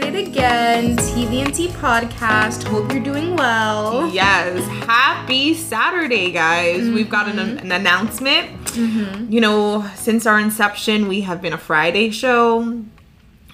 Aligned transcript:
are 0.00 0.12
back 0.12 0.14
at 0.14 0.14
it 0.14 0.28
again. 0.28 0.96
TV 0.96 1.54
& 1.54 1.54
Tea 1.54 1.68
podcast. 1.68 2.64
Hope 2.64 2.92
you're 2.92 3.02
doing 3.02 3.36
well. 3.36 4.08
Yes, 4.10 4.66
happy 4.86 5.54
Saturday, 5.54 6.30
guys. 6.30 6.88
We've 6.88 7.10
got 7.10 7.28
an, 7.28 7.36
mm-hmm. 7.36 7.58
an 7.58 7.72
announcement. 7.72 8.64
Mm-hmm. 8.66 9.32
You 9.32 9.40
know, 9.40 9.90
since 9.96 10.26
our 10.26 10.38
inception, 10.38 11.08
we 11.08 11.22
have 11.22 11.42
been 11.42 11.52
a 11.52 11.58
Friday 11.58 12.10
show. 12.10 12.82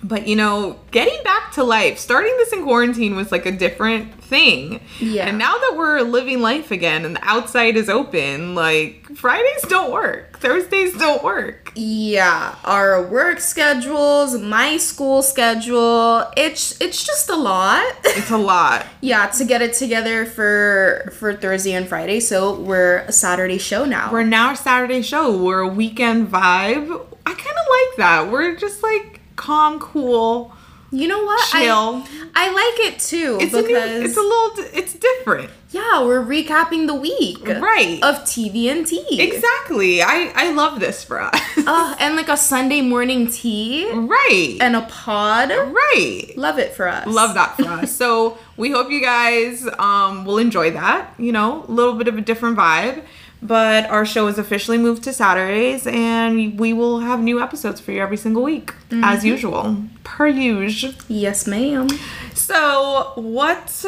But, 0.03 0.29
you 0.29 0.37
know, 0.37 0.79
getting 0.91 1.21
back 1.25 1.53
to 1.53 1.65
life, 1.65 1.99
starting 1.99 2.37
this 2.37 2.53
in 2.53 2.63
quarantine 2.63 3.17
was 3.17 3.33
like 3.33 3.47
a 3.47 3.51
different 3.51 4.23
thing. 4.23 4.81
Yeah. 5.01 5.27
And 5.27 5.39
now 5.39 5.57
that 5.57 5.75
we're 5.77 6.03
living 6.03 6.43
life 6.43 6.71
again 6.71 7.05
and 7.05 7.17
the 7.17 7.25
outside 7.25 7.77
is 7.77 7.89
open, 7.89 8.55
like 8.55 9.09
Fridays 9.17 9.63
don't 9.63 9.91
work, 9.91 10.36
Thursdays 10.47 10.97
don't 10.97 11.25
work. 11.25 11.73
Yeah, 11.75 12.55
our 12.65 13.03
work 13.03 13.41
schedules, 13.41 14.39
my 14.39 14.77
school 14.77 15.21
schedule. 15.21 16.25
It's 16.37 16.81
it's 16.81 17.05
just 17.05 17.29
a 17.29 17.35
lot. 17.35 17.85
It's 18.05 18.31
a 18.31 18.39
lot. 18.39 18.87
yeah, 19.01 19.27
to 19.27 19.45
get 19.45 19.61
it 19.61 19.75
together 19.75 20.25
for 20.25 21.13
for 21.19 21.35
Thursday 21.35 21.73
and 21.73 21.89
Friday. 21.89 22.21
So 22.21 22.61
we're 22.61 22.99
a 22.99 23.13
Saturday 23.13 23.59
show 23.59 23.85
now. 23.85 24.13
We're 24.13 24.23
now 24.23 24.53
a 24.53 24.57
Saturday 24.57 25.03
show. 25.03 25.37
We're 25.37 25.63
a 25.63 25.69
weekend 25.69 26.29
vibe. 26.29 27.07
I 27.27 27.35
kind 27.35 27.57
of 27.59 27.67
like 27.77 27.97
that. 27.97 28.29
We're 28.31 28.55
just 28.55 28.85
like 28.85 29.21
calm, 29.35 29.81
cool. 29.81 30.56
You 30.91 31.09
know 31.09 31.25
what? 31.25 31.49
Chill. 31.51 32.05
I, 32.05 32.05
I 32.35 32.47
like 32.53 32.93
it 32.93 32.99
too 33.01 33.39
It's 33.41 33.53
a 33.55 33.63
because 33.63 33.91
new, 33.91 34.05
it's 34.05 34.17
a 34.17 34.21
little, 34.21 34.79
it's 34.79 34.93
different. 34.95 35.51
yeah, 35.71 36.05
we're 36.05 36.23
recapping 36.25 36.87
the 36.87 36.95
week 36.95 37.47
Right. 37.47 37.99
of 38.03 38.17
TV 38.25 38.71
and 38.71 38.87
tea. 38.87 39.21
Exactly. 39.21 40.03
I 40.03 40.33
I 40.35 40.53
love 40.53 40.81
this 40.81 41.03
for 41.05 41.21
us. 41.21 41.41
Uh, 41.69 41.97
and 41.99 42.15
like 42.15 42.29
a 42.29 42.37
Sunday 42.37 42.81
morning 42.81 43.27
tea 43.27 43.91
right. 43.91 44.57
and 44.61 44.77
a 44.77 44.83
pod. 44.83 45.51
right. 45.51 46.33
Love 46.37 46.61
it 46.61 46.73
for 46.75 46.87
us. 46.87 47.05
Love 47.09 47.35
that 47.35 47.57
for 47.57 47.65
us. 47.81 47.91
So 47.91 48.39
we 48.57 48.71
hope 48.71 48.89
you 48.89 49.01
guys 49.03 49.67
um, 49.81 50.25
will 50.25 50.39
enjoy 50.39 50.71
that. 50.71 51.13
You 51.19 51.33
know, 51.33 51.65
a 51.67 51.73
little 51.73 51.95
bit 51.95 52.07
of 52.07 52.17
a 52.17 52.21
different 52.21 52.57
vibe. 52.57 53.03
But 53.47 53.89
our 53.91 54.05
show 54.05 54.27
is 54.27 54.39
officially 54.39 54.79
moved 54.79 55.05
to 55.05 55.13
Saturdays, 55.13 55.87
and 55.87 56.59
we 56.59 56.73
will 56.73 57.01
have 57.01 57.21
new 57.21 57.41
episodes 57.41 57.81
for 57.81 57.93
you 57.93 58.01
every 58.01 58.17
single 58.17 58.43
week, 58.43 58.73
as 58.91 59.21
mm-hmm. 59.21 59.27
usual, 59.27 59.85
per 60.05 60.27
usual. 60.27 60.95
Yes, 61.09 61.47
ma'am. 61.47 61.89
So, 62.35 63.13
what? 63.15 63.85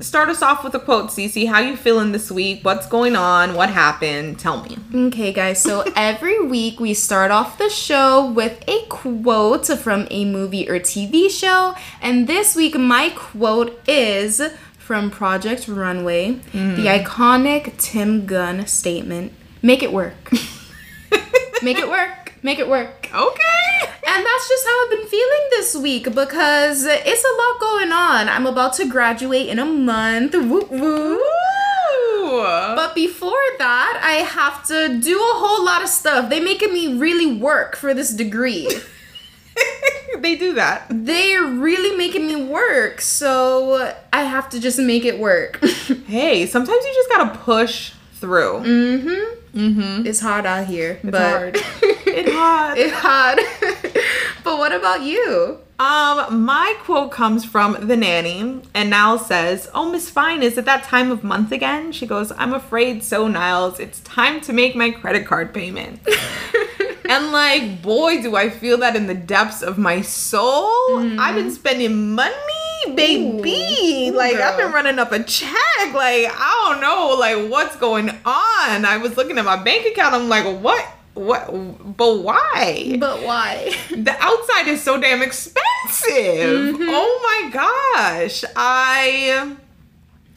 Start 0.00 0.30
us 0.30 0.40
off 0.40 0.64
with 0.64 0.74
a 0.74 0.80
quote, 0.80 1.10
Cece. 1.10 1.46
How 1.46 1.60
you 1.60 1.76
feeling 1.76 2.12
this 2.12 2.30
week? 2.30 2.64
What's 2.64 2.86
going 2.86 3.14
on? 3.14 3.54
What 3.54 3.68
happened? 3.68 4.38
Tell 4.38 4.62
me. 4.64 4.78
Okay, 5.08 5.34
guys. 5.34 5.62
So 5.62 5.84
every 5.96 6.40
week 6.40 6.80
we 6.80 6.94
start 6.94 7.30
off 7.30 7.58
the 7.58 7.68
show 7.68 8.30
with 8.30 8.64
a 8.66 8.86
quote 8.86 9.66
from 9.66 10.08
a 10.10 10.24
movie 10.24 10.68
or 10.68 10.80
TV 10.80 11.30
show. 11.30 11.74
And 12.00 12.26
this 12.26 12.56
week, 12.56 12.74
my 12.74 13.10
quote 13.10 13.78
is 13.86 14.40
from 14.92 15.10
Project 15.10 15.68
Runway, 15.68 16.32
the 16.52 16.58
hmm. 16.58 16.86
iconic 16.86 17.78
Tim 17.78 18.26
Gunn 18.26 18.66
statement 18.66 19.32
Make 19.62 19.82
it 19.82 19.90
work. 19.90 20.30
Make 21.62 21.78
it 21.78 21.88
work. 21.88 22.34
Make 22.42 22.58
it 22.58 22.68
work. 22.68 23.08
Okay. 23.10 23.88
And 24.06 24.26
that's 24.26 24.48
just 24.50 24.66
how 24.66 24.84
I've 24.84 24.90
been 24.90 25.08
feeling 25.08 25.46
this 25.48 25.74
week 25.76 26.14
because 26.14 26.84
it's 26.84 27.24
a 27.24 27.36
lot 27.38 27.60
going 27.60 27.90
on. 27.90 28.28
I'm 28.28 28.46
about 28.46 28.74
to 28.74 28.86
graduate 28.86 29.48
in 29.48 29.58
a 29.58 29.64
month. 29.64 30.34
Woo 30.34 30.68
woo. 30.70 31.20
But 32.76 32.94
before 32.94 33.32
that, 33.56 33.98
I 34.04 34.16
have 34.24 34.66
to 34.66 35.00
do 35.00 35.16
a 35.16 35.34
whole 35.36 35.64
lot 35.64 35.82
of 35.82 35.88
stuff. 35.88 36.28
They're 36.28 36.44
making 36.44 36.74
me 36.74 36.98
really 36.98 37.34
work 37.34 37.76
for 37.76 37.94
this 37.94 38.12
degree. 38.12 38.68
they 40.18 40.36
do 40.36 40.54
that. 40.54 40.86
They're 40.90 41.44
really 41.44 41.96
making 41.96 42.26
me 42.26 42.36
work, 42.44 43.00
so 43.00 43.94
I 44.12 44.22
have 44.24 44.48
to 44.50 44.60
just 44.60 44.78
make 44.78 45.04
it 45.04 45.18
work. 45.18 45.60
Hey, 46.06 46.46
sometimes 46.46 46.84
you 46.84 46.92
just 46.94 47.08
gotta 47.10 47.38
push 47.38 47.92
through. 48.14 48.60
Mhm. 48.60 49.34
Mhm. 49.54 50.06
It's 50.06 50.20
hard 50.20 50.44
out 50.46 50.66
here, 50.66 50.98
It's 51.02 51.10
but 51.10 51.20
hard. 51.22 51.56
It's 51.82 52.32
hard. 52.32 52.78
it's 52.78 52.94
hard. 52.94 53.38
but 54.44 54.58
what 54.58 54.72
about 54.72 55.02
you? 55.02 55.58
Um, 55.78 56.44
my 56.44 56.76
quote 56.84 57.10
comes 57.10 57.44
from 57.44 57.88
the 57.88 57.96
nanny, 57.96 58.60
and 58.74 58.90
Niles 58.90 59.26
says, 59.26 59.68
"Oh, 59.74 59.90
Miss 59.90 60.08
Fine, 60.10 60.42
is 60.42 60.56
it 60.58 60.64
that 60.66 60.84
time 60.84 61.10
of 61.10 61.24
month 61.24 61.50
again?" 61.50 61.92
She 61.92 62.06
goes, 62.06 62.30
"I'm 62.36 62.52
afraid 62.54 63.02
so, 63.02 63.26
Niles. 63.26 63.80
It's 63.80 64.00
time 64.00 64.40
to 64.42 64.52
make 64.52 64.76
my 64.76 64.90
credit 64.90 65.26
card 65.26 65.52
payment." 65.52 66.00
and 67.12 67.30
like, 67.30 67.82
boy, 67.82 68.22
do 68.22 68.36
I 68.36 68.48
feel 68.48 68.78
that 68.78 68.96
in 68.96 69.06
the 69.06 69.14
depths 69.14 69.62
of 69.62 69.76
my 69.76 70.00
soul. 70.00 70.70
Mm-hmm. 70.98 71.20
I've 71.20 71.34
been 71.34 71.50
spending 71.50 72.14
money, 72.14 72.32
baby. 72.94 74.08
Ooh, 74.08 74.16
like, 74.16 74.36
I've 74.36 74.56
been 74.56 74.72
running 74.72 74.98
up 74.98 75.12
a 75.12 75.22
check. 75.22 75.52
Like, 75.92 76.26
I 76.32 76.68
don't 76.70 76.80
know, 76.80 77.14
like, 77.18 77.50
what's 77.50 77.76
going 77.76 78.08
on? 78.08 78.84
I 78.86 78.98
was 79.02 79.18
looking 79.18 79.36
at 79.36 79.44
my 79.44 79.62
bank 79.62 79.86
account. 79.86 80.14
I'm 80.14 80.30
like, 80.30 80.46
what? 80.62 80.82
What? 81.12 81.96
But 81.98 82.20
why? 82.20 82.96
But 82.98 83.22
why? 83.22 83.74
the 83.90 84.16
outside 84.18 84.68
is 84.68 84.82
so 84.82 84.98
damn 84.98 85.20
expensive. 85.20 86.76
Mm-hmm. 86.76 86.88
Oh 86.88 87.20
my 87.22 87.50
gosh. 87.50 88.42
I 88.56 89.54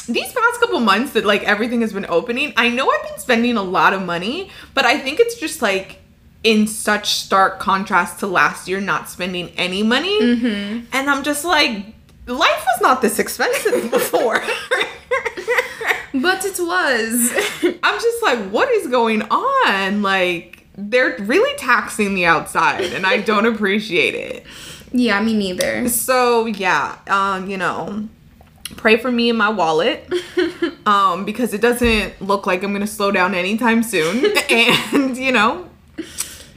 these 0.08 0.32
past 0.34 0.60
couple 0.60 0.80
months 0.82 1.14
that 1.14 1.26
like 1.26 1.44
everything 1.44 1.80
has 1.82 1.94
been 1.94 2.06
opening, 2.10 2.54
I 2.58 2.70
know 2.70 2.92
I've 2.92 3.10
been 3.10 3.18
spending 3.18 3.56
a 3.56 3.64
lot 3.64 3.94
of 3.94 4.02
money, 4.02 4.52
but 4.74 4.86
I 4.86 5.00
think 5.00 5.22
it's 5.22 5.40
just 5.40 5.62
like 5.62 6.02
in 6.46 6.68
such 6.68 7.10
stark 7.16 7.60
contrast 7.60 8.20
to 8.20 8.28
last 8.28 8.68
year 8.70 8.80
not 8.80 9.10
spending 9.10 9.50
any 9.58 9.82
money. 9.84 10.18
And 10.94 11.10
I'm 11.10 11.24
just 11.24 11.44
like 11.44 11.88
life 12.28 12.66
was 12.68 12.82
not 12.82 13.02
this 13.02 13.20
expensive 13.20 13.90
before. 14.00 14.42
But 16.14 16.46
it 16.46 16.58
was. 16.60 17.32
I'm 17.84 18.00
just 18.00 18.24
like, 18.24 18.40
what 18.50 18.70
is 18.72 18.88
going 18.88 19.22
on? 19.24 20.02
Like, 20.02 20.66
they're 20.78 21.18
really 21.20 21.58
taxing 21.58 22.16
the 22.16 22.26
outside, 22.26 22.94
and 22.94 23.06
I 23.06 23.18
don't 23.20 23.46
appreciate 23.46 24.16
it. 24.16 24.46
yeah, 24.94 25.22
me 25.22 25.34
neither. 25.34 25.90
So 25.90 26.46
yeah, 26.46 26.98
um, 27.08 27.50
you 27.50 27.58
know, 27.58 28.08
pray 28.78 28.96
for 28.98 29.12
me 29.12 29.30
and 29.30 29.38
my 29.38 29.50
wallet, 29.50 30.10
um, 30.86 31.26
because 31.26 31.54
it 31.54 31.60
doesn't 31.62 32.22
look 32.22 32.48
like 32.48 32.64
I'm 32.64 32.72
gonna 32.72 32.88
slow 32.88 33.12
down 33.12 33.36
anytime 33.36 33.84
soon, 33.84 34.26
and 34.50 35.18
you 35.18 35.34
know, 35.34 35.70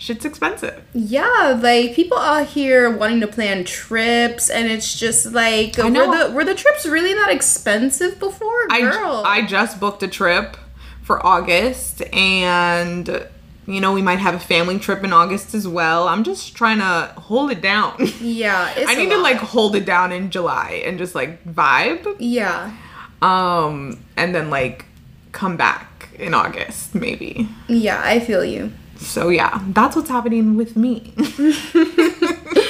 shit's 0.09 0.25
expensive. 0.25 0.83
Yeah, 0.95 1.59
like 1.63 1.95
people 1.95 2.17
out 2.19 2.47
here 2.47 2.91
wanting 2.91 3.21
to 3.21 3.27
plan 3.27 3.65
trips, 3.65 4.49
and 4.49 4.67
it's 4.71 4.99
just 4.99 5.33
like, 5.33 5.79
I 5.79 5.89
know. 5.91 6.09
were 6.09 6.17
the 6.29 6.35
were 6.35 6.45
the 6.45 6.55
trips 6.55 6.87
really 6.87 7.13
that 7.15 7.31
expensive 7.31 8.19
before, 8.19 8.67
I 8.71 8.81
girl? 8.81 9.23
I 9.27 9.45
just 9.47 9.79
booked 9.79 10.03
a 10.03 10.09
trip 10.09 10.57
for 11.03 11.25
August, 11.25 12.03
and 12.15 13.27
you 13.67 13.81
know 13.83 13.93
we 13.93 14.01
might 14.01 14.19
have 14.19 14.35
a 14.35 14.39
family 14.41 14.79
trip 14.79 15.05
in 15.05 15.13
August 15.13 15.55
as 15.55 15.69
well. 15.69 16.09
I'm 16.09 16.25
just 16.25 16.55
trying 16.55 16.79
to 16.79 17.13
hold 17.21 17.51
it 17.51 17.61
down. 17.61 17.95
yeah, 18.21 18.73
it's 18.77 18.91
I 18.91 18.95
need 18.95 19.11
to 19.11 19.19
like 19.19 19.37
hold 19.37 19.77
it 19.77 19.85
down 19.85 20.11
in 20.11 20.31
July 20.31 20.83
and 20.87 20.97
just 20.97 21.15
like 21.15 21.45
vibe. 21.45 22.17
yeah, 22.19 22.73
Um, 23.21 24.03
and 24.17 24.35
then 24.35 24.49
like 24.49 24.87
come 25.33 25.59
back 25.59 26.09
in 26.19 26.33
August, 26.35 26.95
maybe. 26.95 27.47
yeah, 27.69 28.01
I 28.03 28.21
feel 28.21 28.43
you. 28.45 28.73
So 28.99 29.29
yeah, 29.29 29.63
that's 29.69 29.97
what's 29.97 30.11
happening 30.11 30.57
with 30.57 30.77
me. 30.77 31.13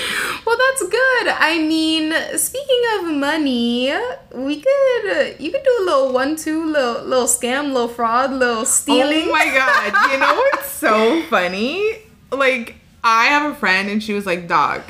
Well, 0.49 0.57
that's 0.57 0.89
good. 0.89 1.29
I 1.29 1.59
mean, 1.59 2.11
speaking 2.39 2.83
of 2.97 3.15
money, 3.19 3.93
we 4.35 4.63
could 4.63 5.37
you 5.39 5.53
could 5.53 5.63
do 5.63 5.77
a 5.81 5.85
little 5.85 6.11
one-two, 6.15 6.65
little 6.65 7.05
little 7.05 7.27
scam, 7.27 7.75
little 7.75 7.87
fraud, 7.87 8.33
little 8.33 8.65
stealing. 8.65 9.29
Oh 9.29 9.31
my 9.31 9.45
god, 9.45 10.11
you 10.11 10.19
know 10.19 10.35
what's 10.35 10.71
so 10.87 11.21
funny? 11.25 11.99
Like 12.33 12.77
I 13.05 13.27
have 13.27 13.53
a 13.53 13.55
friend 13.57 13.91
and 13.91 14.03
she 14.03 14.15
was 14.15 14.25
like, 14.25 14.49
"Dog, 14.49 14.81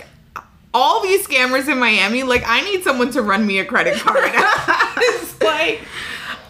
all 0.73 1.03
these 1.03 1.27
scammers 1.27 1.67
in 1.67 1.81
Miami, 1.81 2.23
like 2.23 2.45
I 2.47 2.61
need 2.61 2.85
someone 2.85 3.11
to 3.11 3.23
run 3.23 3.45
me 3.45 3.59
a 3.59 3.65
credit 3.65 3.99
card." 3.99 4.31
it's 4.33 5.43
like 5.43 5.81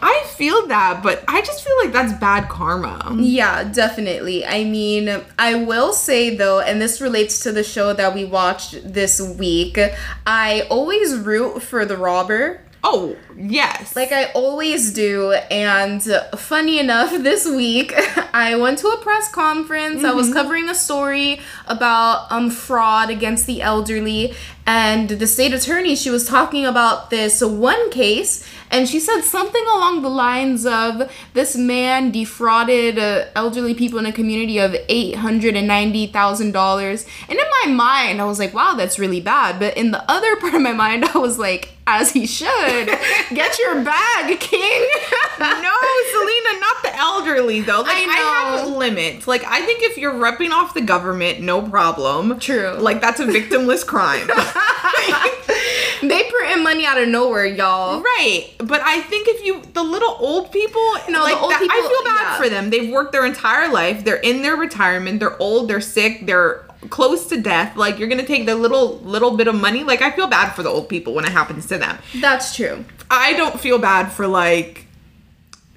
I 0.01 0.25
feel 0.29 0.67
that, 0.69 1.03
but 1.03 1.25
I 1.29 1.41
just 1.43 1.65
feel 1.65 1.75
like 1.83 1.93
that's 1.93 2.13
bad 2.15 2.49
karma. 2.49 3.17
Yeah, 3.19 3.65
definitely. 3.65 4.45
I 4.47 4.65
mean, 4.65 5.23
I 5.39 5.55
will 5.57 5.93
say 5.93 6.37
though, 6.37 6.61
and 6.61 6.81
this 6.81 7.01
relates 7.01 7.41
to 7.41 7.53
the 7.53 7.65
show 7.65 7.93
that 7.93 8.15
we 8.15 8.25
watched 8.25 8.93
this 8.93 9.21
week, 9.21 9.79
I 10.27 10.67
always 10.71 11.17
root 11.17 11.63
for 11.63 11.85
the 11.85 11.97
robber. 11.97 12.61
Oh, 12.85 13.17
yes. 13.37 13.97
like 13.97 14.13
I 14.13 14.27
always 14.33 14.93
do. 14.93 15.33
And 15.51 16.03
funny 16.37 16.79
enough, 16.79 17.11
this 17.23 17.47
week 17.47 17.93
I 18.33 18.55
went 18.57 18.79
to 18.79 18.89
a 18.89 18.99
press 18.99 19.31
conference. 19.33 20.05
I 20.05 20.13
was 20.13 20.33
covering 20.33 20.69
a 20.69 20.75
story 20.75 21.41
about 21.67 22.31
um 22.31 22.51
fraud 22.51 23.11
against 23.11 23.47
the 23.47 23.63
elderly, 23.63 24.35
and 24.69 25.09
the 25.09 25.27
state 25.27 25.53
attorney 25.55 25.97
she 25.97 26.11
was 26.11 26.27
talking 26.27 26.67
about 26.67 27.09
this 27.09 27.43
one 27.43 27.91
case. 27.91 28.47
And 28.71 28.87
she 28.87 29.01
said 29.01 29.23
something 29.23 29.65
along 29.75 30.03
the 30.03 30.11
lines 30.11 30.67
of 30.67 31.11
this 31.33 31.57
man 31.57 32.11
defrauded 32.11 32.99
uh, 32.99 33.25
elderly 33.35 33.73
people 33.73 33.99
in 33.99 34.05
a 34.05 34.13
community 34.13 34.59
of 34.59 34.73
$890,000. 34.73 37.09
And 37.31 37.39
in 37.39 37.47
my 37.65 37.73
mind, 37.73 38.21
I 38.21 38.27
was 38.27 38.39
like, 38.39 38.53
wow, 38.53 38.75
that's 38.75 38.99
really 38.99 39.23
bad. 39.23 39.59
But 39.59 39.75
in 39.79 39.91
the 39.91 40.05
other 40.07 40.37
part 40.41 40.53
of 40.53 40.61
my 40.61 40.75
mind, 40.75 41.07
I 41.07 41.17
was 41.17 41.39
like, 41.39 41.71
as 41.89 42.13
he 42.13 42.27
should. 42.27 42.87
Get 43.35 43.59
your 43.59 43.83
bag, 43.83 44.39
king. 44.39 44.89
no, 45.41 45.75
Selena, 46.13 46.61
not 46.61 46.83
the 46.83 46.95
elderly 46.95 47.63
though. 47.63 47.81
Like 47.81 47.97
I 47.97 48.07
I, 48.11 48.59
have 48.59 48.69
limits. 48.69 49.27
Like 49.27 49.43
I 49.45 49.65
think 49.65 49.83
if 49.83 49.97
you're 49.97 50.13
repping 50.13 50.51
off 50.51 50.75
the 50.75 50.83
government, 50.83 51.41
no 51.41 51.63
problem. 51.63 52.39
True. 52.39 52.77
Like 52.79 53.01
that's 53.01 53.21
a 53.21 53.27
victimless 53.27 53.87
crime. 53.87 54.29
they 56.03 56.31
print 56.31 56.63
money 56.63 56.87
out 56.87 56.99
of 56.99 57.09
nowhere, 57.09 57.47
y'all. 57.47 58.01
right. 58.01 58.51
But 58.59 58.81
I 58.83 59.01
think 59.03 59.29
if 59.29 59.45
you 59.45 59.63
the 59.73 59.83
little 59.83 60.17
old 60.19 60.53
people, 60.53 60.81
No, 61.09 61.19
the 61.27 61.33
like 61.35 61.43
old 61.43 61.51
that, 61.53 61.63
I 61.63 61.89
feel 61.89 62.05
bad 62.05 62.23
yeah. 62.23 62.39
for 62.39 62.49
them. 62.49 62.71
They've 62.71 62.91
worked 62.91 63.13
their 63.13 63.27
entire 63.27 63.71
life. 63.73 64.05
They're 64.05 64.17
in 64.17 64.43
their 64.43 64.57
retirement. 64.57 65.21
They're 65.21 65.41
old. 65.41 65.69
They're 65.69 65.81
sick. 65.81 66.27
They're 66.27 66.65
close 66.91 67.27
to 67.29 67.41
death. 67.41 67.77
Like 67.77 67.99
you're 67.99 68.09
gonna 68.09 68.27
take 68.27 68.47
the 68.47 68.55
little 68.55 68.99
little 69.01 69.37
bit 69.37 69.49
of 69.49 69.55
money. 69.55 69.85
Like 69.85 70.03
I 70.03 70.11
feel 70.11 70.27
bad 70.27 70.53
for 70.55 70.63
the 70.63 70.71
old 70.71 70.89
people 70.89 71.15
when 71.15 71.25
it 71.25 71.33
happens 71.33 71.67
to 71.67 71.79
them. 71.79 71.99
That's 72.21 72.55
true. 72.55 72.85
I 73.11 73.33
don't 73.35 73.59
feel 73.59 73.79
bad 73.79 74.11
for 74.13 74.27
like 74.27 74.87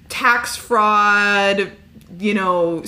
tax 0.08 0.56
fraud, 0.56 1.72
you 2.18 2.34
know, 2.34 2.84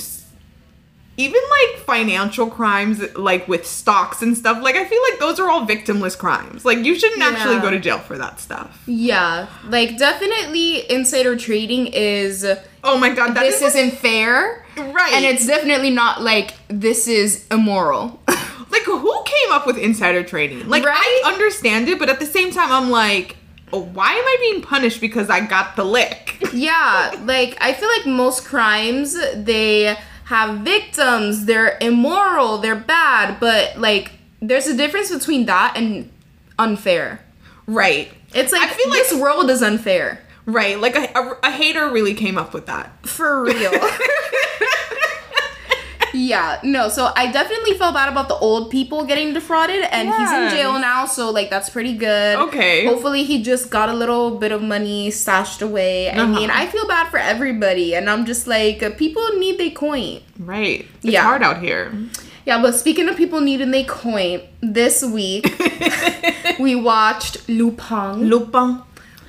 even 1.17 1.41
like 1.51 1.81
financial 1.83 2.49
crimes, 2.51 3.01
like 3.15 3.47
with 3.47 3.65
stocks 3.67 4.21
and 4.23 4.37
stuff. 4.37 4.63
Like, 4.63 4.75
I 4.75 4.85
feel 4.85 5.01
like 5.11 5.21
those 5.21 5.39
are 5.39 5.49
all 5.49 5.67
victimless 5.67 6.19
crimes. 6.19 6.65
Like, 6.65 6.79
you 6.79 6.99
shouldn't 6.99 7.23
actually 7.23 7.61
go 7.61 7.71
to 7.71 7.79
jail 7.79 7.99
for 7.99 8.19
that 8.19 8.41
stuff. 8.41 8.83
Yeah, 8.87 9.49
like 9.69 9.97
definitely 9.99 10.91
insider 10.91 11.37
trading 11.37 11.87
is 11.89 12.45
Oh 12.83 12.99
my 12.99 13.11
god, 13.11 13.35
that 13.35 13.43
this 13.43 13.63
is 13.63 13.75
isn't 13.75 13.93
fair. 13.99 14.65
right. 14.77 15.13
And 15.15 15.25
it's 15.25 15.47
definitely 15.47 15.91
not 15.91 16.21
like 16.23 16.53
this 16.69 17.07
is 17.09 17.47
immoral. 17.51 18.21
like 18.29 18.83
who 18.83 19.23
came 19.25 19.53
up 19.53 19.67
with 19.67 19.79
insider 19.79 20.23
trading? 20.25 20.69
Like, 20.69 20.85
Right? 20.85 21.23
I 21.25 21.33
understand 21.33 21.89
it, 21.89 21.99
but 21.99 22.09
at 22.09 22.19
the 22.21 22.27
same 22.27 22.51
time, 22.51 22.71
I'm 22.73 22.91
like. 22.91 23.37
Why 23.71 24.13
am 24.13 24.25
I 24.25 24.37
being 24.39 24.63
punished 24.63 25.01
because 25.01 25.29
I 25.29 25.41
got 25.41 25.75
the 25.75 25.83
lick? 25.85 26.41
yeah, 26.53 27.13
like 27.25 27.57
I 27.61 27.73
feel 27.73 27.89
like 27.89 28.07
most 28.07 28.45
crimes 28.45 29.17
they 29.35 29.97
have 30.25 30.61
victims, 30.61 31.45
they're 31.47 31.77
immoral, 31.81 32.59
they're 32.59 32.75
bad, 32.77 33.39
but 33.41 33.79
like 33.79 34.13
there's 34.41 34.67
a 34.67 34.77
difference 34.77 35.11
between 35.13 35.47
that 35.47 35.75
and 35.77 36.11
unfair. 36.59 37.21
right. 37.67 38.13
It's 38.35 38.53
like, 38.53 38.63
I 38.63 38.69
feel 38.69 38.91
like- 38.91 38.99
this 39.09 39.15
world 39.15 39.49
is 39.51 39.63
unfair. 39.63 40.21
Right. 40.47 40.79
Like 40.79 40.97
a, 40.97 41.09
a, 41.19 41.39
a 41.45 41.51
hater 41.51 41.89
really 41.91 42.15
came 42.15 42.37
up 42.37 42.53
with 42.53 42.67
that. 42.67 43.07
For 43.07 43.43
real. 43.45 43.71
yeah, 46.15 46.61
no, 46.63 46.89
so 46.89 47.13
I 47.17 47.31
definitely 47.31 47.75
felt 47.77 47.95
bad 47.95 48.09
about 48.09 48.29
the 48.29 48.37
old 48.37 48.71
people 48.71 49.05
getting 49.05 49.35
defrauded, 49.35 49.85
and 49.91 50.09
he's 50.09 50.33
in 50.33 50.49
jail 50.51 50.79
now, 50.79 51.05
so 51.07 51.31
like 51.31 51.51
that's 51.51 51.69
pretty 51.69 51.95
good. 51.97 52.37
Okay. 52.39 52.87
Hopefully, 52.87 53.25
he 53.25 53.43
just 53.43 53.69
got 53.71 53.89
a 53.89 53.93
little 53.93 54.39
bit 54.39 54.53
of 54.53 54.63
money 54.63 55.11
stashed 55.11 55.61
away. 55.61 56.11
I 56.11 56.19
Uh-huh. 56.19 56.33
mean, 56.33 56.51
I 56.51 56.67
feel 56.67 56.87
bad 56.87 57.09
for 57.11 57.19
everybody, 57.19 57.95
and 57.95 58.09
I'm 58.09 58.25
just 58.25 58.47
like, 58.47 58.83
uh, 58.83 58.91
people 58.91 59.27
need 59.37 59.59
their 59.59 59.71
coin. 59.73 60.21
Right. 60.39 60.87
It's 61.03 61.13
Yeah. 61.13 61.23
hard 61.25 61.43
out 61.43 61.59
here. 61.61 61.93
Yeah, 62.47 62.61
but 62.63 62.75
speaking 62.75 63.09
of 63.09 63.17
people 63.17 63.41
needing 63.41 63.71
their 63.71 63.85
coin, 63.85 64.43
this 64.61 65.03
week 65.03 65.45
we 66.59 66.75
watched 66.75 67.49
Lupin 67.49 68.29
Lupin. 68.29 68.83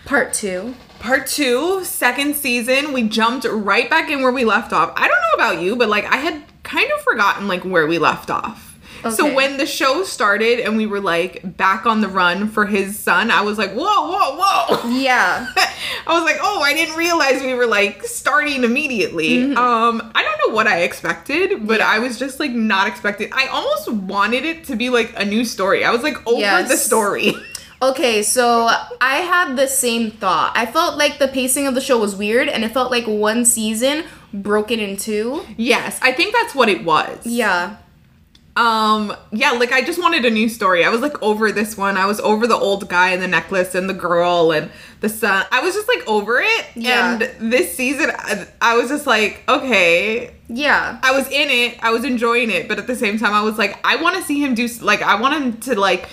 Part 0.05 0.33
2. 0.33 0.75
Part 0.99 1.27
two, 1.27 1.83
second 1.83 2.35
season. 2.35 2.91
We 2.93 3.03
jumped 3.07 3.45
right 3.49 3.87
back 3.89 4.09
in 4.09 4.21
where 4.23 4.31
we 4.31 4.43
left 4.43 4.73
off. 4.73 4.91
I 4.95 5.07
don't 5.07 5.21
know 5.21 5.35
about 5.35 5.61
you, 5.61 5.75
but 5.75 5.87
like 5.87 6.05
I 6.11 6.17
had 6.17 6.41
kind 6.75 6.91
of 6.91 7.01
forgotten 7.01 7.47
like 7.47 7.63
where 7.63 7.87
we 7.87 7.97
left 7.97 8.29
off. 8.29 8.61
So 9.11 9.35
when 9.35 9.57
the 9.57 9.67
show 9.67 10.03
started 10.03 10.59
and 10.61 10.77
we 10.77 10.87
were 10.87 10.99
like 10.99 11.55
back 11.57 11.85
on 11.85 12.01
the 12.01 12.07
run 12.07 12.47
for 12.49 12.65
his 12.65 12.97
son, 12.97 13.29
I 13.29 13.41
was 13.41 13.55
like, 13.59 13.71
whoa, 13.73 13.83
whoa, 14.11 14.35
whoa. 14.41 14.89
Yeah. 14.89 15.45
I 16.07 16.13
was 16.15 16.23
like, 16.23 16.37
oh, 16.41 16.61
I 16.63 16.73
didn't 16.73 16.95
realize 16.95 17.39
we 17.43 17.53
were 17.53 17.67
like 17.67 18.03
starting 18.03 18.63
immediately. 18.63 19.53
Um, 19.53 20.11
I 20.15 20.23
don't 20.23 20.49
know 20.49 20.55
what 20.55 20.65
I 20.65 20.81
expected, 20.81 21.67
but 21.67 21.79
Yeah. 21.81 21.87
I 21.87 21.99
was 21.99 22.17
just 22.17 22.39
like 22.39 22.49
not 22.51 22.87
expecting. 22.87 23.29
I 23.31 23.45
almost 23.47 23.91
wanted 23.91 24.43
it 24.43 24.63
to 24.65 24.75
be 24.75 24.89
like 24.89 25.13
a 25.15 25.23
new 25.23 25.45
story. 25.45 25.85
I 25.85 25.91
was 25.91 26.01
like 26.01 26.25
over 26.25 26.39
Yes. 26.39 26.67
the 26.71 26.77
story. 26.77 27.33
Okay, 27.81 28.23
so 28.23 28.67
I 29.01 29.17
had 29.17 29.57
the 29.57 29.67
same 29.67 30.09
thought. 30.09 30.53
I 30.55 30.65
felt 30.65 30.97
like 30.97 31.19
the 31.19 31.27
pacing 31.27 31.67
of 31.67 31.75
the 31.75 31.81
show 31.81 31.99
was 31.99 32.15
weird 32.15 32.47
and 32.47 32.63
it 32.63 32.71
felt 32.71 32.89
like 32.89 33.05
one 33.05 33.43
season 33.45 34.05
broken 34.41 34.79
in 34.79 34.97
two. 34.97 35.43
yes, 35.57 35.99
I 36.01 36.11
think 36.11 36.33
that's 36.33 36.53
what 36.55 36.69
it 36.69 36.83
was. 36.83 37.25
Yeah. 37.25 37.77
Um, 38.57 39.13
yeah, 39.33 39.51
like 39.51 39.73
I 39.73 39.81
just 39.81 39.99
wanted 40.01 40.23
a 40.23 40.29
new 40.29 40.47
story. 40.47 40.85
I 40.85 40.89
was 40.89 41.01
like 41.01 41.21
over 41.21 41.51
this 41.51 41.75
one. 41.77 41.97
I 41.97 42.05
was 42.05 42.21
over 42.21 42.47
the 42.47 42.55
old 42.55 42.87
guy 42.87 43.09
and 43.09 43.21
the 43.21 43.27
necklace 43.27 43.75
and 43.75 43.89
the 43.89 43.93
girl 43.93 44.53
and 44.53 44.71
the 45.01 45.09
son. 45.09 45.45
I 45.51 45.59
was 45.59 45.73
just 45.75 45.89
like 45.89 46.07
over 46.07 46.39
it. 46.39 46.65
Yeah. 46.73 47.19
And 47.19 47.51
this 47.51 47.75
season, 47.75 48.11
I, 48.17 48.47
I 48.61 48.77
was 48.77 48.87
just 48.89 49.05
like, 49.05 49.43
okay, 49.49 50.33
Yeah. 50.47 50.99
I 51.03 51.11
was 51.11 51.27
in 51.27 51.49
it. 51.49 51.83
I 51.83 51.91
was 51.91 52.05
enjoying 52.05 52.49
it, 52.49 52.69
but 52.69 52.79
at 52.79 52.87
the 52.87 52.95
same 52.95 53.19
time, 53.19 53.33
I 53.33 53.41
was 53.41 53.57
like, 53.57 53.77
I 53.83 53.97
want 53.97 54.15
to 54.15 54.21
see 54.23 54.39
him 54.41 54.55
do 54.55 54.69
like 54.81 55.01
I 55.01 55.19
want 55.19 55.33
him 55.35 55.57
to 55.61 55.77
like. 55.77 56.07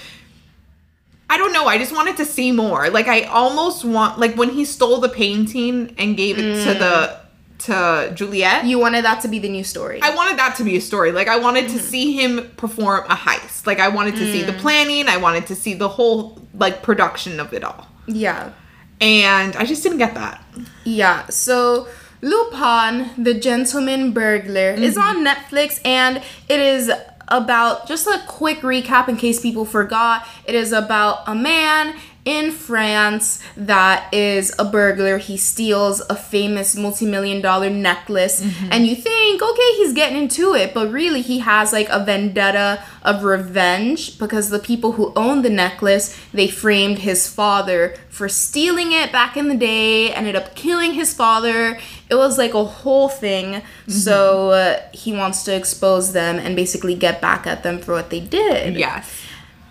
I 1.30 1.38
don't 1.38 1.52
know. 1.54 1.66
I 1.66 1.78
just 1.78 1.92
wanted 1.92 2.16
to 2.18 2.24
see 2.26 2.50
more. 2.52 2.90
Like 2.90 3.06
I 3.06 3.22
almost 3.22 3.84
want 3.84 4.18
like 4.18 4.34
when 4.34 4.50
he 4.50 4.64
stole 4.64 4.98
the 4.98 5.08
painting 5.08 5.94
and 5.96 6.16
gave 6.16 6.38
it 6.38 6.64
to 6.64 6.74
the 6.74 7.21
to 7.64 8.12
Juliet. 8.14 8.64
You 8.64 8.78
wanted 8.78 9.04
that 9.04 9.20
to 9.22 9.28
be 9.28 9.38
the 9.38 9.48
new 9.48 9.64
story. 9.64 10.00
I 10.02 10.14
wanted 10.14 10.38
that 10.38 10.56
to 10.56 10.64
be 10.64 10.76
a 10.76 10.80
story. 10.80 11.12
Like 11.12 11.28
I 11.28 11.38
wanted 11.38 11.68
to 11.68 11.76
mm-hmm. 11.76 11.86
see 11.86 12.12
him 12.12 12.50
perform 12.56 13.04
a 13.08 13.14
heist. 13.14 13.66
Like 13.66 13.78
I 13.78 13.88
wanted 13.88 14.16
to 14.16 14.32
see 14.32 14.42
the 14.42 14.52
mm. 14.52 14.58
planning. 14.58 15.08
I 15.08 15.16
wanted 15.16 15.46
to 15.46 15.54
see 15.54 15.74
the 15.74 15.88
whole 15.88 16.40
like 16.54 16.82
production 16.82 17.40
of 17.40 17.52
it 17.52 17.64
all. 17.64 17.88
yeah. 18.06 18.52
And 19.00 19.56
I 19.56 19.64
just 19.64 19.82
didn't 19.82 19.98
get 19.98 20.14
that. 20.14 20.44
Yeah. 20.84 21.26
So 21.26 21.88
Lupin, 22.20 23.10
the 23.18 23.34
Gentleman 23.34 24.12
Burglar, 24.12 24.74
is 24.74 24.96
mm-hmm. 24.96 25.18
on 25.18 25.26
Netflix 25.26 25.80
and 25.84 26.22
it 26.48 26.60
is 26.60 26.88
about 27.28 27.88
just 27.88 28.06
a 28.06 28.22
quick 28.28 28.58
recap 28.58 29.08
in 29.08 29.16
case 29.16 29.40
people 29.40 29.64
forgot. 29.64 30.26
It 30.44 30.54
is 30.54 30.72
about 30.72 31.26
a 31.26 31.34
man 31.34 31.96
in 32.24 32.52
France 32.52 33.42
that 33.56 34.12
is 34.14 34.54
a 34.58 34.64
burglar. 34.64 35.18
He 35.18 35.36
steals 35.36 36.00
a 36.08 36.14
famous 36.14 36.76
multi-million 36.76 37.40
dollar 37.40 37.68
necklace 37.68 38.40
and 38.70 38.86
you 38.86 38.94
think, 38.94 39.42
okay, 39.42 39.76
he's 39.76 39.92
getting 39.92 40.18
into 40.18 40.54
it, 40.54 40.72
but 40.72 40.92
really 40.92 41.20
he 41.20 41.40
has 41.40 41.72
like 41.72 41.88
a 41.88 42.04
vendetta 42.04 42.84
of 43.02 43.24
revenge 43.24 44.18
because 44.18 44.50
the 44.50 44.60
people 44.60 44.92
who 44.92 45.12
own 45.16 45.42
the 45.42 45.50
necklace, 45.50 46.18
they 46.32 46.46
framed 46.46 47.00
his 47.00 47.28
father 47.28 47.96
for 48.08 48.28
stealing 48.28 48.92
it 48.92 49.10
back 49.10 49.36
in 49.36 49.48
the 49.48 49.56
day, 49.56 50.12
ended 50.12 50.36
up 50.36 50.54
killing 50.54 50.92
his 50.92 51.12
father. 51.12 51.78
It 52.08 52.14
was 52.14 52.38
like 52.38 52.54
a 52.54 52.64
whole 52.64 53.08
thing. 53.08 53.62
So 53.88 54.50
uh, 54.50 54.80
he 54.92 55.12
wants 55.12 55.42
to 55.44 55.56
expose 55.56 56.12
them 56.12 56.38
and 56.38 56.54
basically 56.54 56.94
get 56.94 57.20
back 57.20 57.46
at 57.48 57.64
them 57.64 57.80
for 57.80 57.94
what 57.94 58.10
they 58.10 58.20
did. 58.20 58.76
Yes. 58.76 59.10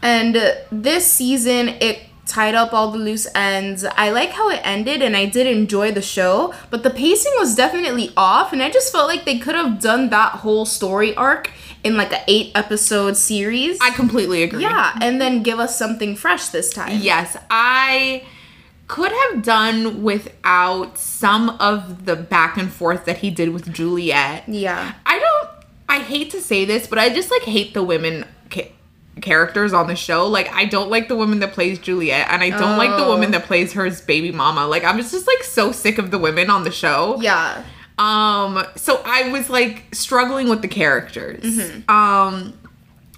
And 0.01 0.35
uh, 0.35 0.53
this 0.71 1.05
season, 1.09 1.69
it 1.79 2.10
tied 2.25 2.55
up 2.55 2.73
all 2.73 2.91
the 2.91 2.97
loose 2.97 3.27
ends. 3.35 3.83
I 3.83 4.09
like 4.11 4.31
how 4.31 4.49
it 4.49 4.61
ended 4.63 5.01
and 5.01 5.15
I 5.17 5.25
did 5.25 5.47
enjoy 5.47 5.91
the 5.91 6.01
show, 6.01 6.53
but 6.69 6.83
the 6.83 6.89
pacing 6.89 7.33
was 7.37 7.55
definitely 7.55 8.11
off. 8.15 8.53
And 8.53 8.61
I 8.63 8.69
just 8.69 8.91
felt 8.91 9.07
like 9.07 9.25
they 9.25 9.39
could 9.39 9.55
have 9.55 9.79
done 9.79 10.09
that 10.09 10.33
whole 10.33 10.65
story 10.65 11.15
arc 11.15 11.51
in 11.83 11.97
like 11.97 12.13
an 12.13 12.21
eight 12.27 12.51
episode 12.55 13.17
series. 13.17 13.79
I 13.81 13.89
completely 13.91 14.43
agree. 14.43 14.61
yeah, 14.61 14.97
and 15.01 15.19
then 15.19 15.43
give 15.43 15.59
us 15.59 15.77
something 15.77 16.15
fresh 16.15 16.47
this 16.49 16.71
time. 16.71 16.99
Yes, 17.01 17.35
I 17.49 18.23
could 18.87 19.11
have 19.11 19.41
done 19.41 20.03
without 20.03 20.97
some 20.97 21.49
of 21.61 22.05
the 22.05 22.15
back 22.15 22.57
and 22.57 22.71
forth 22.71 23.05
that 23.05 23.19
he 23.19 23.29
did 23.31 23.49
with 23.49 23.73
Juliet. 23.73 24.43
Yeah. 24.47 24.93
I 25.05 25.17
don't. 25.19 25.49
I 25.89 25.99
hate 25.99 26.29
to 26.31 26.41
say 26.41 26.65
this, 26.65 26.87
but 26.87 26.99
I 26.99 27.09
just 27.09 27.31
like 27.31 27.43
hate 27.43 27.73
the 27.73 27.83
women 27.83 28.25
characters 29.21 29.73
on 29.73 29.87
the 29.87 29.95
show. 29.95 30.27
Like, 30.27 30.49
I 30.53 30.65
don't 30.65 30.89
like 30.89 31.07
the 31.07 31.15
woman 31.15 31.39
that 31.39 31.51
plays 31.53 31.79
Juliet, 31.79 32.27
and 32.29 32.41
I 32.41 32.49
don't 32.49 32.77
like 32.77 32.91
the 32.91 33.03
Oh. 33.05 33.09
woman 33.09 33.31
that 33.31 33.43
plays 33.45 33.73
her 33.73 33.89
baby 34.07 34.31
mama. 34.31 34.67
Like, 34.67 34.83
I'm 34.83 34.97
just, 34.97 35.11
just 35.11 35.27
like 35.27 35.43
so 35.43 35.71
sick 35.71 35.97
of 35.97 36.11
the 36.11 36.17
women 36.17 36.49
on 36.49 36.63
the 36.63 36.71
show. 36.71 37.17
Yeah. 37.21 37.63
Um, 37.97 38.63
so 38.77 39.01
I 39.05 39.29
was 39.29 39.49
like 39.49 39.83
struggling 39.93 40.49
with 40.49 40.61
the 40.61 40.67
characters. 40.67 41.43
Um, 41.89 42.53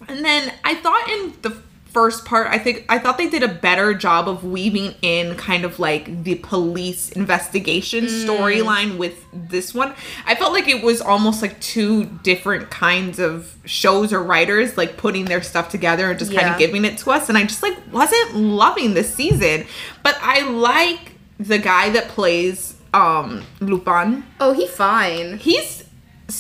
and 0.08 0.26
then 0.26 0.52
I 0.64 0.76
thought 0.76 1.10
in 1.10 1.34
the 1.42 1.56
first 1.94 2.26
part, 2.26 2.48
I 2.48 2.58
think 2.58 2.86
I 2.90 2.98
thought 3.00 3.18
they 3.20 3.30
did 3.30 3.44
a 3.44 3.48
better 3.48 3.94
job 3.94 4.28
of 4.28 4.44
weaving 4.44 4.96
in 5.04 5.36
kind 5.36 5.64
of 5.64 5.78
like 5.80 6.24
the 6.24 6.36
police 6.36 7.12
investigation 7.12 8.06
Mm. 8.06 8.26
storyline 8.26 8.98
with 8.98 9.24
this 9.32 9.74
one. 9.74 9.94
I 10.26 10.34
felt 10.36 10.54
like 10.54 10.68
it 10.68 10.84
was 10.84 11.02
almost 11.02 11.42
like 11.44 11.60
two 11.62 12.06
different 12.24 12.70
kinds 12.72 13.20
of 13.20 13.56
shows 13.66 14.12
or 14.12 14.22
writers 14.24 14.76
like 14.78 14.98
putting 14.98 15.26
their 15.26 15.42
stuff 15.44 15.70
together 15.70 16.10
and 16.10 16.20
just 16.20 16.34
kind 16.34 16.50
of 16.50 16.58
giving 16.58 16.84
it 16.84 16.98
to 17.00 17.12
us 17.12 17.30
and 17.30 17.38
I 17.38 17.44
just 17.44 17.62
like 17.64 17.78
wasn't 17.92 18.36
loving 18.36 18.94
this 18.96 19.14
season. 19.14 19.66
But 20.02 20.18
I 20.22 20.42
like 20.50 21.14
the 21.40 21.60
guy 21.60 21.92
that 21.92 22.08
plays 22.10 22.76
um 22.94 23.44
Lupin. 23.60 24.24
Oh, 24.40 24.54
he 24.54 24.68
fine. 24.68 25.38
He's 25.38 25.84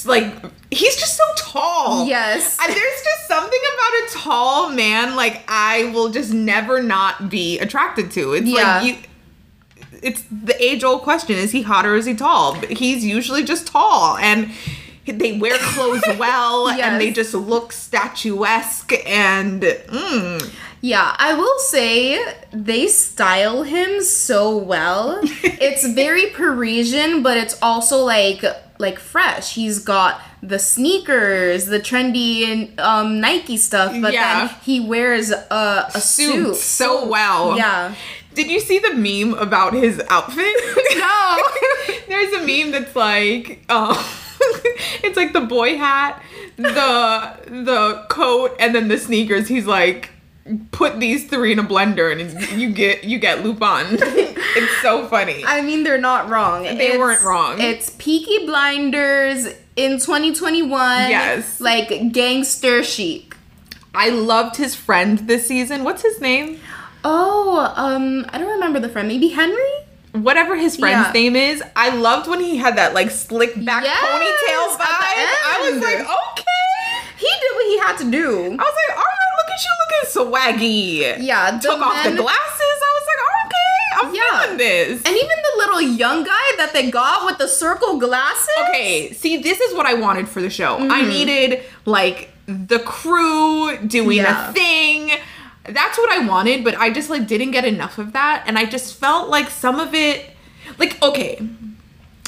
like 0.05 0.33
he's 0.77 0.95
just 0.95 1.15
so 1.17 1.23
tall. 1.37 2.05
Yes. 2.07 2.57
And 2.61 2.69
there's 2.73 3.01
just 3.03 3.27
something 3.27 3.59
about 3.73 3.93
a 3.93 4.13
tall 4.23 4.69
man 4.71 5.15
like 5.15 5.43
I 5.47 5.85
will 5.93 6.09
just 6.09 6.33
never 6.33 6.81
not 6.81 7.29
be 7.29 7.59
attracted 7.59 8.11
to. 8.11 8.33
It's 8.33 8.47
Yeah. 8.47 8.79
like 8.81 8.85
you 8.87 8.95
it's 10.01 10.23
the 10.29 10.61
age 10.61 10.83
old 10.83 11.01
question 11.03 11.37
is 11.37 11.51
he 11.51 11.61
hot 11.61 11.85
or 11.85 11.95
is 11.95 12.05
he 12.05 12.13
tall? 12.13 12.59
But 12.59 12.71
he's 12.71 13.05
usually 13.05 13.43
just 13.43 13.67
tall 13.67 14.17
and 14.17 14.51
they 15.05 15.37
wear 15.37 15.57
clothes 15.59 16.03
well 16.17 16.67
and 16.69 16.99
they 16.99 17.11
just 17.11 17.33
look 17.33 17.71
statuesque 17.71 18.93
and 19.07 19.61
mm, 19.61 20.53
Yeah, 20.81 21.15
I 21.17 21.33
will 21.35 21.59
say 21.59 22.19
they 22.51 22.87
style 22.87 23.63
him 23.63 24.01
so 24.01 24.57
well. 24.57 25.19
it's 25.43 25.87
very 25.87 26.27
Parisian, 26.31 27.23
but 27.23 27.37
it's 27.37 27.57
also 27.61 27.99
like 28.03 28.43
like 28.79 28.99
fresh. 28.99 29.55
He's 29.55 29.79
got 29.79 30.19
the 30.47 30.59
sneakers, 30.59 31.65
the 31.67 31.79
trendy 31.79 32.43
and 32.43 32.79
um, 32.79 33.21
Nike 33.21 33.55
stuff, 33.57 33.93
but 34.01 34.13
Yeah. 34.13 34.47
then 34.47 34.55
he 34.63 34.79
wears 34.79 35.31
a, 35.31 35.89
a 35.95 36.01
suit, 36.01 36.33
suits 36.55 36.63
so 36.63 37.05
well. 37.07 37.55
Yeah. 37.57 37.95
Did 38.33 38.49
you 38.49 38.59
see 38.59 38.79
the 38.79 38.93
meme 38.93 39.35
about 39.39 39.73
his 39.73 40.01
outfit? 40.09 40.45
No. 40.97 41.37
There's 42.07 42.33
a 42.33 42.45
meme 42.45 42.71
that's 42.71 42.95
like, 42.95 43.65
oh, 43.69 43.95
it's 45.03 45.17
like 45.17 45.33
the 45.33 45.41
boy 45.41 45.77
hat, 45.77 46.21
the 46.55 47.35
the 47.47 48.05
coat, 48.09 48.55
and 48.59 48.73
then 48.75 48.87
the 48.87 48.97
sneakers. 48.97 49.47
He's 49.47 49.65
like, 49.65 50.11
put 50.71 50.99
these 50.99 51.27
three 51.29 51.51
in 51.51 51.59
a 51.59 51.63
blender, 51.63 52.11
and 52.11 52.59
you 52.59 52.71
get 52.71 53.03
you 53.03 53.19
get 53.19 53.43
Lupin. 53.43 53.97
it's 53.99 54.81
so 54.81 55.07
funny. 55.07 55.43
I 55.45 55.61
mean, 55.61 55.83
they're 55.83 55.97
not 55.97 56.29
wrong. 56.29 56.63
They 56.63 56.97
weren't 56.97 57.21
wrong. 57.23 57.59
It's 57.59 57.89
Peaky 57.97 58.45
Blinders 58.45 59.47
in 59.75 59.93
2021. 59.99 61.09
Yes. 61.09 61.59
Like 61.59 62.11
gangster 62.11 62.83
chic. 62.83 63.35
I 63.95 64.09
loved 64.09 64.57
his 64.57 64.75
friend 64.75 65.19
this 65.19 65.47
season. 65.47 65.83
What's 65.83 66.01
his 66.01 66.19
name? 66.19 66.59
Oh, 67.03 67.71
um, 67.75 68.25
I 68.29 68.37
don't 68.37 68.49
remember 68.51 68.79
the 68.79 68.89
friend. 68.89 69.07
Maybe 69.07 69.27
Henry? 69.29 69.57
Whatever 70.13 70.55
his 70.55 70.77
friend's 70.77 71.07
Yeah. 71.07 71.11
name 71.11 71.35
is. 71.35 71.63
I 71.75 71.89
loved 71.89 72.27
when 72.29 72.39
he 72.39 72.57
had 72.57 72.77
that 72.77 72.93
like 72.93 73.09
slick 73.11 73.53
back 73.65 73.83
Yes, 73.83 73.97
ponytail 73.97 74.77
vibe. 74.77 74.87
I 74.87 75.69
was 75.71 75.81
like, 75.81 75.99
okay. 75.99 76.43
He 77.17 77.27
did 77.27 77.55
what 77.55 77.65
he 77.65 77.77
had 77.79 77.97
to 77.97 78.11
do. 78.11 78.27
I 78.53 78.63
was 78.63 78.75
like, 78.87 78.97
all 78.97 79.03
right, 79.03 79.33
look 79.37 79.49
at 79.51 79.63
you 79.65 79.73
looking 79.81 80.67
swaggy. 80.67 81.23
Yeah, 81.25 81.59
Took 81.59 81.79
off 81.79 82.03
the 82.03 82.11
glasses. 82.11 82.77
I 82.87 82.91
was 82.97 83.05
like, 83.09 83.21
okay, 83.45 83.75
I'm 84.05 84.15
Yeah. 84.15 84.41
feeling 84.41 84.57
this. 84.57 85.01
And 85.05 85.15
even 85.15 85.27
the 85.29 85.57
little 85.57 85.81
young 85.81 86.23
guy 86.23 86.51
that 86.57 86.71
they 86.73 86.89
got 86.91 87.25
with 87.25 87.37
the 87.37 87.47
circle 87.47 87.97
glasses. 87.99 88.47
okay, 88.69 89.11
see, 89.13 89.37
this 89.37 89.59
is 89.59 89.73
what 89.75 89.85
I 89.85 89.93
wanted 89.95 90.27
for 90.29 90.41
the 90.41 90.49
show. 90.49 90.77
Mm-hmm. 90.77 90.91
I 90.91 91.01
needed 91.01 91.63
like 91.85 92.29
the 92.47 92.79
crew 92.79 93.77
doing 93.77 94.17
Yeah. 94.17 94.49
a 94.49 94.53
thing. 94.53 95.11
That's 95.67 95.97
what 95.97 96.11
I 96.11 96.25
wanted, 96.25 96.63
but 96.63 96.75
I 96.77 96.89
just 96.91 97.09
like 97.09 97.25
didn't 97.27 97.51
get 97.51 97.63
enough 97.65 97.97
of 97.97 98.11
that, 98.13 98.43
and 98.47 98.57
I 98.59 98.65
just 98.65 98.99
felt 98.99 99.29
like 99.29 99.49
some 99.49 99.79
of 99.79 99.93
it, 99.93 100.29
like 100.77 101.01
okay, 101.01 101.39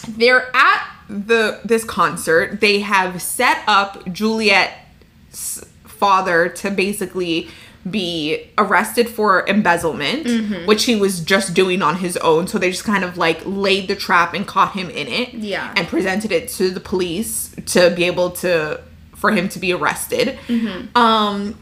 they're 0.08 0.56
at 0.56 0.88
the 1.10 1.60
this 1.66 1.84
concert. 1.84 2.62
They 2.62 2.80
have 2.80 3.22
set 3.22 3.62
up 3.68 4.06
Juliet's 4.12 5.66
father 5.86 6.50
to 6.50 6.72
basically 6.72 7.50
be 7.90 8.50
arrested 8.58 9.08
for 9.10 9.48
embezzlement, 9.48 10.26
Mm-hmm. 10.26 10.66
which 10.66 10.86
he 10.86 10.96
was 10.96 11.20
just 11.20 11.54
doing 11.54 11.82
on 11.82 11.98
his 11.98 12.18
own. 12.18 12.48
So 12.48 12.58
they 12.58 12.72
just 12.72 12.84
kind 12.84 13.04
of 13.04 13.18
like 13.18 13.42
laid 13.46 13.88
the 13.88 13.96
trap 13.96 14.34
and 14.34 14.48
caught 14.48 14.74
him 14.74 14.90
in 14.90 15.08
it. 15.08 15.34
Yeah. 15.36 15.72
And 15.78 15.88
presented 15.88 16.32
it 16.32 16.50
to 16.50 16.72
the 16.72 16.80
police 16.80 17.56
to 17.68 17.92
be 17.92 18.06
able 18.06 18.32
to 18.32 18.82
for 19.16 19.32
him 19.32 19.48
to 19.50 19.60
be 19.60 19.72
arrested. 19.72 20.38
Mm-hmm. 20.48 20.98
Um 20.98 21.60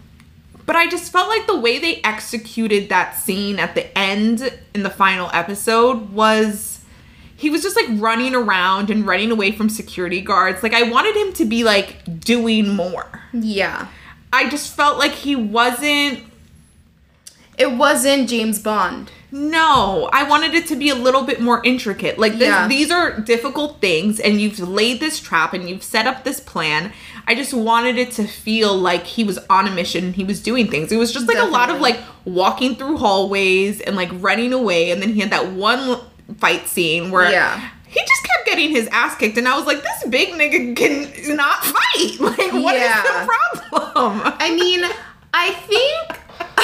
but 0.65 0.77
I 0.77 0.87
just 0.87 1.11
felt 1.11 1.27
like 1.27 1.45
the 1.45 1.59
way 1.59 1.77
they 1.77 1.99
executed 2.05 2.87
that 2.87 3.17
scene 3.17 3.59
at 3.59 3.75
the 3.75 3.95
end 3.97 4.57
in 4.73 4.83
the 4.83 4.89
final 4.89 5.29
episode 5.33 6.11
was 6.11 6.79
he 7.35 7.49
was 7.49 7.61
just 7.61 7.75
like 7.75 7.87
running 8.01 8.33
around 8.33 8.89
and 8.89 9.05
running 9.05 9.29
away 9.29 9.51
from 9.51 9.67
security 9.67 10.21
guards. 10.21 10.63
Like 10.63 10.73
I 10.73 10.83
wanted 10.83 11.17
him 11.17 11.33
to 11.33 11.43
be 11.45 11.65
like 11.65 12.21
doing 12.21 12.69
more. 12.69 13.21
Yeah. 13.33 13.87
I 14.33 14.49
just 14.49 14.75
felt 14.75 14.97
like 14.97 15.11
he 15.11 15.35
wasn't 15.35 16.19
It 17.57 17.71
wasn't 17.73 18.27
James 18.29 18.57
Bond. 18.59 19.11
no, 19.31 20.09
I 20.11 20.23
wanted 20.23 20.53
it 20.55 20.67
to 20.67 20.75
be 20.75 20.89
a 20.89 20.95
little 20.95 21.23
bit 21.23 21.39
more 21.41 21.61
intricate. 21.63 22.17
Like 22.19 22.33
this, 22.39 22.47
Yeah. 22.49 22.67
these 22.67 22.91
are 22.91 23.19
difficult 23.19 23.79
things 23.81 24.19
and 24.19 24.39
you've 24.41 24.59
laid 24.59 24.99
this 24.99 25.19
trap 25.19 25.53
and 25.53 25.69
you've 25.69 25.83
set 25.83 26.05
up 26.07 26.23
this 26.23 26.39
plan. 26.39 26.91
I 27.27 27.33
just 27.35 27.53
wanted 27.53 27.97
it 27.97 28.11
to 28.13 28.27
feel 28.27 28.75
like 28.75 29.05
he 29.05 29.23
was 29.23 29.39
on 29.49 29.67
a 29.67 29.71
mission, 29.71 30.13
he 30.13 30.23
was 30.23 30.41
doing 30.41 30.67
things. 30.67 30.91
It 30.91 30.97
was 30.97 31.11
just 31.13 31.27
like 31.27 31.37
a 31.37 31.45
lot 31.45 31.69
of 31.69 31.79
like 31.79 31.99
walking 32.25 32.75
through 32.75 32.97
hallways 32.97 33.81
and 33.81 33.95
like 33.95 34.09
running 34.13 34.51
away 34.53 34.89
and 34.91 35.01
then 35.01 35.13
he 35.13 35.19
had 35.21 35.29
that 35.31 35.51
one 35.51 35.99
fight 36.39 36.67
scene 36.67 37.09
where 37.11 37.31
Yeah. 37.31 37.69
He 37.93 37.99
just 37.99 38.23
kept 38.23 38.45
getting 38.45 38.69
his 38.69 38.87
ass 38.87 39.15
kicked 39.15 39.37
and 39.37 39.47
I 39.47 39.55
was 39.55 39.65
like 39.65 39.81
this 39.83 40.03
big 40.09 40.29
nigga 40.29 40.75
can 40.75 41.35
not 41.35 41.63
fight. 41.63 42.19
Like 42.19 42.53
what 42.53 42.75
is 42.75 42.81
Yeah. 42.81 43.03
the 43.03 43.31
problem? 43.71 44.33
I 44.39 44.53
mean, 44.53 44.83
I 45.33 45.51
think 45.51 46.19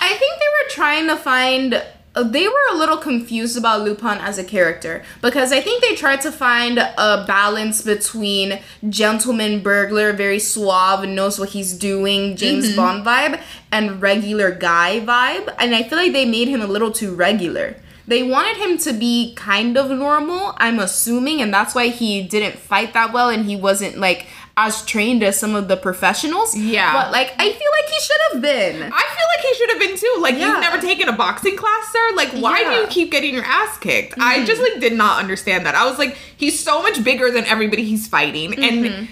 I 0.00 0.08
think 0.08 0.32
they 0.40 0.50
were 0.56 0.70
trying 0.70 1.06
to 1.08 1.16
find 1.16 1.82
they 2.24 2.48
were 2.48 2.66
a 2.72 2.76
little 2.76 2.96
confused 2.96 3.56
about 3.56 3.82
Lupin 3.82 4.18
as 4.18 4.38
a 4.38 4.44
character 4.44 5.04
because 5.22 5.52
I 5.52 5.60
think 5.60 5.82
they 5.82 5.94
tried 5.94 6.20
to 6.22 6.32
find 6.32 6.78
a 6.78 7.24
balance 7.26 7.82
between 7.82 8.60
gentleman 8.88 9.62
burglar, 9.62 10.12
very 10.12 10.38
suave 10.38 11.04
and 11.04 11.14
knows 11.14 11.38
what 11.38 11.50
he's 11.50 11.74
doing, 11.74 12.36
James 12.36 12.68
mm-hmm. 12.68 12.76
Bond 12.76 13.06
vibe, 13.06 13.40
and 13.70 14.02
regular 14.02 14.50
guy 14.50 15.00
vibe. 15.00 15.54
And 15.58 15.74
I 15.74 15.82
feel 15.84 15.98
like 15.98 16.12
they 16.12 16.24
made 16.24 16.48
him 16.48 16.60
a 16.60 16.66
little 16.66 16.90
too 16.90 17.14
regular. 17.14 17.76
They 18.08 18.22
wanted 18.22 18.56
him 18.56 18.78
to 18.78 18.92
be 18.94 19.34
kind 19.36 19.76
of 19.76 19.90
normal, 19.90 20.54
I'm 20.56 20.78
assuming, 20.78 21.42
and 21.42 21.52
that's 21.52 21.74
why 21.74 21.88
he 21.88 22.22
didn't 22.22 22.58
fight 22.58 22.94
that 22.94 23.12
well 23.12 23.28
and 23.28 23.44
he 23.44 23.54
wasn't 23.54 23.98
like 23.98 24.26
as 24.56 24.84
trained 24.84 25.22
as 25.22 25.38
some 25.38 25.54
of 25.54 25.68
the 25.68 25.76
professionals. 25.76 26.56
Yeah. 26.56 26.92
But 26.92 27.12
like 27.12 27.28
I 27.38 27.44
feel 27.44 27.70
like 27.78 27.88
he 27.94 28.00
should 28.00 28.20
have 28.32 28.42
been. 28.42 28.76
I 28.82 29.04
feel 29.14 29.26
like 29.36 29.44
he 29.46 29.54
should 29.54 29.70
have 29.70 29.78
been 29.78 29.96
too. 29.96 30.14
Like 30.20 30.34
Yeah. 30.36 30.52
you've 30.52 30.60
never 30.60 30.80
taken 30.80 31.06
a 31.08 31.12
boxing 31.12 31.56
class, 31.56 31.92
sir. 31.92 32.06
Like 32.16 32.30
why 32.30 32.58
do 32.58 32.64
Yeah. 32.64 32.72
Mm-hmm. 32.72 32.80
you 32.82 32.86
keep 32.88 33.10
getting 33.12 33.34
your 33.34 33.44
ass 33.44 33.76
kicked? 33.78 34.14
I 34.18 34.44
just 34.44 34.60
like 34.62 34.80
did 34.80 34.94
not 34.94 35.20
understand 35.22 35.66
that. 35.66 35.74
I 35.76 35.84
was 35.88 35.98
like, 35.98 36.16
he's 36.36 36.58
so 36.58 36.82
much 36.82 37.04
bigger 37.04 37.30
than 37.30 37.44
everybody 37.44 37.84
he's 37.84 38.08
fighting, 38.08 38.52
Mm-hmm. 38.52 38.84
and 38.86 39.08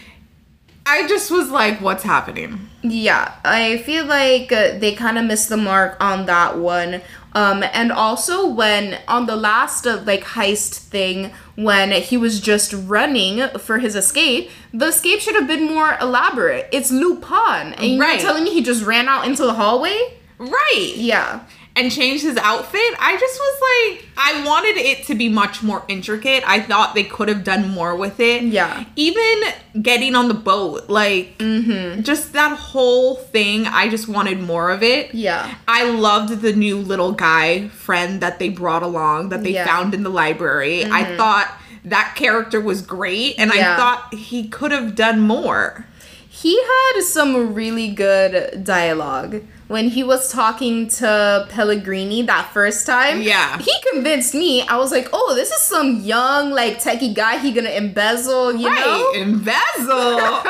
I 0.89 1.07
just 1.09 1.31
was 1.31 1.51
like, 1.51 1.81
what's 1.81 2.05
happening? 2.05 2.69
Yeah, 2.83 3.35
I 3.45 3.79
feel 3.79 4.05
like 4.07 4.53
uh, 4.53 4.79
they 4.79 4.95
kind 4.95 5.19
of 5.19 5.25
missed 5.25 5.49
the 5.49 5.57
mark 5.57 5.97
on 6.01 6.27
that 6.27 6.59
one. 6.59 7.03
Um, 7.37 7.63
and 7.75 7.93
also 7.93 8.47
when 8.49 8.99
on 9.09 9.27
the 9.27 9.37
last 9.37 9.87
uh, 9.87 10.01
like 10.07 10.25
heist 10.25 10.79
thing, 10.79 11.33
when 11.55 11.93
he 11.93 12.17
was 12.17 12.41
just 12.41 12.73
running 12.73 13.47
for 13.59 13.79
his 13.79 13.95
escape, 13.95 14.49
the 14.73 14.87
escape 14.87 15.21
should 15.21 15.35
have 15.35 15.47
been 15.47 15.65
more 15.67 15.99
elaborate. 16.01 16.67
It's 16.73 16.91
Lupin, 16.91 17.75
and 17.75 18.01
Right. 18.01 18.13
you're 18.15 18.23
telling 18.29 18.45
me 18.45 18.55
he 18.55 18.63
just 18.63 18.83
ran 18.85 19.07
out 19.07 19.27
into 19.27 19.43
the 19.45 19.53
hallway? 19.53 19.99
Right. 20.39 20.93
Yeah, 20.97 21.41
And 21.77 21.93
changed 21.93 22.23
his 22.25 22.39
outfit. 22.39 22.81
I 22.99 23.19
just 23.21 23.39
was 23.39 23.99
like, 24.01 24.07
I 24.17 24.47
wanted 24.47 24.79
it 24.79 25.05
to 25.09 25.15
be 25.15 25.29
much 25.29 25.63
more 25.63 25.85
intricate. 25.89 26.43
I 26.47 26.61
thought 26.61 26.95
they 26.95 27.05
could 27.05 27.29
have 27.29 27.45
done 27.45 27.69
more 27.71 27.95
with 27.95 28.19
it. 28.19 28.45
Yeah. 28.45 28.87
Even 28.97 29.43
getting 29.83 30.15
on 30.15 30.29
the 30.29 30.35
boat, 30.35 30.89
like, 30.89 31.37
Mm-hmm. 31.39 32.01
just 32.01 32.33
that 32.33 32.57
whole 32.57 33.17
thing. 33.17 33.67
I 33.67 33.91
just 33.91 34.09
wanted 34.09 34.41
more 34.41 34.71
of 34.71 34.83
it. 34.83 35.15
yeah, 35.15 35.55
I 35.69 35.85
loved 35.91 36.41
the 36.41 36.55
new 36.55 36.79
little 36.79 37.13
guy 37.13 37.69
friend 37.69 38.23
that 38.23 38.39
they 38.39 38.49
brought 38.49 38.83
along 38.83 39.29
that 39.29 39.43
they 39.45 39.51
Yeah. 39.53 39.67
Mm-hmm. 39.67 39.77
found 39.77 39.95
in 39.95 40.03
the 40.03 40.09
library. 40.11 40.85
I 40.87 41.17
thought 41.19 41.53
that 41.85 42.15
character 42.17 42.59
was 42.61 42.81
great 42.83 43.35
and 43.39 43.53
I 43.53 43.77
thought 43.77 44.15
he 44.15 44.49
could 44.49 44.73
have 44.73 44.95
done 44.95 45.21
more. 45.21 45.85
he 46.29 46.59
had 46.63 47.03
some 47.03 47.55
really 47.55 47.91
good 47.91 48.65
dialogue. 48.65 49.43
When 49.69 49.89
he 49.89 50.05
was 50.05 50.31
talking 50.31 50.87
to 50.89 51.47
Pellegrini 51.51 52.23
that 52.23 52.53
first 52.53 52.87
time, 52.87 53.21
Yeah. 53.23 53.59
he 53.59 53.73
convinced 53.93 54.33
me. 54.35 54.63
I 54.69 54.77
was 54.77 54.93
like, 54.93 55.09
"Oh, 55.13 55.35
this 55.35 55.51
is 55.51 55.63
some 55.63 56.01
young, 56.03 56.51
like 56.51 56.81
techie 56.81 57.13
guy. 57.15 57.39
He 57.39 57.51
gonna 57.53 57.71
embezzle, 57.71 58.53
you 58.55 58.69
know?" 58.71 59.11
Right, 59.13 59.13
embezzle. 59.17 60.43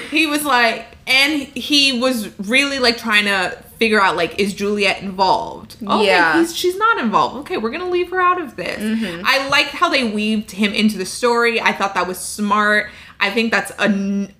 he 0.10 0.26
was 0.26 0.44
like, 0.44 0.86
and 1.06 1.42
he 1.42 1.98
was 2.00 2.28
really 2.40 2.78
like 2.78 2.96
trying 2.98 3.24
to 3.24 3.58
figure 3.78 4.00
out 4.00 4.16
like 4.16 4.38
is 4.38 4.54
Juliet 4.54 5.02
involved? 5.02 5.76
Oh, 5.86 5.98
okay, 5.98 6.06
Yeah. 6.06 6.38
he's, 6.38 6.56
she's 6.56 6.76
not 6.76 6.98
involved. 6.98 7.36
Okay, 7.40 7.56
we're 7.58 7.70
gonna 7.70 7.90
leave 7.90 8.10
her 8.10 8.20
out 8.20 8.40
of 8.40 8.56
this. 8.56 8.78
Mm-hmm. 8.80 9.22
I 9.24 9.48
liked 9.48 9.70
how 9.70 9.88
they 9.88 10.04
weaved 10.04 10.50
him 10.52 10.72
into 10.72 10.96
the 10.96 11.04
story. 11.06 11.60
I 11.60 11.72
thought 11.72 11.94
that 11.94 12.06
was 12.06 12.18
smart. 12.18 12.88
I 13.18 13.30
think 13.30 13.50
that's 13.50 13.70
a, 13.78 13.84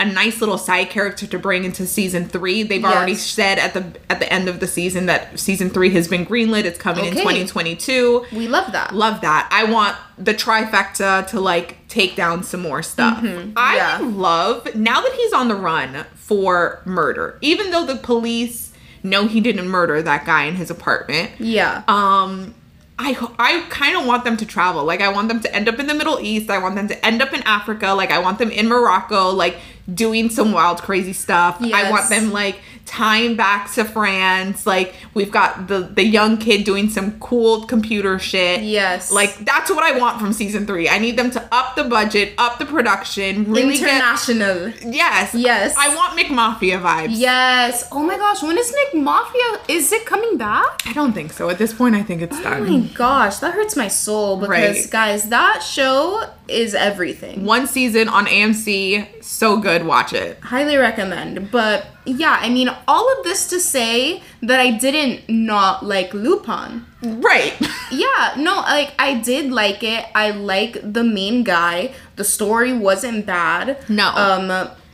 a 0.01 0.05
nice 0.05 0.41
little 0.41 0.59
side 0.59 0.91
character 0.91 1.27
to 1.27 1.39
bring 1.39 1.65
into 1.65 1.87
season 1.87 2.29
three. 2.29 2.63
They've 2.63 2.85
already 2.85 3.15
said 3.15 3.59
at 3.59 3.73
the 3.75 3.99
at 4.11 4.21
the 4.21 4.31
end 4.33 4.49
of 4.49 4.61
the 4.61 4.67
season 4.67 5.07
that 5.07 5.39
season 5.41 5.71
three 5.71 5.91
has 5.91 6.09
been 6.09 6.27
greenlit. 6.27 6.65
It's 6.65 6.79
coming 6.79 7.07
in 7.07 7.13
2022. 7.15 8.27
We 8.33 8.49
love 8.49 8.73
that. 8.73 8.95
Love 8.95 9.21
that. 9.23 9.49
I 9.51 9.65
want 9.71 9.97
the 10.19 10.35
trifecta 10.35 11.27
to 11.29 11.41
like 11.41 11.87
take 11.89 12.17
down 12.17 12.43
some 12.43 12.61
more 12.63 12.83
stuff. 12.83 13.19
I 13.19 13.27
Mm-hmm. 13.27 13.57
Yeah. 13.57 13.99
love 14.03 14.75
now 14.75 15.01
that 15.01 15.13
he's 15.13 15.33
on 15.33 15.49
the 15.49 15.55
run 15.57 16.05
for 16.15 16.83
murder, 16.85 17.39
even 17.41 17.71
though 17.71 17.87
the 17.87 17.97
police 17.97 18.73
know 19.03 19.27
he 19.27 19.41
didn't 19.41 19.69
murder 19.69 20.03
that 20.03 20.27
guy 20.27 20.45
in 20.45 20.57
his 20.57 20.71
apartment. 20.71 21.31
yeah. 21.39 21.83
Um, 21.89 22.55
I 22.99 23.15
I 23.39 23.67
kind 23.69 23.97
of 23.97 24.07
want 24.07 24.25
them 24.25 24.37
to 24.39 24.47
travel. 24.47 24.85
Like 24.85 25.01
I 25.01 25.13
want 25.13 25.29
them 25.29 25.41
to 25.41 25.55
end 25.55 25.69
up 25.69 25.79
in 25.79 25.87
the 25.87 25.95
Middle 25.95 26.19
East. 26.19 26.49
I 26.49 26.59
want 26.59 26.77
them 26.77 26.89
to 26.89 27.07
end 27.07 27.21
up 27.21 27.33
in 27.35 27.43
Africa. 27.43 27.89
Like 27.89 28.11
I 28.11 28.19
want 28.19 28.39
them 28.39 28.51
in 28.51 28.69
Morocco, 28.69 29.31
like 29.31 29.59
doing 29.93 30.31
some 30.31 30.53
wild, 30.53 30.83
crazy 30.83 31.13
stuff. 31.13 31.59
I 31.61 31.91
want 31.91 32.09
them 32.09 32.33
like 32.33 32.61
tying 32.87 33.37
back 33.37 33.71
to 33.75 33.85
France. 33.85 34.65
Like 34.67 34.95
we've 35.13 35.31
got 35.31 35.67
the 35.69 35.81
the 35.81 36.05
young 36.05 36.39
kid 36.39 36.65
doing 36.65 36.89
some 36.89 37.19
cool 37.21 37.67
computer 37.67 38.19
shit. 38.19 38.63
Yes. 38.63 39.11
Like 39.13 39.37
that's 39.45 39.71
what 39.71 39.83
I 39.85 39.99
want 39.99 40.21
from 40.21 40.33
season 40.33 40.67
three. 40.67 40.89
I 40.89 40.99
need 40.99 41.19
them 41.19 41.31
to 41.33 41.49
up 41.53 41.75
the 41.77 41.85
budget, 41.85 42.33
up 42.39 42.59
the 42.59 42.65
production, 42.67 43.51
really 43.53 43.77
get 43.79 43.89
International. 43.89 44.71
yes, 44.85 45.35
Yes. 45.35 45.75
I 45.77 45.95
want 45.95 46.19
McMafia 46.19 46.81
vibes. 46.81 47.09
Yes. 47.11 47.89
Oh 47.93 48.03
my 48.03 48.17
gosh, 48.17 48.43
when 48.43 48.57
is 48.57 48.73
McMafia? 48.95 49.61
Is 49.69 49.93
it 49.93 50.07
coming 50.07 50.37
back? 50.39 50.83
I 50.87 50.93
don't 50.93 51.13
think 51.13 51.33
so. 51.33 51.51
At 51.51 51.59
this 51.59 51.73
point, 51.75 51.95
I 51.95 52.03
think 52.03 52.23
it's 52.23 52.37
Oh 52.39 52.43
done. 52.43 52.69
my 52.83 52.87
gosh, 52.95 53.39
that 53.39 53.53
hurts 53.55 53.77
my 53.77 53.89
soul 53.89 54.37
because 54.37 54.49
Right. 54.51 54.91
guys, 54.91 55.29
that 55.31 55.63
show 55.63 56.23
is 56.49 56.75
everything. 56.75 57.45
One 57.45 57.67
season 57.67 58.09
on 58.09 58.27
AMC, 58.27 59.07
so 59.23 59.57
good. 59.59 59.85
Watch 59.85 60.13
it. 60.13 60.39
Highly 60.41 60.77
recommend. 60.77 61.51
But 61.51 61.87
yeah, 62.07 62.39
I 62.41 62.49
mean, 62.49 62.71
all 62.87 63.13
of 63.19 63.25
this 63.25 63.49
to 63.49 63.61
say 63.61 64.23
that 64.43 64.61
I 64.61 64.71
didn't 64.71 65.29
not 65.29 65.85
like 65.85 66.15
Lupin. 66.15 66.87
Right. 67.03 67.55
Yeah, 67.89 68.35
no, 68.37 68.57
like 68.57 68.95
I 68.99 69.15
did 69.15 69.53
like 69.53 69.85
it. 69.85 70.07
I 70.13 70.33
like 70.33 70.79
the 70.83 71.05
main 71.05 71.45
guy. 71.45 71.93
The 72.17 72.25
story 72.25 72.73
wasn't 72.77 73.27
bad. 73.27 73.79
No. 73.89 74.09
Um 74.09 74.51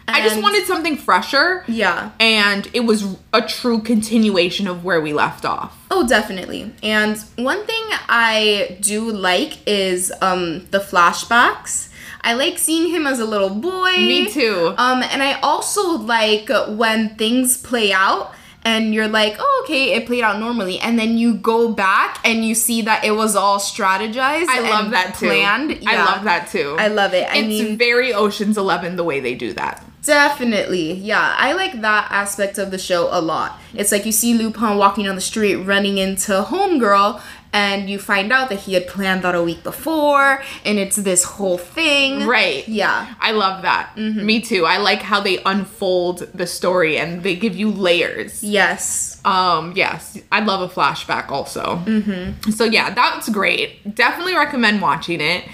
I 0.09 0.21
just 0.21 0.43
wanted 0.43 0.67
something 0.67 0.97
fresher. 0.97 1.65
Yeah. 1.67 2.11
And 2.21 2.69
it 2.75 2.81
was 2.81 3.17
a 3.33 3.41
true 3.41 3.81
continuation 3.81 4.67
of 4.67 4.85
where 4.85 5.01
we 5.01 5.15
left 5.15 5.47
off. 5.47 5.87
Oh, 5.91 6.07
definitely. 6.07 6.73
And 6.83 7.17
one 7.37 7.65
thing 7.65 7.85
I 8.09 8.77
do 8.81 9.11
like 9.11 9.67
is 9.67 10.13
um 10.21 10.67
the 10.71 10.81
flashbacks. 10.81 11.89
I 12.25 12.35
like 12.35 12.59
seeing 12.59 12.91
him 12.91 13.07
as 13.07 13.19
a 13.19 13.25
little 13.25 13.51
boy. 13.51 13.97
Me 13.97 14.27
too. 14.29 14.75
Um 14.79 15.03
and 15.03 15.23
I 15.23 15.41
also 15.41 15.99
like 15.99 16.49
when 16.69 17.17
things 17.17 17.57
play 17.57 17.93
out 17.93 18.33
and 18.65 18.95
you're 18.95 19.09
like, 19.09 19.37
"Oh, 19.41 19.63
okay, 19.65 19.95
it 19.95 20.07
played 20.07 20.23
out 20.23 20.39
normally." 20.39 20.79
And 20.79 20.99
then 20.99 21.19
you 21.19 21.35
go 21.35 21.73
back 21.73 22.21
and 22.25 22.45
you 22.45 22.55
see 22.55 22.83
that 22.83 23.05
it 23.05 23.11
was 23.13 23.35
all 23.35 23.59
strategized 23.59 24.47
I 24.49 24.61
love 24.71 24.85
and 24.85 24.93
that 24.93 25.17
too. 25.19 25.27
planned. 25.27 25.83
I 25.87 25.97
love 26.05 26.25
that 26.25 26.49
too. 26.49 26.77
I 26.79 26.89
love 26.89 27.13
it. 27.13 27.29
I 27.29 27.39
it's 27.39 27.49
mean, 27.49 27.77
very 27.77 28.15
Ocean's 28.15 28.57
Eleven 28.57 28.97
the 28.97 29.05
way 29.05 29.19
they 29.21 29.35
do 29.35 29.53
that. 29.55 29.85
Definitely. 30.05 30.95
Yeah. 30.95 31.35
I 31.39 31.53
like 31.53 31.81
that 31.81 32.09
aspect 32.11 32.59
of 32.59 32.71
the 32.71 32.79
show 32.79 33.09
a 33.11 33.21
lot. 33.21 33.59
It's 33.75 33.93
like 33.93 34.05
you 34.05 34.13
see 34.13 34.35
Lupin 34.35 34.77
walking 34.77 35.09
on 35.09 35.15
the 35.15 35.21
street 35.21 35.57
running 35.57 35.99
into 35.99 36.43
Homegirl 36.43 37.21
and 37.53 37.91
you 37.91 37.99
find 37.99 38.33
out 38.33 38.49
that 38.49 38.61
he 38.61 38.75
had 38.75 38.87
planned 38.87 39.23
that 39.23 39.35
a 39.35 39.43
week 39.43 39.63
before 39.63 40.43
and 40.65 40.79
it's 40.79 40.97
this 40.97 41.25
whole 41.25 41.59
thing. 41.59 42.27
Right. 42.27 42.67
Yeah. 42.67 43.15
I 43.21 43.33
love 43.33 43.63
that. 43.63 43.97
Me 43.97 44.41
too. 44.41 44.65
I 44.65 44.79
like 44.79 45.03
how 45.03 45.21
they 45.21 45.43
unfold 45.45 46.21
the 46.35 46.47
story 46.47 46.99
and 46.99 47.23
they 47.23 47.37
give 47.37 47.55
you 47.55 47.71
layers. 47.71 48.43
Yes. 48.43 49.21
Um, 49.25 49.73
yes, 49.77 50.19
I 50.33 50.41
love 50.41 50.69
a 50.69 50.73
flashback 50.73 51.31
also. 51.31 51.83
Mm-hmm. 51.85 52.51
So 52.51 52.65
yeah, 52.65 52.91
that's 52.91 53.29
great. 53.29 53.95
Definitely 53.95 54.35
recommend 54.35 54.81
watching 54.83 55.21
it. 55.21 55.45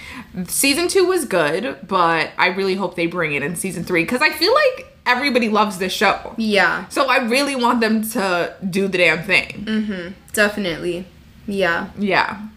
Season 0.47 0.89
two 0.89 1.05
was 1.05 1.25
good, 1.25 1.79
but 1.87 2.31
I 2.39 2.49
really 2.49 2.75
hope 2.75 2.95
they 2.95 3.07
bring 3.07 3.35
it 3.35 3.43
in 3.43 3.57
season 3.57 3.85
three 3.85 4.05
because 4.05 4.23
I 4.23 4.31
feel 4.31 4.55
like 4.55 4.87
everybody 5.05 5.49
loves 5.49 5.79
this 5.79 5.93
show. 5.93 6.35
Yeah. 6.37 6.87
So 6.89 7.09
I 7.09 7.19
really 7.19 7.57
want 7.57 7.81
them 7.81 8.09
to 8.11 8.55
do 8.69 8.89
the 8.89 8.99
damn 8.99 9.25
thing. 9.25 10.15
Definitely. 10.33 11.07
Yeah. 11.49 11.91
Yeah. 11.99 12.49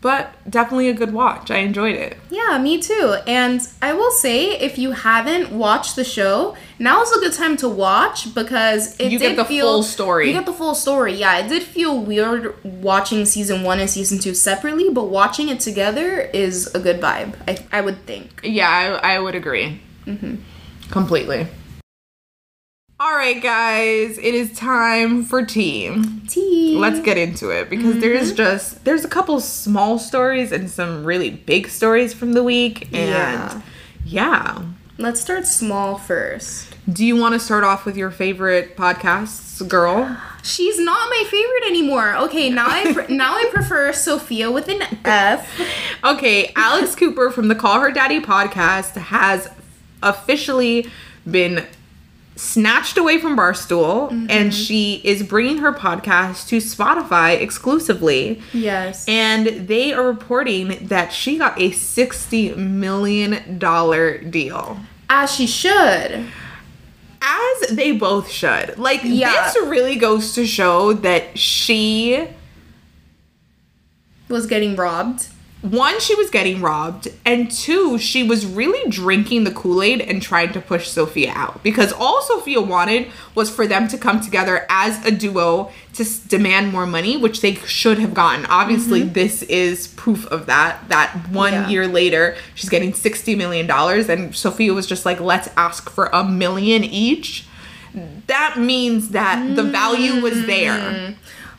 But 0.00 0.32
definitely 0.48 0.88
a 0.88 0.94
good 0.94 1.12
watch. 1.12 1.50
I 1.50 1.58
enjoyed 1.58 1.96
it. 1.96 2.16
Yeah, 2.30 2.56
me 2.58 2.80
too. 2.80 3.16
And 3.26 3.66
I 3.82 3.94
will 3.94 4.12
say, 4.12 4.56
if 4.56 4.78
you 4.78 4.92
haven't 4.92 5.50
watched 5.50 5.96
the 5.96 6.04
show, 6.04 6.56
now 6.78 7.02
is 7.02 7.10
a 7.10 7.18
good 7.18 7.32
time 7.32 7.56
to 7.58 7.68
watch 7.68 8.32
because 8.32 8.94
it 9.00 9.10
You 9.10 9.18
did 9.18 9.30
get 9.30 9.36
the 9.36 9.44
feel, 9.44 9.66
full 9.66 9.82
story. 9.82 10.28
You 10.28 10.34
get 10.34 10.46
the 10.46 10.52
full 10.52 10.76
story. 10.76 11.14
Yeah, 11.14 11.38
it 11.38 11.48
did 11.48 11.64
feel 11.64 11.98
weird 11.98 12.62
watching 12.62 13.24
season 13.24 13.64
one 13.64 13.80
and 13.80 13.90
season 13.90 14.20
two 14.20 14.34
separately, 14.34 14.88
but 14.88 15.04
watching 15.06 15.48
it 15.48 15.58
together 15.58 16.20
is 16.20 16.72
a 16.76 16.78
good 16.78 17.00
vibe. 17.00 17.34
I, 17.48 17.58
I 17.72 17.80
would 17.80 18.06
think. 18.06 18.40
Yeah, 18.44 19.00
I, 19.02 19.14
I 19.14 19.18
would 19.18 19.34
agree. 19.34 19.80
Mm-hmm. 20.06 20.36
Completely. 20.92 21.48
All 23.00 23.14
right, 23.14 23.40
guys, 23.40 24.18
it 24.18 24.34
is 24.34 24.52
time 24.58 25.22
for 25.22 25.46
tea. 25.46 26.02
Tea. 26.26 26.76
Let's 26.76 26.98
get 26.98 27.16
into 27.16 27.50
it 27.50 27.70
because 27.70 28.00
there's 28.00 28.28
mm-hmm. 28.28 28.36
just 28.36 28.84
there's 28.84 29.04
a 29.04 29.08
couple 29.08 29.38
small 29.38 30.00
stories 30.00 30.50
and 30.50 30.68
some 30.68 31.04
really 31.04 31.30
big 31.30 31.68
stories 31.68 32.12
from 32.12 32.32
the 32.32 32.42
week 32.42 32.86
and 32.92 33.10
Yeah. 33.10 33.62
yeah. 34.04 34.62
Let's 34.96 35.20
start 35.20 35.46
small 35.46 35.96
first. 35.96 36.74
Do 36.92 37.06
you 37.06 37.14
want 37.14 37.34
to 37.34 37.38
start 37.38 37.62
off 37.62 37.84
with 37.84 37.96
your 37.96 38.10
favorite 38.10 38.76
podcasts, 38.76 39.66
girl? 39.68 40.20
She's 40.42 40.80
not 40.80 41.08
my 41.08 41.22
favorite 41.30 41.68
anymore. 41.68 42.16
Okay, 42.16 42.50
now 42.50 42.66
I 42.66 42.92
pre- 42.92 43.14
now 43.14 43.34
I 43.34 43.48
prefer 43.52 43.92
Sofia 43.92 44.50
with 44.50 44.66
an 44.66 44.82
F. 45.04 45.48
Okay, 46.04 46.52
Alex 46.56 46.96
Cooper 46.96 47.30
from 47.30 47.46
the 47.46 47.54
Call 47.54 47.80
Her 47.80 47.92
Daddy 47.92 48.20
podcast 48.20 48.96
has 48.96 49.48
officially 50.02 50.88
been 51.28 51.64
snatched 52.38 52.96
away 52.96 53.18
from 53.18 53.36
Barstool 53.36 54.10
mm-hmm. 54.10 54.26
and 54.30 54.54
she 54.54 55.00
is 55.02 55.24
bringing 55.24 55.58
her 55.58 55.72
podcast 55.72 56.46
to 56.48 56.58
Spotify 56.58 57.40
exclusively. 57.40 58.40
Yes. 58.52 59.04
And 59.08 59.66
they 59.66 59.92
are 59.92 60.06
reporting 60.06 60.86
that 60.86 61.12
she 61.12 61.36
got 61.36 61.58
a 61.60 61.70
$60 61.72 62.56
million 62.56 64.30
deal. 64.30 64.78
As 65.10 65.34
she 65.34 65.46
should. 65.48 66.26
As 67.20 67.68
they 67.70 67.90
both 67.92 68.30
should. 68.30 68.78
Like, 68.78 69.00
Yeah. 69.02 69.32
this 69.52 69.56
really 69.66 69.96
goes 69.96 70.32
to 70.34 70.46
show 70.46 70.92
that 70.92 71.36
she, 71.36 72.28
Was 74.28 74.46
getting 74.46 74.76
robbed. 74.76 75.26
One, 75.60 75.98
she 75.98 76.14
was 76.14 76.30
getting 76.30 76.60
robbed, 76.60 77.08
and 77.26 77.50
two, 77.50 77.98
she 77.98 78.22
was 78.22 78.46
really 78.46 78.88
drinking 78.88 79.42
the 79.42 79.50
Kool 79.50 79.82
Aid 79.82 80.00
and 80.00 80.22
trying 80.22 80.52
to 80.52 80.60
push 80.60 80.86
Sofia 80.86 81.32
out. 81.34 81.64
Because 81.64 81.92
all 81.92 82.22
Sofia 82.22 82.60
wanted 82.60 83.08
was 83.34 83.50
for 83.50 83.66
them 83.66 83.88
to 83.88 83.98
come 83.98 84.20
together 84.20 84.66
as 84.70 85.04
a 85.04 85.10
duo 85.10 85.72
to 85.94 86.04
s- 86.04 86.20
demand 86.20 86.70
more 86.70 86.86
money, 86.86 87.16
which 87.16 87.40
they 87.40 87.56
should 87.56 87.98
have 87.98 88.14
gotten. 88.14 88.46
Obviously, 88.46 89.00
mm-hmm. 89.02 89.14
this 89.14 89.42
is 89.44 89.88
proof 89.88 90.26
of 90.26 90.46
that. 90.46 90.88
That 90.90 91.28
one 91.30 91.52
Yeah. 91.52 91.68
year 91.68 91.88
later, 91.88 92.36
she's 92.54 92.70
getting 92.70 92.92
$60 92.92 93.36
million, 93.36 93.68
and 93.68 94.36
Sofia 94.36 94.72
was 94.72 94.86
just 94.86 95.04
like, 95.04 95.18
let's 95.18 95.48
ask 95.56 95.90
for 95.90 96.06
a 96.12 96.22
million 96.22 96.84
each. 96.84 97.46
That 98.28 98.58
means 98.58 99.08
that 99.08 99.56
the 99.56 99.62
value 99.64 100.20
was 100.20 100.46
there. 100.46 100.78
Mm. 100.78 101.14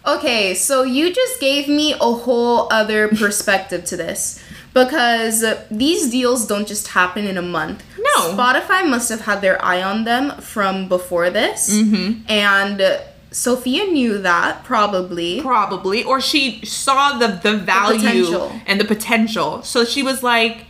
Okay, 0.06 0.54
so 0.54 0.84
you 0.84 1.14
just 1.14 1.40
gave 1.40 1.68
me 1.68 1.94
a 1.94 1.98
whole 1.98 2.72
other 2.72 3.08
perspective 3.10 3.84
to 3.86 3.98
this 3.98 4.42
because 4.74 5.44
these 5.70 6.10
deals 6.10 6.48
don't 6.48 6.68
just 6.68 6.90
happen 6.90 7.26
in 7.26 7.38
a 7.38 7.42
month. 7.42 7.84
No. 7.98 8.34
Spotify 8.34 8.88
must 8.88 9.10
have 9.10 9.22
had 9.22 9.42
their 9.42 9.64
eye 9.64 9.82
on 9.82 10.06
them 10.06 10.32
from 10.42 10.88
before 10.88 11.30
this. 11.30 11.70
Mm-hmm. 11.74 12.22
And 12.30 13.02
Sofia 13.32 13.86
knew 13.86 14.18
that 14.20 14.64
probably. 14.64 15.42
probably 15.42 16.04
or 16.04 16.20
she 16.22 16.64
saw 16.66 17.18
the 17.18 17.28
the 17.44 17.58
value 17.58 18.00
potential. 18.00 18.52
and 18.66 18.80
the 18.80 18.86
potential 18.86 19.62
so 19.62 19.86
she 19.86 20.02
was 20.02 20.24
like 20.24 20.66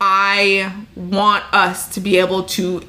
i 0.00 0.70
want 0.94 1.42
us 1.54 1.88
to 1.88 2.00
be 2.00 2.18
able 2.18 2.42
to 2.44 2.82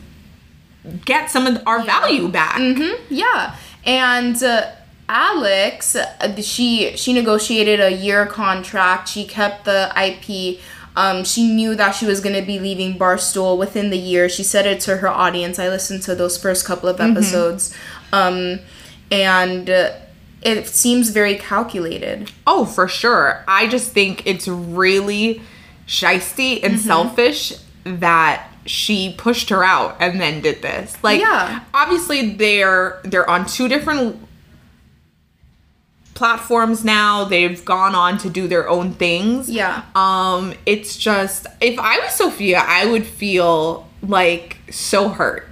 get 1.06 1.32
some 1.32 1.48
of 1.48 1.62
our 1.66 1.84
value 1.84 2.28
back 2.28 2.58
Mm-hmm. 2.60 3.06
Yeah. 3.10 3.56
And 3.90 4.42
uh, 4.44 4.70
Alex, 5.10 5.98
she 6.42 6.96
she 6.96 7.12
negotiated 7.12 7.80
a 7.80 7.92
year 7.92 8.28
contract. 8.28 9.10
She 9.10 9.26
kept 9.26 9.66
the 9.66 9.92
IP 9.98 10.60
Um, 10.96 11.24
she 11.24 11.48
knew 11.48 11.76
that 11.76 11.96
she 11.96 12.06
was 12.06 12.20
gonna 12.20 12.42
be 12.44 12.60
leaving 12.60 13.00
Barstool 13.00 13.58
within 13.58 13.90
the 13.90 13.98
year. 13.98 14.30
She 14.30 14.44
said 14.44 14.68
it 14.68 14.80
to 14.82 14.98
her 14.98 15.08
audience. 15.08 15.58
I 15.58 15.70
listened 15.70 16.04
to 16.04 16.14
those 16.14 16.38
first 16.38 16.66
couple 16.66 16.88
of 16.90 17.00
episodes, 17.00 17.74
um, 18.14 18.60
and 19.10 19.70
uh, 19.70 19.92
it 20.44 20.68
seems 20.68 21.10
very 21.10 21.36
calculated. 21.36 22.32
Oh, 22.46 22.66
for 22.66 22.88
sure. 22.88 23.44
I 23.48 23.68
just 23.68 23.92
think 23.92 24.28
it's 24.28 24.48
really 24.48 25.42
shisty 25.88 26.64
and 26.64 26.80
selfish 26.80 27.54
that 27.86 28.48
she 28.70 29.12
pushed 29.18 29.50
her 29.50 29.64
out 29.64 29.98
and 30.00 30.22
then 30.22 30.42
did 30.42 30.62
this. 30.62 30.96
Like 31.04 31.20
Yeah. 31.20 31.62
obviously 31.74 32.34
they're 32.36 33.00
they're 33.04 33.28
on 33.28 33.48
two 33.48 33.68
different 33.68 34.16
platforms 36.14 36.84
now. 36.86 37.24
They've 37.24 37.64
gone 37.66 37.96
on 37.96 38.18
to 38.20 38.30
do 38.30 38.48
their 38.48 38.70
own 38.70 38.94
things. 38.94 39.50
Yeah. 39.50 39.84
Um 39.96 40.54
it's 40.68 40.98
just 40.98 41.48
if 41.62 41.80
I 41.80 42.00
was 42.00 42.14
Sofia, 42.14 42.64
I 42.66 42.86
would 42.86 43.06
feel 43.08 43.88
like 44.04 44.58
so 44.70 45.10
hurt. 45.10 45.49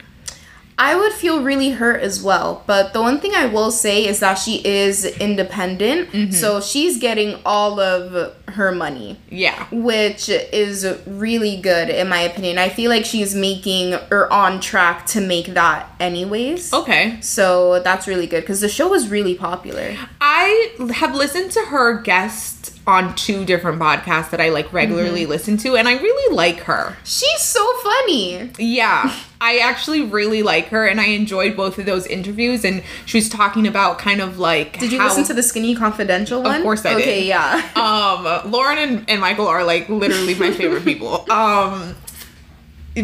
I 0.80 0.96
would 0.96 1.12
feel 1.14 1.44
really 1.44 1.72
hurt 1.72 2.02
as 2.02 2.22
well. 2.22 2.64
But 2.68 2.94
the 2.94 3.02
one 3.02 3.20
thing 3.20 3.34
I 3.34 3.48
will 3.48 3.72
say 3.72 4.06
is 4.06 4.20
that 4.20 4.36
she 4.36 4.66
is 4.66 5.06
independent, 5.06 6.12
mm-hmm. 6.12 6.32
so 6.32 6.62
she's 6.62 7.00
getting 7.00 7.40
all 7.46 7.80
of 7.80 8.36
her 8.50 8.72
money. 8.72 9.18
Yeah. 9.30 9.68
which 9.72 10.30
is 10.30 10.86
really 11.06 11.58
good 11.58 11.90
in 11.90 12.10
my 12.10 12.22
opinion. 12.22 12.58
I 12.58 12.70
feel 12.70 12.90
like 12.90 13.06
she's 13.06 13.36
making 13.36 13.96
or 14.12 14.32
on 14.32 14.60
track 14.60 15.06
to 15.08 15.22
make 15.22 15.48
that 15.48 15.90
anyways. 16.00 16.74
Okay. 16.74 17.20
So 17.22 17.80
that's 17.82 18.08
really 18.08 18.28
good 18.28 18.42
because 18.42 18.62
the 18.62 18.70
show 18.70 18.88
was 18.88 19.10
really 19.10 19.36
popular. 19.36 19.96
I 20.22 20.76
have 20.96 21.16
listened 21.16 21.52
to 21.52 21.62
her 21.66 22.02
guest 22.02 22.80
on 22.88 23.14
two 23.16 23.44
different 23.44 23.80
podcasts 23.80 24.30
that 24.30 24.40
I 24.40 24.50
like 24.50 24.72
regularly 24.72 25.24
mm-hmm. 25.24 25.32
listen 25.32 25.58
to, 25.58 25.76
and 25.76 25.88
I 25.88 25.94
really 25.94 26.36
like 26.36 26.62
her. 26.62 26.96
She's 27.04 27.42
so 27.42 27.66
funny. 27.84 28.50
Yeah, 28.58 29.14
I 29.40 29.60
actually 29.60 30.02
really 30.02 30.42
like 30.42 30.68
her, 30.68 30.86
and 30.86 31.00
I 31.00 31.08
enjoyed 31.08 31.56
both 31.56 31.78
of 31.78 31.86
those 31.86 32.08
interviews. 32.08 32.66
And 32.66 32.84
she 33.06 33.18
was 33.18 33.30
talking 33.30 33.68
about 33.68 34.00
kind 34.00 34.22
of 34.22 34.40
like. 34.40 34.80
Did 34.80 34.92
you 34.92 35.00
how- 35.00 35.08
listen 35.08 35.24
to 35.26 35.34
the 35.34 35.44
Skinny 35.44 35.76
Confidential 35.76 36.42
one? 36.42 36.56
Of 36.58 36.64
course 36.64 36.86
I 36.86 36.96
did. 36.96 37.02
Okay, 37.02 37.28
yeah. 37.28 37.62
um 37.76 38.52
lauren 38.52 38.78
and, 38.78 39.10
and 39.10 39.22
michael 39.22 39.48
are 39.48 39.64
like 39.64 39.88
literally 39.90 40.34
my 40.36 40.52
favorite 40.52 40.84
people 40.84 41.30
um 41.32 41.96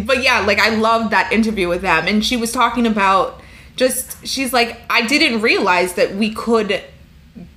but 0.06 0.24
yeah 0.24 0.40
like 0.42 0.60
i 0.60 0.70
loved 0.70 1.12
that 1.12 1.32
interview 1.32 1.68
with 1.68 1.82
them 1.82 2.08
and 2.08 2.26
she 2.26 2.36
was 2.36 2.52
talking 2.52 2.86
about 2.88 3.40
just 3.76 4.26
she's 4.26 4.52
like 4.54 4.80
i 4.90 5.06
didn't 5.06 5.42
realize 5.42 5.94
that 5.94 6.16
we 6.16 6.34
could 6.34 6.84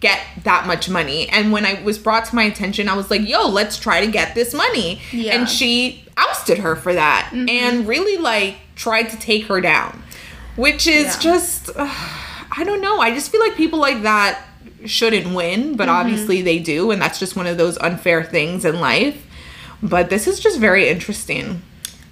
get 0.01 0.21
that 0.45 0.67
much 0.67 0.89
money. 0.89 1.29
And 1.29 1.53
when 1.53 1.67
i 1.67 1.83
was 1.83 1.99
brought 1.99 2.25
to 2.27 2.35
my 2.35 2.45
attention 2.45 2.89
i 2.89 2.97
was 2.97 3.11
like 3.11 3.29
yo 3.29 3.47
let's 3.49 3.79
try 3.79 4.05
to 4.05 4.11
get 4.11 4.35
this 4.35 4.55
money. 4.55 5.01
Yeah. 5.13 5.35
and 5.35 5.49
she 5.49 6.05
ousted 6.17 6.59
her 6.59 6.77
for 6.77 6.95
that 6.95 7.31
and 7.33 7.87
really 7.87 8.17
like 8.17 8.57
tried 8.75 9.11
to 9.11 9.19
take 9.19 9.47
her 9.47 9.61
down 9.61 10.03
which 10.57 10.87
is 10.87 11.07
Yeah. 11.07 11.21
just 11.21 11.69
uh, 11.77 11.89
i 12.59 12.63
don't 12.65 12.81
know. 12.81 13.01
I 13.01 13.11
just 13.13 13.31
feel 13.31 13.41
like 13.41 13.55
people 13.57 13.79
like 13.79 14.03
that 14.03 14.43
shouldn't 14.87 15.35
win 15.35 15.77
but 15.77 15.89
obviously 15.91 16.41
they 16.43 16.59
do. 16.59 16.91
And 16.91 17.03
that's 17.03 17.19
just 17.19 17.37
one 17.37 17.47
of 17.47 17.59
those 17.59 17.77
unfair 17.79 18.23
things 18.25 18.65
in 18.65 18.81
life. 18.81 19.27
But 19.83 20.09
this 20.09 20.27
is 20.27 20.41
just 20.41 20.59
very 20.59 20.89
interesting. 20.89 21.61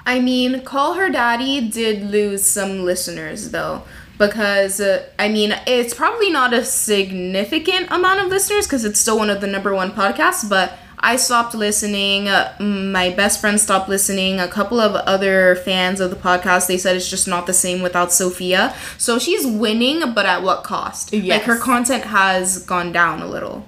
I 0.05 0.21
mean, 0.21 0.61
Call 0.65 0.95
Her 0.95 1.09
Daddy 1.09 1.67
did 1.71 2.03
lose 2.03 2.45
some 2.45 2.85
listeners 2.85 3.51
though. 3.53 3.85
Because, 4.19 4.81
uh, 4.81 5.05
I 5.19 5.29
mean, 5.29 5.55
it's 5.67 5.93
probably 5.95 6.31
not 6.31 6.53
a 6.53 6.65
significant 6.65 7.91
amount 7.91 8.21
of 8.21 8.29
listeners 8.29 8.67
because 8.67 8.85
it's 8.85 9.01
still 9.01 9.19
one 9.19 9.31
of 9.31 9.41
the 9.41 9.47
number 9.47 9.75
one 9.75 9.91
podcasts, 9.91 10.49
but 10.49 10.79
I 11.01 11.17
stopped 11.17 11.55
listening. 11.55 12.29
Uh, 12.29 12.55
my 12.61 13.11
best 13.11 13.41
friend 13.41 13.61
stopped 13.61 13.89
listening. 13.91 14.41
A 14.41 14.49
couple 14.49 14.81
of 14.81 14.95
other 14.95 15.57
fans 15.57 16.01
of 16.01 16.09
the 16.11 16.17
podcast, 16.17 16.67
they 16.67 16.79
said 16.79 16.97
it's 16.97 17.11
just 17.11 17.29
not 17.29 17.47
the 17.47 17.53
same 17.53 17.83
without 17.83 18.11
Sofia. 18.13 18.75
So 18.97 19.19
she's 19.19 19.47
winning, 19.47 20.15
but 20.15 20.25
at 20.25 20.43
what 20.43 20.63
cost? 20.65 21.13
Like 21.35 21.43
her 21.43 21.59
content 21.59 22.05
has 22.05 22.65
gone 22.65 22.91
down 22.93 23.21
a 23.21 23.27
little. 23.27 23.67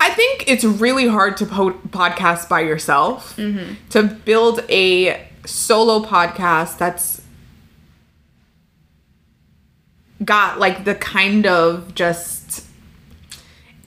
i 0.00 0.10
think 0.10 0.44
it's 0.48 0.64
really 0.64 1.06
hard 1.06 1.36
to 1.36 1.46
po- 1.46 1.78
podcast 1.88 2.48
by 2.48 2.60
yourself 2.60 3.34
to 3.90 4.02
build 4.02 4.64
a 4.68 5.26
solo 5.46 6.00
podcast 6.04 6.76
that's 6.76 7.21
got 10.24 10.58
like 10.58 10.84
the 10.84 10.94
kind 10.94 11.46
of 11.46 11.94
just 11.94 12.66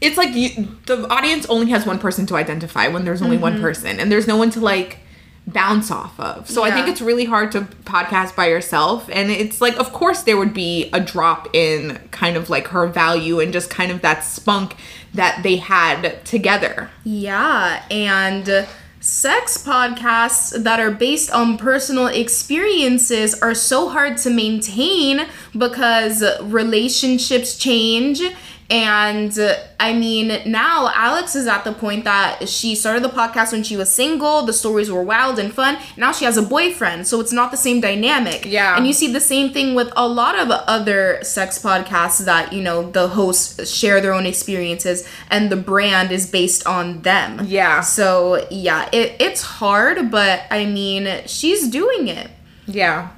it's 0.01 0.17
like 0.17 0.35
you, 0.35 0.77
the 0.85 1.07
audience 1.09 1.45
only 1.47 1.69
has 1.71 1.85
one 1.85 1.99
person 1.99 2.25
to 2.27 2.35
identify 2.35 2.87
when 2.87 3.05
there's 3.05 3.21
only 3.21 3.37
one 3.37 3.53
mm-hmm. 3.53 3.61
person 3.61 3.99
and 3.99 4.11
there's 4.11 4.27
no 4.27 4.37
one 4.37 4.49
to 4.51 4.59
like 4.59 4.99
bounce 5.47 5.91
off 5.91 6.19
of. 6.19 6.49
So 6.49 6.63
i 6.63 6.71
think 6.71 6.87
it's 6.87 7.01
really 7.01 7.25
hard 7.25 7.51
to 7.53 7.61
podcast 7.61 8.35
by 8.35 8.47
yourself 8.47 9.09
and 9.11 9.29
it's 9.31 9.61
like 9.61 9.77
of 9.77 9.93
course 9.93 10.23
there 10.23 10.37
would 10.37 10.53
be 10.53 10.89
a 10.91 10.99
drop 10.99 11.47
in 11.53 11.99
kind 12.11 12.35
of 12.35 12.49
like 12.49 12.67
her 12.67 12.87
value 12.87 13.39
and 13.39 13.53
just 13.53 13.69
kind 13.69 13.91
of 13.91 14.01
that 14.01 14.23
spunk 14.23 14.75
that 15.15 15.41
they 15.43 15.55
had 15.57 16.23
together. 16.25 16.89
Yeah, 17.03 17.83
and 17.89 18.67
sex 19.05 19.55
podcasts 19.55 20.63
that 20.63 20.79
are 20.79 20.89
based 20.89 21.29
on 21.29 21.59
personal 21.59 22.07
experiences 22.07 23.35
are 23.35 23.53
so 23.53 23.87
hard 23.87 24.17
to 24.17 24.31
maintain 24.31 25.27
because 25.55 26.23
relationships 26.41 27.55
change. 27.55 28.19
And 28.69 29.37
uh, 29.37 29.55
I 29.79 29.93
mean, 29.93 30.41
now 30.49 30.91
Alex 30.95 31.35
is 31.35 31.45
at 31.45 31.63
the 31.63 31.71
point 31.71 32.03
that 32.05 32.49
she 32.49 32.73
started 32.75 33.03
the 33.03 33.09
podcast 33.09 33.51
when 33.51 33.63
she 33.63 33.77
was 33.77 33.93
single. 33.93 34.43
The 34.43 34.53
stories 34.53 34.89
were 34.89 35.03
wild 35.03 35.37
and 35.37 35.53
fun. 35.53 35.77
Now 35.97 36.11
she 36.11 36.25
has 36.25 36.35
a 36.35 36.41
boyfriend, 36.41 37.05
so 37.07 37.19
it's 37.19 37.31
not 37.31 37.51
the 37.51 37.57
same 37.57 37.79
dynamic. 37.79 38.45
Yeah. 38.45 38.75
And 38.75 38.87
you 38.87 38.93
see 38.93 39.11
the 39.13 39.19
same 39.19 39.53
thing 39.53 39.75
with 39.75 39.93
a 39.95 40.07
lot 40.07 40.39
of 40.39 40.49
other 40.49 41.19
sex 41.23 41.61
podcasts 41.61 42.25
that, 42.25 42.53
you 42.53 42.63
know, 42.63 42.89
the 42.89 43.09
hosts 43.09 43.69
share 43.69 44.01
their 44.01 44.13
own 44.13 44.25
experiences 44.25 45.07
and 45.29 45.51
the 45.51 45.57
brand 45.57 46.11
is 46.11 46.25
based 46.25 46.65
on 46.65 47.03
them. 47.03 47.45
Yeah. 47.45 47.81
So, 47.81 48.47
yeah, 48.49 48.89
it, 48.91 49.15
it's 49.19 49.43
hard, 49.43 50.09
but 50.09 50.41
I 50.49 50.65
mean, 50.65 51.21
she's 51.27 51.67
doing 51.67 52.07
it. 52.07 52.31
Yeah. 52.65 53.09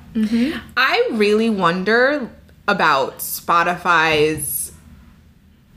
I 0.76 1.10
really 1.12 1.50
wonder 1.50 2.32
about 2.68 3.20
Spotify's 3.20 4.57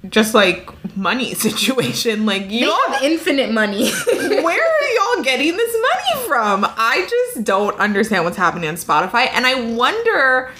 just 0.08 0.34
like 0.34 0.70
money 0.96 1.34
situation. 1.46 2.26
Like 2.26 2.50
you 2.50 2.70
have 2.70 3.02
infinite 3.02 3.52
money. 3.52 3.90
where 4.06 4.62
are 4.62 5.14
y'all 5.14 5.24
getting 5.24 5.56
this 5.56 5.72
money 5.74 6.26
from? 6.26 6.64
I 6.64 7.06
just 7.08 7.44
don't 7.44 7.78
understand 7.78 8.24
what's 8.24 8.36
happening 8.36 8.68
on 8.68 8.76
Spotify 8.76 9.28
and 9.32 9.46
I 9.46 9.72
wonder 9.72 10.50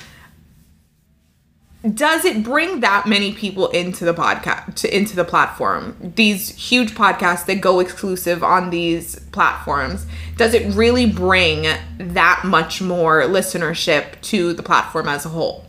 does 1.94 2.26
it 2.26 2.42
bring 2.42 2.80
that 2.80 3.06
many 3.06 3.32
people 3.32 3.68
into 3.68 4.04
the 4.04 4.12
podcast 4.12 4.84
into 4.84 5.16
the 5.16 5.24
platform 5.24 5.96
these 6.14 6.50
huge 6.50 6.94
podcasts 6.94 7.46
that 7.46 7.62
go 7.62 7.80
exclusive 7.80 8.44
on 8.44 8.68
these 8.68 9.18
platforms 9.30 10.06
does 10.36 10.52
it 10.52 10.74
really 10.74 11.06
bring 11.06 11.66
that 11.98 12.42
much 12.44 12.82
more 12.82 13.22
listenership 13.22 14.20
to 14.20 14.52
the 14.52 14.62
platform 14.62 15.08
as 15.08 15.24
a 15.24 15.30
whole 15.30 15.64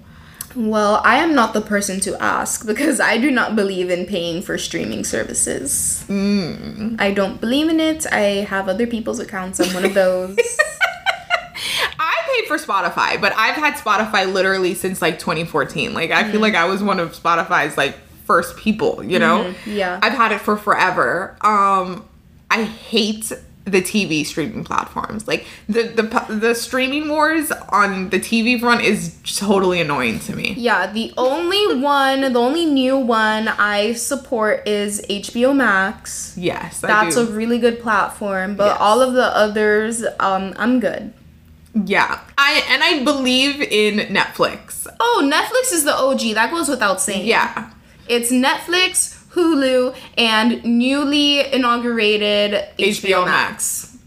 well, 0.55 1.01
I 1.03 1.17
am 1.17 1.33
not 1.35 1.53
the 1.53 1.61
person 1.61 1.99
to 2.01 2.21
ask 2.21 2.65
because 2.65 2.99
I 2.99 3.17
do 3.17 3.31
not 3.31 3.55
believe 3.55 3.89
in 3.89 4.05
paying 4.05 4.41
for 4.41 4.57
streaming 4.57 5.03
services. 5.03 6.03
Hmm. 6.07 6.95
I 6.99 7.11
don't 7.11 7.39
believe 7.39 7.69
in 7.69 7.79
it. 7.79 8.05
I 8.11 8.45
have 8.49 8.67
other 8.67 8.87
people's 8.87 9.19
accounts. 9.19 9.59
I'm 9.59 9.73
one 9.73 9.85
of 9.85 9.93
those. 9.93 10.37
I 11.99 12.15
paid 12.25 12.47
for 12.47 12.57
Spotify, 12.57 13.19
but 13.19 13.33
I've 13.35 13.55
had 13.55 13.75
Spotify 13.75 14.31
literally 14.31 14.73
since 14.73 15.01
like 15.01 15.19
2014. 15.19 15.93
Like 15.93 16.11
I 16.11 16.29
feel 16.29 16.39
mm. 16.39 16.43
like 16.43 16.55
I 16.55 16.65
was 16.65 16.81
one 16.81 16.99
of 16.99 17.13
Spotify's 17.13 17.77
like 17.77 17.95
first 18.25 18.57
people, 18.57 19.03
you 19.03 19.19
know? 19.19 19.43
Mm-hmm. 19.43 19.71
yeah. 19.71 19.99
I've 20.01 20.13
had 20.13 20.31
it 20.31 20.41
for 20.41 20.57
forever. 20.57 21.37
Um 21.41 22.07
I 22.49 22.63
hate 22.63 23.31
the 23.71 23.81
TV 23.81 24.25
streaming 24.25 24.63
platforms. 24.63 25.27
Like 25.27 25.45
the 25.67 25.83
the 25.83 26.03
the 26.35 26.53
streaming 26.53 27.09
wars 27.09 27.51
on 27.69 28.09
the 28.09 28.19
TV 28.19 28.59
front 28.59 28.81
is 28.81 29.15
totally 29.37 29.79
annoying 29.81 30.19
to 30.21 30.35
me. 30.35 30.53
Yeah, 30.57 30.91
the 30.91 31.13
only 31.17 31.75
one, 31.81 32.21
the 32.33 32.39
only 32.39 32.65
new 32.65 32.97
one 32.97 33.47
I 33.47 33.93
support 33.93 34.67
is 34.67 35.01
HBO 35.09 35.55
Max. 35.55 36.35
Yes, 36.37 36.81
That's 36.81 37.15
a 37.15 37.25
really 37.25 37.57
good 37.59 37.79
platform, 37.81 38.55
but 38.55 38.65
Yes. 38.67 38.77
all 38.79 39.01
of 39.01 39.13
the 39.13 39.25
others, 39.35 40.03
um, 40.19 40.53
I'm 40.57 40.79
good. 40.79 41.13
yeah. 41.73 42.19
I 42.37 42.63
and 42.69 42.83
I 42.83 43.03
believe 43.03 43.61
in 43.61 43.99
Netflix. 44.13 44.87
Oh, 44.99 45.21
Netflix 45.23 45.73
is 45.73 45.83
the 45.85 45.95
OG. 45.95 46.33
That 46.33 46.51
goes 46.51 46.67
without 46.67 46.99
saying. 47.01 47.25
Yeah. 47.25 47.71
It's 48.07 48.31
Netflix, 48.31 49.20
Hulu, 49.33 49.95
and 50.17 50.63
newly 50.63 51.39
inaugurated 51.53 52.65
HBO, 52.77 53.21
HBO 53.21 53.25
Max. 53.25 53.97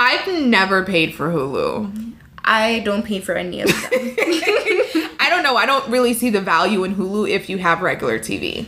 I've 0.00 0.26
never 0.42 0.84
paid 0.84 1.14
for 1.14 1.30
Hulu. 1.30 2.12
I 2.44 2.80
don't 2.80 3.04
pay 3.04 3.20
for 3.20 3.34
any 3.34 3.62
of 3.62 3.68
them. 3.68 3.76
I 3.92 5.26
don't 5.30 5.42
know. 5.42 5.56
I 5.56 5.64
don't 5.66 5.88
really 5.88 6.12
see 6.12 6.28
the 6.30 6.40
value 6.42 6.84
in 6.84 6.94
Hulu 6.96 7.30
if 7.30 7.48
you 7.48 7.58
have 7.58 7.80
regular 7.80 8.18
TV. 8.18 8.66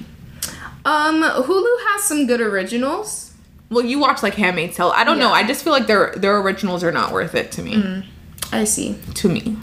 um, 0.85 1.23
Hulu 1.23 1.77
has 1.89 2.05
some 2.05 2.27
good 2.27 2.41
originals. 2.41 3.35
well, 3.69 3.85
you 3.85 3.99
watch 3.99 4.23
like 4.23 4.35
Handmaid's 4.35 4.77
Tale. 4.77 4.93
I 4.95 5.05
don't 5.05 5.19
know. 5.19 5.31
I 5.31 5.47
just 5.47 5.63
feel 5.65 5.73
like 5.75 5.87
their 5.87 6.13
their 6.17 6.39
originals 6.39 6.83
are 6.85 6.93
not 6.93 7.13
worth 7.13 7.35
it 7.35 7.53
to 7.53 7.63
me. 7.63 8.05
I 8.53 8.65
see. 8.65 8.97
To 9.15 9.29
me. 9.29 9.59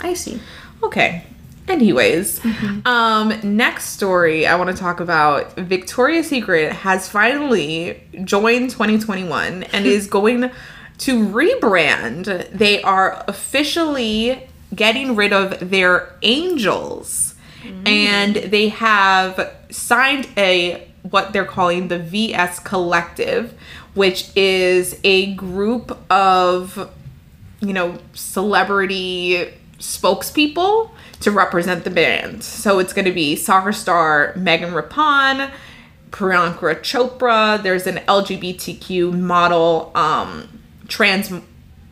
I 0.00 0.14
see. 0.14 0.40
Okay. 0.82 1.24
Anyways, 1.68 2.40
um, 2.84 3.32
next 3.42 3.90
story 3.90 4.46
I 4.46 4.56
want 4.56 4.70
to 4.70 4.76
talk 4.76 5.00
about. 5.00 5.56
Victoria's 5.56 6.28
Secret 6.28 6.72
has 6.72 7.08
finally 7.08 8.02
joined 8.24 8.70
2021 8.70 9.62
and 9.64 9.86
is 9.86 10.06
going 10.18 10.50
to 10.98 11.26
rebrand. 11.26 12.50
They 12.50 12.82
are 12.82 13.24
officially 13.28 14.48
getting 14.74 15.14
rid 15.14 15.32
of 15.32 15.70
their 15.70 16.14
angels. 16.22 17.34
And 17.86 18.34
they 18.34 18.70
have 18.70 19.54
signed 19.70 20.28
a 20.36 20.88
what 21.02 21.32
they're 21.32 21.44
calling 21.44 21.88
the 21.88 21.98
VS 21.98 22.58
Collective, 22.60 23.56
which 23.94 24.36
is 24.36 24.98
a 25.04 25.34
group 25.34 25.96
of 26.10 26.90
you 27.62 27.72
know, 27.72 27.96
celebrity 28.12 29.48
spokespeople 29.82 30.90
to 31.20 31.30
represent 31.30 31.84
the 31.84 31.90
band. 31.90 32.42
So 32.44 32.78
it's 32.78 32.92
going 32.92 33.04
to 33.04 33.12
be 33.12 33.36
soccer 33.36 33.72
star 33.72 34.32
Megan 34.36 34.72
Rapinoe, 34.72 35.50
Priyanka 36.10 36.80
Chopra. 36.80 37.62
There's 37.62 37.86
an 37.86 37.96
LGBTQ 37.96 39.18
model, 39.18 39.90
um, 39.94 40.60
trans 40.86 41.32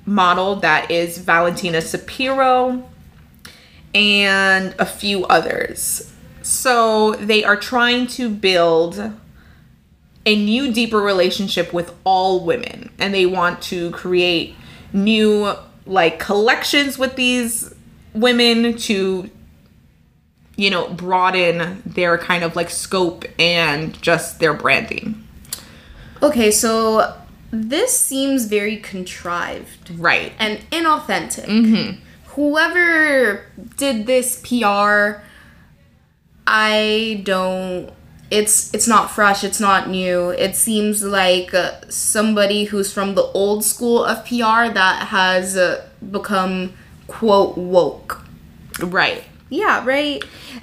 model 0.07 0.57
that 0.57 0.91
is 0.91 1.19
Valentina 1.19 1.79
Sampaio, 1.79 2.85
and 3.93 4.75
a 4.79 4.87
few 4.87 5.27
others. 5.27 6.13
So 6.43 7.15
they 7.15 7.43
are 7.45 7.57
trying 7.57 8.07
to 8.09 8.31
build 8.31 9.13
a 10.25 10.37
new 10.37 10.73
deeper 10.73 11.01
relationship 11.01 11.73
with 11.73 11.93
all 12.05 12.45
women 12.45 12.91
and 12.99 13.13
they 13.13 13.27
want 13.27 13.63
to 13.63 13.91
create 13.91 14.55
new 14.93 15.55
like 15.87 16.19
collections 16.19 16.99
with 16.99 17.17
these 17.17 17.75
women 18.15 18.77
to 18.77 19.31
you 20.57 20.71
know 20.71 20.89
broaden 20.89 21.83
their 21.87 22.19
kind 22.19 22.45
of 22.45 22.57
like 22.57 22.71
scope 22.71 23.25
and 23.39 24.01
just 24.03 24.41
their 24.41 24.53
branding 24.55 25.27
Okay, 26.23 26.51
so 26.51 27.17
this 27.51 27.99
seems 27.99 28.45
very 28.45 28.77
contrived 28.77 29.91
right 29.99 30.33
and 30.39 30.59
inauthentic. 30.71 31.47
Whoever 32.35 33.47
did 33.77 34.07
this 34.07 34.41
PR, 34.41 35.23
I 36.47 37.23
don't. 37.25 37.91
It's 38.31 38.73
it's 38.73 38.87
not 38.87 39.11
fresh. 39.11 39.43
It's 39.43 39.59
not 39.59 39.89
new. 39.89 40.31
It 40.31 40.55
seems 40.55 41.03
like 41.03 41.53
uh, 41.53 41.81
somebody 41.89 42.65
who's 42.65 42.93
from 42.93 43.15
the 43.15 43.25
old 43.25 43.65
school 43.65 44.05
of 44.05 44.25
PR 44.25 44.73
that 44.73 45.09
has 45.09 45.57
uh, 45.57 45.89
become 46.11 46.75
quote 47.11 47.59
woke. 47.59 48.25
right 48.81 49.25
Yeah, 49.49 49.85
right. 49.85 50.23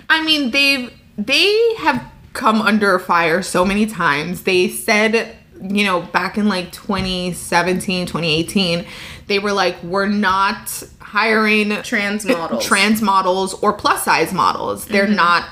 I 0.10 0.24
mean, 0.24 0.52
they've 0.52 0.92
they 1.18 1.76
have 1.76 2.10
come 2.34 2.62
under 2.62 2.98
fire 3.00 3.42
so 3.42 3.66
many 3.66 3.86
times. 3.86 4.44
They 4.44 4.70
said, 4.70 5.36
you 5.62 5.84
know, 5.84 6.02
back 6.02 6.38
in 6.38 6.48
like 6.48 6.72
2017, 6.72 8.06
2018, 8.06 8.86
they 9.26 9.40
were 9.40 9.52
like, 9.52 9.82
we're 9.84 10.08
not 10.08 10.84
hiring 11.00 11.82
Trans 11.82 12.26
models. 12.26 12.64
trans 12.70 13.02
models 13.02 13.54
or 13.56 13.74
plus 13.74 14.04
size 14.04 14.32
models. 14.32 14.86
They're 14.86 15.08
not 15.08 15.50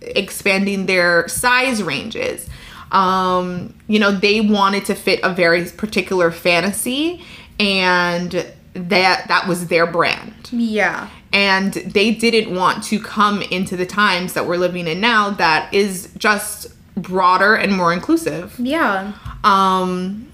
expanding 0.00 0.86
their 0.86 1.28
size 1.28 1.82
ranges. 1.82 2.48
Um, 2.90 3.74
you 3.86 3.98
know, 3.98 4.10
they 4.10 4.40
wanted 4.40 4.86
to 4.86 4.94
fit 4.94 5.20
a 5.22 5.32
very 5.32 5.64
particular 5.66 6.30
fantasy 6.30 7.24
and 7.60 8.46
that 8.74 9.26
that 9.28 9.46
was 9.46 9.66
their 9.68 9.86
brand. 9.86 10.48
Yeah. 10.52 11.08
and 11.32 11.72
they 11.74 12.10
didn't 12.12 12.54
want 12.54 12.84
to 12.84 13.00
come 13.00 13.42
into 13.42 13.76
the 13.76 13.86
times 13.86 14.32
that 14.34 14.46
we're 14.46 14.56
living 14.56 14.86
in 14.86 15.00
now 15.00 15.30
that 15.30 15.72
is 15.72 16.10
just 16.16 16.68
broader 16.96 17.54
and 17.54 17.74
more 17.76 17.92
inclusive. 17.92 18.54
Yeah. 18.58 19.12
um 19.44 20.28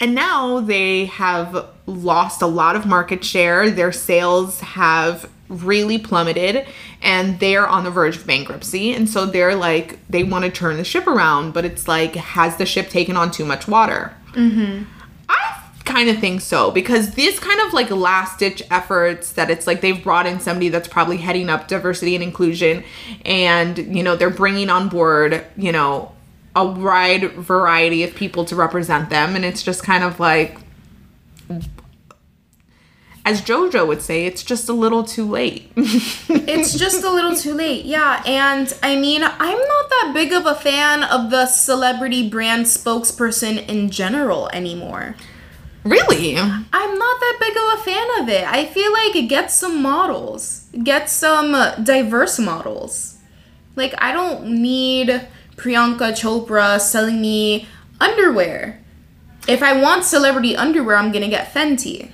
and 0.00 0.14
now 0.14 0.60
they 0.60 1.06
have 1.06 1.66
lost 1.86 2.40
a 2.42 2.46
lot 2.46 2.76
of 2.76 2.86
market 2.86 3.24
share. 3.24 3.70
Their 3.70 3.92
sales 3.92 4.60
have 4.60 5.28
really 5.48 5.98
plummeted 5.98 6.64
and 7.02 7.40
they're 7.40 7.66
on 7.66 7.82
the 7.84 7.90
verge 7.90 8.16
of 8.16 8.26
bankruptcy. 8.26 8.94
And 8.94 9.08
so 9.10 9.26
they're 9.26 9.56
like 9.56 9.98
they 10.08 10.22
want 10.22 10.44
to 10.44 10.50
turn 10.50 10.76
the 10.76 10.84
ship 10.84 11.06
around 11.06 11.52
but 11.52 11.64
it's 11.64 11.88
like 11.88 12.14
has 12.14 12.56
the 12.56 12.66
ship 12.66 12.88
taken 12.88 13.16
on 13.16 13.30
too 13.30 13.44
much 13.44 13.66
water? 13.68 14.14
I 14.34 14.99
kind 15.84 16.08
of 16.08 16.18
think 16.18 16.40
so 16.40 16.70
because 16.70 17.14
these 17.14 17.38
kind 17.38 17.60
of 17.60 17.72
like 17.72 17.90
last 17.90 18.38
ditch 18.38 18.62
efforts 18.70 19.32
that 19.32 19.50
it's 19.50 19.66
like 19.66 19.80
they've 19.80 20.02
brought 20.02 20.26
in 20.26 20.38
somebody 20.38 20.68
that's 20.68 20.88
probably 20.88 21.16
heading 21.16 21.48
up 21.48 21.68
diversity 21.68 22.14
and 22.14 22.22
inclusion 22.22 22.84
and 23.24 23.78
you 23.78 24.02
know 24.02 24.14
they're 24.14 24.30
bringing 24.30 24.70
on 24.70 24.88
board 24.88 25.44
you 25.56 25.72
know 25.72 26.12
a 26.54 26.64
wide 26.64 27.32
variety 27.32 28.02
of 28.02 28.14
people 28.14 28.44
to 28.44 28.54
represent 28.54 29.10
them 29.10 29.34
and 29.34 29.44
it's 29.44 29.62
just 29.62 29.82
kind 29.82 30.04
of 30.04 30.20
like 30.20 30.58
as 33.24 33.40
jojo 33.42 33.86
would 33.86 34.02
say 34.02 34.26
it's 34.26 34.42
just 34.42 34.68
a 34.68 34.72
little 34.72 35.02
too 35.02 35.28
late 35.28 35.72
it's 35.76 36.74
just 36.74 37.04
a 37.04 37.10
little 37.10 37.34
too 37.34 37.54
late. 37.54 37.84
Yeah, 37.84 38.22
and 38.26 38.72
I 38.82 38.96
mean, 38.96 39.22
I'm 39.22 39.58
not 39.58 39.90
that 39.90 40.12
big 40.14 40.32
of 40.32 40.46
a 40.46 40.54
fan 40.54 41.02
of 41.02 41.30
the 41.30 41.46
celebrity 41.46 42.28
brand 42.28 42.66
spokesperson 42.66 43.66
in 43.68 43.90
general 43.90 44.48
anymore. 44.52 45.16
Really 45.84 46.36
I'm 46.36 46.98
not 46.98 47.20
that 47.20 47.36
big 47.40 47.56
of 47.56 47.80
a 47.80 47.82
fan 47.82 48.22
of 48.22 48.28
it. 48.28 48.46
I 48.46 48.64
feel 48.66 48.92
like 48.92 49.28
get 49.28 49.50
some 49.50 49.82
models, 49.82 50.68
get 50.82 51.08
some 51.08 51.54
uh, 51.54 51.76
diverse 51.76 52.38
models. 52.38 53.18
Like 53.76 53.94
I 53.98 54.12
don't 54.12 54.62
need 54.62 55.26
Priyanka 55.56 56.12
Chopra 56.12 56.80
selling 56.80 57.20
me 57.20 57.66
underwear. 58.00 58.80
If 59.48 59.62
I 59.62 59.80
want 59.80 60.04
celebrity 60.04 60.56
underwear, 60.56 60.96
I'm 60.96 61.12
gonna 61.12 61.28
get 61.28 61.52
Fenty 61.52 62.10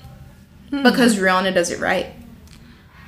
because 0.71 1.17
Rihanna 1.17 1.55
does 1.55 1.71
it 1.71 1.81
right. 1.81 2.07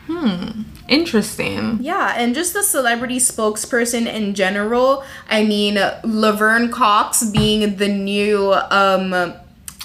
Hmm. 0.07 0.63
Interesting 0.89 1.79
Yeah, 1.83 2.15
and 2.17 2.35
just 2.35 2.55
the 2.55 2.63
celebrity 2.63 3.19
spokesperson 3.19 4.07
in 4.07 4.35
general. 4.35 5.05
I 5.29 5.45
mean, 5.45 5.79
Laverne 6.03 6.71
Cox 6.71 7.25
being 7.25 7.77
the 7.77 7.89
new 7.89 8.55
um 8.55 9.35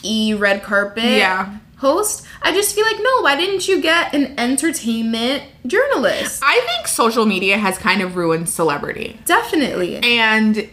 E 0.03 0.33
red 0.33 0.61
carpet 0.63 1.03
Yeah. 1.03 1.57
host. 1.77 2.25
I 2.41 2.51
just 2.53 2.75
feel 2.75 2.85
like 2.85 2.97
no, 3.01 3.21
why 3.21 3.35
didn't 3.35 3.67
you 3.67 3.81
get 3.81 4.13
an 4.13 4.37
entertainment 4.37 5.43
journalist? 5.65 6.41
i 6.43 6.59
think 6.67 6.87
social 6.87 7.25
media 7.25 7.57
has 7.57 7.77
kind 7.77 8.01
of 8.01 8.15
ruined 8.17 8.49
celebrity 8.49 9.17
Definitely. 9.25 9.97
and 10.03 10.69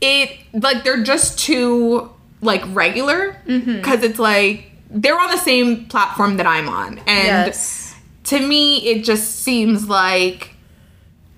it 0.00 0.30
like 0.54 0.82
they're 0.82 1.02
just 1.02 1.38
too 1.38 2.10
like 2.40 2.62
regular 2.68 3.36
mm-hmm. 3.46 3.76
because 3.76 4.02
it's 4.02 4.18
like 4.18 4.70
they're 4.90 5.18
on 5.20 5.30
the 5.30 5.36
same 5.38 5.84
platform 5.86 6.38
that 6.38 6.46
i'm 6.46 6.68
on 6.70 6.98
and 7.06 7.46
yes. 7.48 7.94
to 8.24 8.40
me 8.40 8.78
it 8.88 9.04
just 9.04 9.40
seems 9.40 9.88
like 9.88 10.54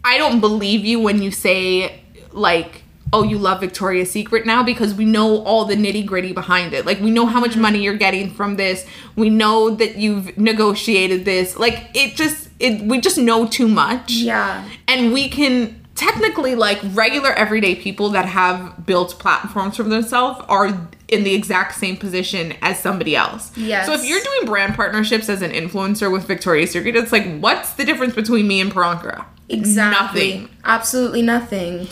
i 0.05 0.17
don't 0.17 0.39
believe 0.41 0.85
you 0.85 1.01
when 1.01 1.21
you 1.21 1.33
say 1.33 2.01
like 2.31 2.84
oh 3.13 3.23
you 3.23 3.39
love 3.39 3.61
victoria's 3.61 4.11
secret 4.11 4.45
now 4.47 4.63
because 4.63 4.95
we 4.95 5.05
know 5.05 5.43
all 5.45 5.65
the 5.65 5.75
nitty 5.77 6.05
gritty 6.05 6.33
behind 6.33 6.73
it 6.73 6.85
like 6.87 7.01
we 7.01 7.11
know 7.11 7.27
how 7.27 7.41
much 7.41 7.57
money 7.57 7.81
you're 7.83 7.97
getting 7.97 8.31
from 8.31 8.57
this 8.57 8.87
we 9.17 9.31
know 9.31 9.71
that 9.71 9.97
you've 9.97 10.37
negotiated 10.39 11.25
this 11.25 11.57
like 11.59 11.89
it 11.95 12.15
just 12.17 12.49
it 12.59 12.83
we 12.83 13.01
just 13.01 13.19
know 13.19 13.47
too 13.47 13.69
much 13.69 14.13
Yeah. 14.13 14.69
and 14.89 15.13
we 15.13 15.29
can 15.29 15.81
technically 15.95 16.57
like 16.57 16.81
regular 16.93 17.31
everyday 17.35 17.77
people 17.77 18.09
that 18.11 18.25
have 18.25 18.85
built 18.85 19.17
platforms 19.21 19.77
for 19.77 19.85
themselves 19.85 20.41
are 20.49 20.89
in 21.07 21.23
the 21.23 21.35
exact 21.35 21.77
same 21.77 21.97
position 21.97 22.53
as 22.63 22.81
somebody 22.81 23.15
else. 23.15 23.57
Yes. 23.57 23.87
So 23.87 23.93
if 23.93 24.05
you're 24.05 24.21
doing 24.21 24.47
brand 24.47 24.75
partnerships 24.75 25.29
as 25.29 25.41
an 25.41 25.53
influencer 25.53 26.11
with 26.11 26.25
Victoria's 26.27 26.73
Secret, 26.73 26.97
it's 26.97 27.13
like 27.13 27.39
what's 27.39 27.75
the 27.75 27.85
difference 27.85 28.13
between 28.15 28.49
me 28.49 28.61
and 28.61 28.73
Parankara? 28.73 29.25
Exactly. 29.49 30.39
Nothing. 30.41 30.57
Absolutely 30.65 31.23
nothing. 31.23 31.87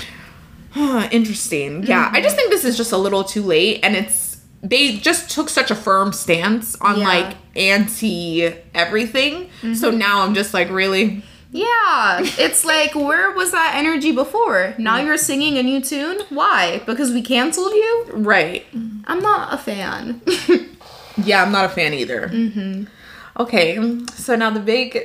Interesting. 1.11 1.85
Yeah, 1.85 2.11
I 2.13 2.21
just 2.21 2.37
mm-hmm. 2.37 2.37
think 2.37 2.51
this 2.51 2.65
is 2.65 2.77
just 2.77 2.93
a 2.93 2.97
little 2.97 3.25
too 3.25 3.43
late 3.43 3.81
and 3.83 3.97
it's 3.97 4.41
they 4.63 4.97
just 4.97 5.31
took 5.31 5.49
such 5.49 5.73
a 5.73 5.75
firm 5.75 6.13
stance 6.13 6.77
on 6.81 7.01
Yeah. 7.01 7.09
like 7.09 7.37
anti 7.57 8.55
everything. 8.75 9.51
So 9.61 9.91
mm-hmm. 9.91 9.99
now 9.99 10.23
I'm 10.23 10.35
just 10.35 10.55
like 10.55 10.71
really 10.71 11.23
Yeah, 11.51 12.21
it's 12.21 12.65
like 12.65 12.95
where 12.95 13.33
was 13.33 13.53
that 13.53 13.75
energy 13.77 14.13
before? 14.13 14.75
Now 14.79 14.99
mm. 14.99 15.07
you're 15.07 15.19
singing 15.19 15.59
a 15.59 15.63
new 15.63 15.81
tune? 15.81 16.21
Why? 16.31 16.81
Because 16.87 17.13
we 17.13 17.23
canceled 17.23 17.73
you? 17.73 18.07
right. 18.13 18.65
I'm 19.05 19.21
not 19.21 19.53
a 19.53 19.59
fan. 19.59 20.23
Yeah, 21.17 21.43
I'm 21.43 21.53
not 21.53 21.65
a 21.65 21.69
fan 21.69 21.95
either. 21.95 22.29
Mm-hmm. 22.29 22.85
Okay, 23.41 24.05
so 24.15 24.37
now 24.37 24.51
the 24.51 24.61
big 24.61 24.99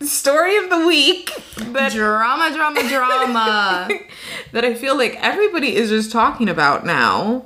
story 0.00 0.56
of 0.56 0.70
the 0.70 0.86
week 0.86 1.30
that, 1.56 1.92
drama, 1.92 2.54
drama, 2.54 2.88
drama. 2.88 3.88
that 4.52 4.64
I 4.64 4.74
feel 4.74 4.96
like 4.96 5.16
everybody 5.20 5.74
is 5.74 5.90
just 5.90 6.12
talking 6.12 6.48
about 6.48 6.86
now. 6.86 7.44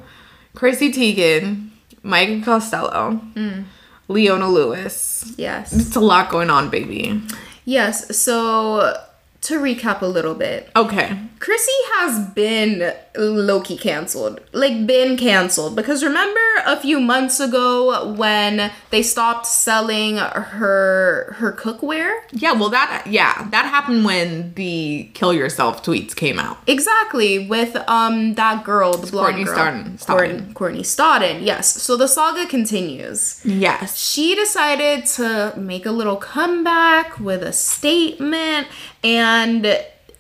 Chrissy 0.55 0.93
Teigen, 0.93 1.71
Mike 2.03 2.45
Costello, 2.45 3.13
hmm. 3.35 3.63
Leona 4.09 4.49
Lewis. 4.49 5.33
Yes. 5.37 5.73
It's 5.73 5.97
a 5.97 6.01
lot 6.01 6.31
going 6.31 6.51
on, 6.51 6.69
baby. 6.69 7.23
Yes. 7.65 8.17
So 8.17 8.97
to 9.43 9.59
recap 9.59 10.03
a 10.03 10.07
little 10.07 10.35
bit, 10.35 10.71
Okay. 10.77 11.19
Chrissy 11.39 11.73
has 11.95 12.29
been 12.31 12.95
Loki 13.17 13.77
canceled. 13.77 14.41
Like 14.53 14.87
been 14.87 15.17
canceled 15.17 15.77
because 15.77 16.03
remember 16.03 16.41
a 16.65 16.77
few 16.79 16.99
months 17.01 17.41
ago 17.41 18.13
when 18.15 18.71
they 18.91 19.03
stopped 19.03 19.47
selling 19.47 20.17
her 20.17 21.35
her 21.39 21.53
cookware? 21.53 22.21
Yeah, 22.33 22.53
well 22.53 22.71
that 22.71 23.07
yeah, 23.07 23.49
that 23.51 23.67
happened 23.67 24.05
when 24.05 24.55
the 24.55 25.11
kill 25.15 25.35
yourself 25.35 25.83
tweets 25.85 26.15
came 26.17 26.39
out. 26.39 26.59
Exactly, 26.67 27.47
with 27.47 27.77
um 27.89 28.35
that 28.35 28.65
girl, 28.65 28.93
the 28.93 29.11
blonde 29.11 29.27
Courtney 29.37 29.45
girl. 29.45 29.57
Stodden- 29.59 29.99
Stodden. 29.99 30.07
Courtney, 30.07 30.53
Courtney 30.55 30.83
Stodden. 30.83 31.45
Yes. 31.45 31.83
So 31.83 31.97
the 31.97 32.07
saga 32.09 32.47
continues. 32.47 33.41
Yes. 33.45 33.99
she 33.99 34.35
decided 34.35 35.07
to 35.07 35.53
make 35.57 35.85
a 35.87 35.91
little 35.93 36.17
comeback 36.17 37.19
with 37.19 37.43
a 37.43 37.53
statement 37.53 38.69
and 39.05 39.67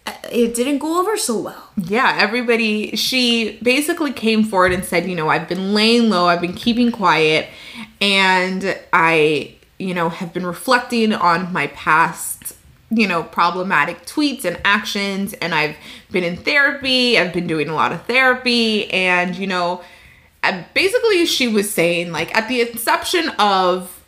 it 0.07 0.55
didn't 0.55 0.79
go 0.79 1.01
over 1.01 1.17
so 1.17 1.39
well. 1.39 1.71
Yeah, 1.77 2.17
everybody 2.19 2.97
she 2.97 3.59
basically 3.63 4.13
came 4.13 4.45
forward 4.45 4.73
and 4.73 4.85
said, 4.85 5.07
you 5.07 5.15
know, 5.15 5.29
I've 5.29 5.49
been 5.49 5.75
laying 5.75 6.11
low, 6.11 6.27
I've 6.27 6.41
been 6.41 6.55
keeping 6.55 6.91
quiet, 6.91 7.49
and 8.01 8.79
I, 8.93 9.55
you 9.79 9.95
know, 9.95 10.09
have 10.09 10.33
been 10.33 10.47
reflecting 10.47 11.13
on 11.13 11.53
my 11.53 11.69
past, 11.69 12.55
you 12.91 13.07
know, 13.07 13.23
problematic 13.23 14.05
tweets 14.05 14.45
and 14.45 14.61
actions, 14.65 15.35
and 15.35 15.55
I've 15.55 15.77
been 16.11 16.25
in 16.25 16.37
therapy, 16.37 17.19
I've 17.19 17.33
been 17.33 17.47
doing 17.47 17.69
a 17.69 17.75
lot 17.75 17.93
of 17.93 18.03
therapy, 18.07 18.91
and 18.93 19.37
you 19.37 19.47
know, 19.47 19.83
uh, 20.43 20.63
basically 20.75 21.27
she 21.27 21.47
was 21.47 21.71
saying 21.71 22.11
like 22.11 22.35
at 22.37 22.49
the 22.49 22.61
inception 22.61 23.29
of 23.39 24.03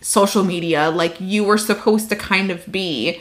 social 0.00 0.44
media, 0.44 0.90
like 0.90 1.20
you 1.20 1.44
were 1.44 1.58
supposed 1.58 2.08
to 2.08 2.16
kind 2.16 2.50
of 2.50 2.70
be 2.70 3.20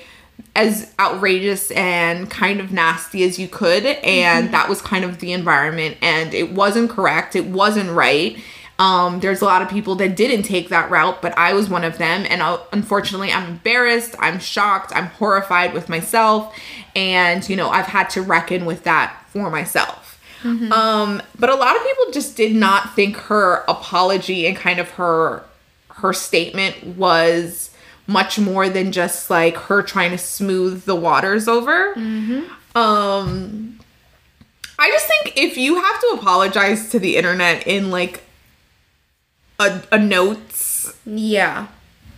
as 0.56 0.94
outrageous 1.00 1.72
and 1.72 2.30
kind 2.30 2.60
of 2.60 2.72
nasty 2.72 3.24
as 3.24 3.40
you 3.40 3.48
could 3.48 3.86
and 3.86 4.54
that 4.54 4.68
was 4.68 4.82
kind 4.82 5.06
of 5.06 5.20
the 5.20 5.32
environment 5.32 5.96
and 6.02 6.34
it 6.34 6.52
wasn't 6.52 6.90
correct 6.90 7.36
it 7.36 7.46
wasn't 7.46 7.90
right. 7.90 8.38
Um, 8.78 9.20
there's 9.20 9.42
a 9.42 9.46
lot 9.46 9.62
of 9.62 9.68
people 9.68 9.96
that 9.96 10.16
didn't 10.16 10.44
take 10.44 10.70
that 10.70 10.90
route 10.90 11.22
but 11.22 11.38
i 11.38 11.54
was 11.54 11.70
one 11.70 11.84
of 11.84 11.98
them 11.98 12.26
and 12.30 12.42
unfortunately 12.72 13.30
i'm 13.30 13.50
embarrassed 13.50 14.16
i'm 14.20 14.40
shocked 14.40 14.94
i'm 14.96 15.08
horrified 15.08 15.74
with 15.74 15.90
myself 15.90 16.58
and 16.96 17.48
you 17.50 17.58
know 17.58 17.70
i've 17.70 17.88
had 17.88 18.10
to 18.12 18.22
reckon 18.22 18.66
with 18.66 18.86
that 18.86 19.26
for 19.28 19.50
myself. 19.50 20.22
Um, 20.72 21.22
but 21.38 21.50
a 21.50 21.56
lot 21.56 21.76
of 21.76 21.84
people 21.84 22.12
just 22.12 22.38
did 22.38 22.56
not 22.56 22.96
think 22.96 23.18
her 23.18 23.64
apology 23.68 24.48
and 24.48 24.56
kind 24.56 24.80
of 24.80 24.90
her 24.92 25.44
her 25.90 26.14
statement 26.14 26.96
was 26.96 27.69
much 28.10 28.40
more 28.40 28.68
than 28.70 28.92
just 28.92 29.30
like 29.30 29.56
her 29.56 29.82
trying 29.84 30.10
to 30.12 30.18
smooth 30.18 30.84
the 30.86 30.96
waters 30.96 31.48
over. 31.48 31.94
Um 32.76 33.80
I 34.82 34.90
just 34.92 35.08
think 35.08 35.38
if 35.38 35.58
you 35.58 35.76
have 35.82 36.00
to 36.02 36.08
apologize 36.20 36.90
to 36.92 37.00
the 37.00 37.18
internet 37.18 37.68
in 37.68 37.92
like 37.92 38.24
a, 39.60 39.82
a 39.92 39.98
notes, 40.00 40.94
Yeah, 41.06 41.68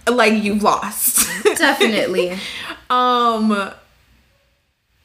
like 0.07 0.33
you've 0.43 0.61
lost. 0.63 1.27
definitely. 1.57 2.37
um 2.89 3.71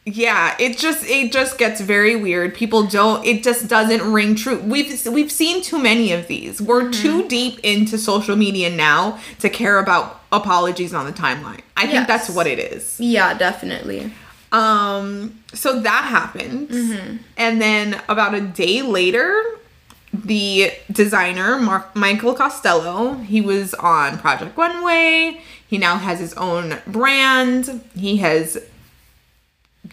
yeah 0.06 0.54
it 0.60 0.78
just 0.78 1.04
it 1.04 1.32
just 1.32 1.58
gets 1.58 1.80
very 1.80 2.14
weird. 2.16 2.54
People 2.54 2.86
don't 2.86 3.24
it 3.26 3.42
just 3.42 3.68
doesn't 3.68 4.12
ring 4.12 4.36
true. 4.36 4.60
We've 4.60 5.04
we've 5.06 5.32
seen 5.32 5.62
too 5.62 5.78
many 5.78 6.12
of 6.12 6.28
these. 6.28 6.62
We're 6.62 6.90
too 6.90 7.26
deep 7.28 7.58
into 7.60 7.98
social 7.98 8.36
media 8.36 8.70
now 8.70 9.18
to 9.40 9.50
care 9.50 9.78
about 9.78 10.22
apologies 10.32 10.94
on 10.94 11.06
the 11.06 11.12
timeline. 11.12 11.60
I 11.76 11.86
think 11.88 12.06
that's 12.06 12.30
what 12.30 12.46
it 12.46 12.58
is. 12.58 12.98
Yeah, 13.00 13.34
definitely. 13.34 14.12
um 14.52 15.40
so 15.52 15.80
that 15.80 16.04
happened. 16.04 17.20
And 17.36 17.60
then 17.60 18.00
about 18.08 18.34
a 18.34 18.40
day 18.40 18.82
later 18.82 19.42
the 20.14 20.70
designer 20.90 21.58
Mark, 21.58 21.94
michael 21.94 22.32
costello 22.32 23.14
he 23.14 23.40
was 23.40 23.74
on 23.74 24.18
Project 24.18 24.56
Runway 24.56 25.40
he 25.66 25.78
now 25.78 25.96
has 25.98 26.20
his 26.20 26.32
own 26.34 26.78
brand. 26.86 27.82
He 27.96 28.18
has 28.18 28.56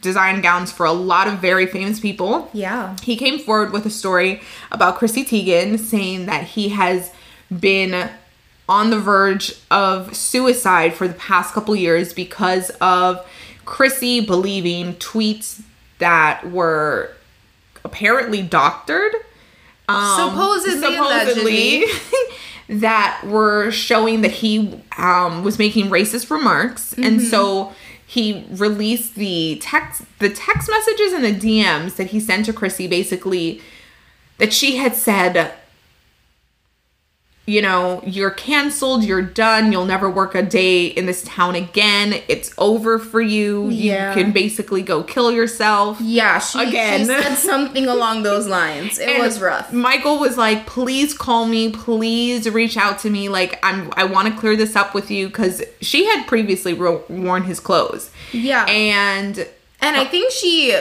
designed 0.04 0.44
gowns 0.44 0.72
for 0.72 0.86
a 0.86 0.92
lot 0.92 1.28
of 1.28 1.40
very 1.40 1.66
famous 1.66 2.00
people 2.00 2.50
Yeah. 2.54 2.96
he 3.02 3.16
came 3.16 3.40
forward 3.40 3.74
with 3.74 3.86
a 3.88 3.90
story 3.90 4.42
about 4.72 4.98
Chrissy 4.98 5.26
Teigen 5.26 5.80
saying 5.80 6.28
that 6.28 6.44
he 6.44 6.70
has 6.70 7.12
been 7.50 8.10
on 8.70 8.92
the 8.92 9.00
verge 9.00 9.54
of 9.72 10.16
suicide 10.16 10.94
for 10.94 11.08
the 11.08 11.14
past 11.16 11.54
couple 11.54 11.76
years 11.76 12.14
because 12.14 12.70
of 12.82 13.26
Chrissy 13.66 14.20
believing 14.22 14.94
tweets 14.96 15.62
that 16.00 16.50
were 16.52 17.12
apparently 17.84 18.42
doctored. 18.42 19.14
Um, 19.90 20.30
Supposedly, 20.30 20.96
allegedly. 20.96 21.86
that 22.70 23.22
were 23.26 23.70
showing 23.72 24.22
that 24.22 24.32
he 24.32 24.82
um, 24.98 25.44
was 25.44 25.60
making 25.60 25.88
racist 25.88 26.30
remarks, 26.32 26.94
and 26.94 27.22
so 27.22 27.74
he 28.14 28.46
released 28.52 29.16
the 29.16 29.58
text, 29.60 30.04
the 30.20 30.30
text 30.30 30.70
messages 30.70 31.14
and 31.14 31.26
the 31.26 31.34
DMs 31.34 31.96
that 31.96 32.12
he 32.12 32.20
sent 32.20 32.46
to 32.46 32.54
Chrissy, 32.54 32.88
basically 32.88 33.60
that 34.38 34.54
she 34.54 34.78
had 34.78 34.96
said, 34.96 35.52
you 37.46 37.62
know, 37.62 38.02
you're 38.06 38.32
canceled, 38.32 39.04
you're 39.04 39.22
done, 39.22 39.72
you'll 39.74 39.86
never 39.86 40.10
work 40.10 40.34
a 40.34 40.42
day 40.42 40.86
in 40.86 41.06
this 41.08 41.24
town 41.24 41.56
again. 41.56 42.22
It's 42.30 42.54
over 42.58 42.98
for 42.98 43.20
you. 43.20 43.68
Yeah. 43.70 44.16
You 44.16 44.24
can 44.24 44.32
basically 44.32 44.82
go 44.82 45.04
kill 45.04 45.30
yourself. 45.30 46.00
Yeah, 46.00 46.40
she, 46.40 46.64
Again. 46.70 47.00
she 47.02 47.06
said 47.08 47.36
something 47.36 47.86
along 47.86 48.24
those 48.24 48.48
lines. 48.48 48.98
It 48.98 49.10
And 49.14 49.22
was 49.24 49.42
rough. 49.42 49.74
Michael 49.74 50.20
was 50.20 50.38
like, 50.38 50.66
"Please 50.66 51.14
call 51.14 51.46
me. 51.46 51.70
Please 51.72 52.50
reach 52.50 52.78
out 52.78 53.00
to 53.00 53.10
me. 53.10 53.28
Like, 53.28 53.60
I'm. 53.62 53.92
I 53.98 54.06
want 54.06 54.34
to 54.34 54.40
clear 54.40 54.56
this 54.56 54.76
up 54.78 54.94
with 54.96 55.12
you 55.12 55.28
because 55.28 55.62
she 55.82 56.06
had 56.06 56.26
previously 56.28 56.74
worn 56.74 57.44
his 57.44 57.60
clothes, 57.60 58.10
Yeah. 58.32 58.64
and 58.70 59.46
And 59.86 59.98
I 59.98 60.06
think 60.06 60.32
she 60.32 60.76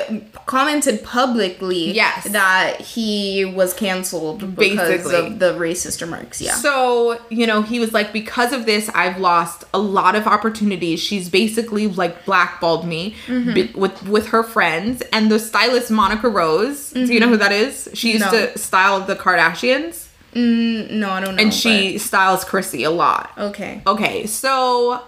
commented 0.47 1.03
publicly 1.03 1.93
Yes. 1.93 2.25
that 2.31 2.81
he 2.81 3.45
was 3.45 3.75
canceled 3.75 4.55
because 4.57 4.89
Basically. 4.89 5.15
of 5.17 5.39
the 5.39 5.53
racist 5.55 6.01
remarks. 6.01 6.41
Yeah. 6.41 6.55
So, 6.55 7.19
you 7.29 7.47
know, 7.47 7.63
he 7.63 7.81
was 7.81 7.93
like, 7.93 8.13
because 8.13 8.53
of 8.53 8.65
this, 8.65 8.89
I've 8.95 9.19
lost 9.19 9.65
a 9.75 9.79
lot 9.79 10.15
of 10.15 10.27
opportunities. 10.27 11.01
She's 11.01 11.29
basically 11.29 11.87
like 11.89 12.25
blackballed 12.25 12.87
me 12.87 13.15
Mm-hmm. 13.27 13.55
bi- 13.55 13.71
with 13.79 13.97
with 14.09 14.27
her 14.29 14.43
friends 14.43 15.03
and 15.13 15.31
the 15.31 15.39
stylist 15.39 15.91
Monica 15.91 16.29
Rose. 16.29 16.91
Do 16.91 17.13
you 17.13 17.21
know 17.21 17.29
who 17.29 17.37
that 17.39 17.53
is? 17.53 17.89
She 17.95 18.13
used 18.13 18.25
Mm-hmm. 18.25 18.37
No. 18.37 18.47
to 18.53 18.59
style 18.59 19.01
the 19.01 19.17
Kardashians, 19.17 20.07
Mm, 20.35 20.91
no, 20.93 21.11
I 21.11 21.21
don't 21.21 21.37
know. 21.37 21.43
and 21.43 21.53
she 21.53 21.99
styles 21.99 22.43
Chrissy 22.45 22.85
a 22.85 22.91
lot. 22.91 23.31
okay. 23.37 23.83
Okay, 23.87 24.27
so 24.27 25.03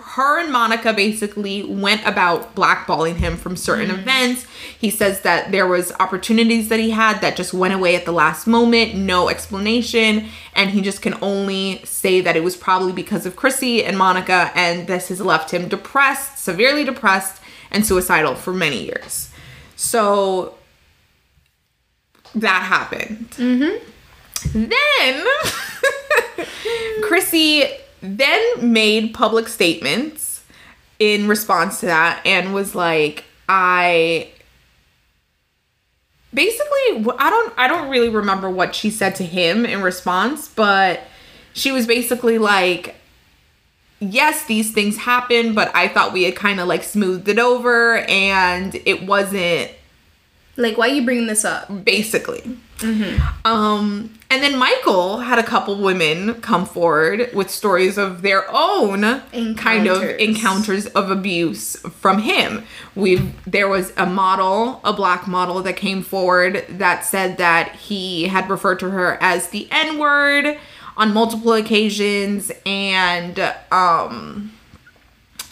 her 0.00 0.40
and 0.40 0.52
Monica 0.52 0.92
basically 0.92 1.62
went 1.62 2.04
about 2.04 2.54
blackballing 2.56 3.16
him 3.16 3.36
from 3.36 3.56
certain 3.56 3.90
mm-hmm. 3.90 4.00
events. 4.00 4.46
He 4.76 4.90
says 4.90 5.20
that 5.20 5.52
there 5.52 5.68
was 5.68 5.92
opportunities 6.00 6.68
that 6.68 6.80
he 6.80 6.90
had 6.90 7.20
that 7.20 7.36
just 7.36 7.54
went 7.54 7.74
away 7.74 7.94
at 7.94 8.04
the 8.04 8.12
last 8.12 8.46
moment, 8.46 8.96
no 8.96 9.28
explanation, 9.28 10.28
and 10.54 10.70
he 10.70 10.80
just 10.80 11.00
can 11.00 11.14
only 11.22 11.80
say 11.84 12.20
that 12.20 12.34
it 12.36 12.42
was 12.42 12.56
probably 12.56 12.92
because 12.92 13.24
of 13.24 13.36
Chrissy 13.36 13.84
and 13.84 13.96
Monica 13.96 14.50
and 14.54 14.88
this 14.88 15.08
has 15.08 15.20
left 15.20 15.52
him 15.52 15.68
depressed, 15.68 16.38
severely 16.38 16.84
depressed 16.84 17.40
and 17.70 17.86
suicidal 17.86 18.34
for 18.34 18.52
many 18.52 18.84
years. 18.84 19.30
So 19.76 20.54
that 22.34 22.62
happened. 22.62 23.30
Mm-hmm. 23.32 23.94
Then 24.52 26.46
Chrissy 27.02 27.64
then 28.04 28.72
made 28.72 29.14
public 29.14 29.48
statements 29.48 30.42
in 30.98 31.26
response 31.28 31.80
to 31.80 31.86
that 31.86 32.20
and 32.26 32.54
was 32.54 32.74
like, 32.74 33.24
I 33.48 34.30
basically 36.32 37.06
I 37.18 37.30
don't 37.30 37.54
I 37.56 37.68
don't 37.68 37.88
really 37.90 38.08
remember 38.08 38.50
what 38.50 38.74
she 38.74 38.90
said 38.90 39.14
to 39.16 39.24
him 39.24 39.64
in 39.66 39.82
response, 39.82 40.48
but 40.48 41.00
she 41.52 41.72
was 41.72 41.86
basically 41.86 42.38
like 42.38 42.96
yes, 44.00 44.44
these 44.46 44.72
things 44.72 44.98
happen, 44.98 45.54
but 45.54 45.70
I 45.74 45.88
thought 45.88 46.12
we 46.12 46.24
had 46.24 46.36
kind 46.36 46.60
of 46.60 46.68
like 46.68 46.82
smoothed 46.82 47.28
it 47.28 47.38
over 47.38 47.98
and 47.98 48.74
it 48.84 49.04
wasn't 49.06 49.70
Like, 50.56 50.76
why 50.76 50.90
are 50.90 50.92
you 50.92 51.04
bringing 51.04 51.26
this 51.26 51.44
up? 51.44 51.84
basically. 51.84 52.42
Um, 53.44 54.10
and 54.30 54.42
then 54.42 54.58
Michael 54.58 55.18
had 55.18 55.38
a 55.38 55.42
couple 55.42 55.76
women 55.76 56.34
come 56.40 56.66
forward 56.66 57.30
with 57.32 57.50
stories 57.50 57.96
of 57.98 58.22
their 58.22 58.44
own 58.50 59.02
kind 59.56 59.86
of 59.86 60.02
Encounters. 60.02 60.20
encounters 60.20 60.86
of 60.86 61.10
abuse 61.10 61.76
from 61.76 62.18
him. 62.20 62.64
We 62.94 63.32
there 63.46 63.68
was 63.68 63.92
a 63.96 64.06
model, 64.06 64.80
a 64.84 64.92
black 64.92 65.26
model 65.28 65.62
that 65.62 65.76
came 65.76 66.02
forward 66.02 66.64
that 66.68 67.04
said 67.04 67.38
that 67.38 67.76
he 67.76 68.24
had 68.24 68.50
referred 68.50 68.80
to 68.80 68.90
her 68.90 69.18
as 69.20 69.48
the 69.48 69.68
N 69.70 69.98
word 69.98 70.58
on 70.96 71.12
multiple 71.12 71.52
occasions 71.52 72.50
and 72.66 73.38
um 73.70 74.52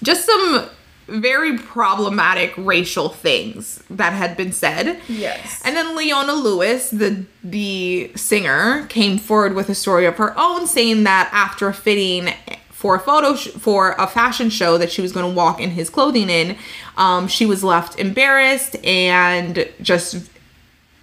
just 0.03 0.27
some 0.27 0.69
very 1.13 1.59
problematic 1.59 2.55
racial 2.57 3.09
things 3.09 3.83
that 3.91 4.13
had 4.13 4.37
been 4.37 4.53
said. 4.53 5.01
Yes. 5.09 5.61
And 5.65 5.77
then 5.77 5.97
Leona 5.97 6.33
Lewis, 6.33 6.91
the 6.91 7.25
the 7.45 8.13
singer, 8.17 8.87
came 8.89 9.19
forward 9.19 9.55
with 9.55 9.69
a 9.69 9.75
story 9.75 10.07
of 10.07 10.17
her 10.17 10.39
own, 10.39 10.67
saying 10.67 11.05
that 11.05 11.29
after 11.33 11.73
fitting 11.73 12.33
for 12.71 12.97
a 12.97 12.99
photo 12.99 13.37
sh- 13.37 13.49
for 13.49 13.93
a 13.99 14.07
fashion 14.07 14.51
show 14.51 14.77
that 14.79 14.91
she 14.91 15.03
was 15.03 15.13
going 15.13 15.29
to 15.29 15.37
walk 15.37 15.61
in 15.61 15.71
his 15.71 15.89
clothing 15.89 16.29
in, 16.29 16.57
um, 16.97 17.29
she 17.29 17.47
was 17.47 17.63
left 17.63 17.99
embarrassed 17.99 18.75
and 18.85 19.69
just 19.81 20.29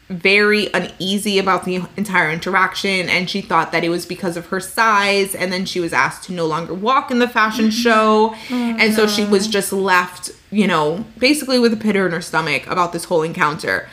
very 0.09 0.67
uneasy 0.73 1.37
about 1.37 1.65
the 1.65 1.83
entire 1.95 2.31
interaction 2.31 3.07
and 3.09 3.29
she 3.29 3.41
thought 3.41 3.71
that 3.71 3.83
it 3.83 3.89
was 3.89 4.07
because 4.07 4.35
of 4.35 4.47
her 4.47 4.59
size 4.59 5.35
and 5.35 5.53
then 5.53 5.65
she 5.65 5.79
was 5.79 5.93
asked 5.93 6.23
to 6.23 6.33
no 6.33 6.47
longer 6.47 6.73
walk 6.73 7.11
in 7.11 7.19
the 7.19 7.27
fashion 7.27 7.65
mm-hmm. 7.65 7.81
show. 7.81 8.35
Oh, 8.49 8.75
and 8.79 8.93
so 8.93 9.05
she 9.05 9.23
was 9.23 9.47
just 9.47 9.71
left 9.71 10.31
you 10.51 10.65
know 10.65 11.05
basically 11.19 11.59
with 11.59 11.71
a 11.73 11.77
pit 11.77 11.95
in 11.95 12.11
her 12.11 12.21
stomach 12.21 12.65
about 12.67 12.91
this 12.91 13.05
whole 13.05 13.21
encounter. 13.21 13.87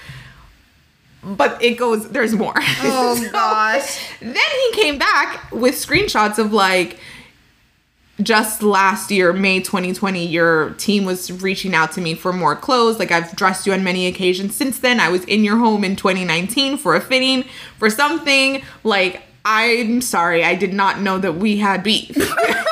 But 1.22 1.62
it 1.62 1.74
goes 1.74 2.08
there's 2.08 2.34
more. 2.34 2.54
Oh, 2.56 3.14
So, 3.22 3.30
gosh. 3.30 4.08
then 4.20 4.34
he 4.34 4.72
came 4.72 4.98
back 4.98 5.50
with 5.52 5.74
screenshots 5.74 6.38
of 6.38 6.52
like 6.52 6.98
just 8.22 8.62
last 8.62 9.10
year, 9.10 9.32
May 9.32 9.60
2020, 9.60 10.26
your 10.26 10.70
team 10.70 11.04
was 11.04 11.30
reaching 11.30 11.74
out 11.74 11.92
to 11.92 12.00
me 12.00 12.14
for 12.14 12.32
more 12.32 12.56
clothes. 12.56 12.98
Like 12.98 13.12
I've 13.12 13.34
dressed 13.36 13.66
you 13.66 13.72
on 13.72 13.84
many 13.84 14.06
occasions 14.06 14.54
since 14.54 14.78
then. 14.78 15.00
I 15.00 15.08
was 15.08 15.24
in 15.24 15.44
your 15.44 15.56
home 15.58 15.84
in 15.84 15.96
2019 15.96 16.78
for 16.78 16.94
a 16.94 17.00
fitting 17.00 17.44
for 17.78 17.90
something. 17.90 18.62
Like, 18.84 19.22
I'm 19.44 20.00
sorry, 20.00 20.44
I 20.44 20.54
did 20.54 20.72
not 20.72 21.00
know 21.00 21.18
that 21.18 21.34
we 21.36 21.58
had 21.58 21.82
beef. 21.82 22.16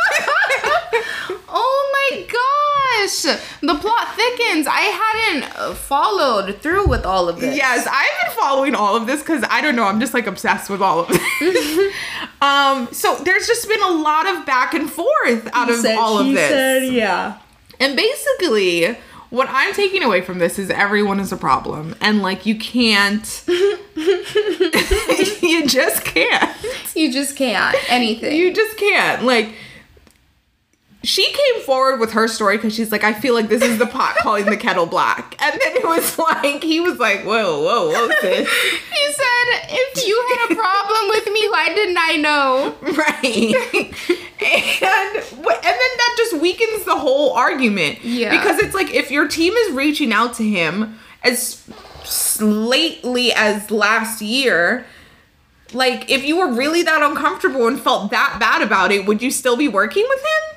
Oh 1.57 2.11
my 2.11 2.26
gosh! 2.26 3.22
The 3.61 3.74
plot 3.76 4.16
thickens. 4.16 4.66
I 4.68 4.80
hadn't 4.80 5.76
followed 5.76 6.61
through 6.61 6.88
with 6.88 7.07
all 7.07 7.28
of 7.28 7.38
this. 7.40 7.57
yes, 7.57 7.86
I've 7.88 8.26
been 8.26 8.36
following 8.36 8.74
all 8.74 8.97
of 8.97 9.07
this 9.07 9.20
because 9.20 9.45
I 9.49 9.61
don't 9.61 9.76
know, 9.76 9.84
I'm 9.84 10.01
just 10.01 10.14
like 10.14 10.26
obsessed 10.26 10.68
with 10.68 10.82
all 10.82 11.01
of 11.01 11.09
this. 11.09 11.95
um, 12.45 12.92
so 12.92 13.16
there's 13.24 13.47
just 13.47 13.68
been 13.68 13.82
a 13.82 13.90
lot 13.90 14.26
of 14.26 14.45
back 14.45 14.74
and 14.74 14.90
forth 14.90 15.49
out 15.53 15.70
of 15.70 15.84
all 15.99 16.18
of 16.18 16.26
this. 16.26 16.90
yeah. 16.90 17.38
And 17.80 17.97
basically, 17.97 18.97
what 19.30 19.49
I'm 19.51 19.72
taking 19.74 20.03
away 20.03 20.20
from 20.20 20.38
this 20.38 20.59
is 20.59 20.70
everyone 20.70 21.20
is 21.20 21.32
a 21.32 21.36
problem. 21.36 21.97
And 22.01 22.22
like, 22.22 22.47
you 22.47 22.57
can't, 22.57 23.45
you 23.97 25.66
just 25.66 26.05
can't. 26.05 26.57
You 26.95 27.12
just 27.12 27.36
can't. 27.36 27.76
Anything. 27.90 28.36
You 28.36 28.55
just 28.55 28.76
can't. 28.76 29.24
Like, 29.24 29.55
she 31.05 31.24
came 31.32 31.62
forward 31.62 32.00
with 32.00 32.12
her 32.12 32.26
story 32.26 32.57
because 32.57 32.74
she's 32.74 32.90
like, 32.90 33.05
I 33.05 33.12
feel 33.12 33.34
like 33.34 33.48
this 33.48 33.62
is 33.62 33.78
the 33.78 33.86
pot 33.86 34.16
calling 34.16 34.46
the 34.46 34.57
kettle 34.57 34.86
black. 34.86 35.36
And 35.44 35.52
then 35.62 35.76
it 35.76 35.84
was 35.84 36.18
like, 36.18 36.62
he 36.64 36.80
was 36.80 36.98
like, 36.98 37.22
whoa, 37.24 37.61
whoa, 37.62 37.90
whoa, 37.90 38.09
sis. 38.20 38.48
he 38.48 39.12
said, 39.12 39.68
if 39.70 40.07
you 40.07 40.26
had 40.38 40.50
a 40.52 40.55
problem 40.55 41.09
with 41.11 41.26
me, 41.26 41.46
why 41.50 41.68
didn't 41.74 41.98
I 41.98 42.16
know? 42.16 42.74
right 42.82 43.94
and 44.42 45.16
and 45.16 45.62
then 45.62 45.92
that 45.96 46.14
just 46.18 46.34
weakens 46.40 46.84
the 46.84 46.96
whole 46.96 47.32
argument 47.32 48.05
Yeah. 48.05 48.30
because 48.30 48.59
it's 48.59 48.74
like 48.74 48.92
if 48.92 49.11
your 49.11 49.26
team 49.28 49.52
is 49.55 49.72
reaching 49.74 50.12
out 50.12 50.34
to 50.34 50.42
him 50.42 50.98
as 51.22 51.62
lately 52.40 53.32
as 53.32 53.70
last 53.70 54.20
year 54.20 54.84
like 55.72 56.11
if 56.11 56.24
you 56.24 56.36
were 56.36 56.52
really 56.52 56.82
that 56.82 57.02
uncomfortable 57.02 57.66
and 57.66 57.80
felt 57.80 58.11
that 58.11 58.36
bad 58.38 58.61
about 58.62 58.92
it 58.92 59.07
would 59.07 59.22
you 59.22 59.30
still 59.30 59.57
be 59.57 59.68
working 59.68 60.05
with 60.09 60.20
him 60.20 60.53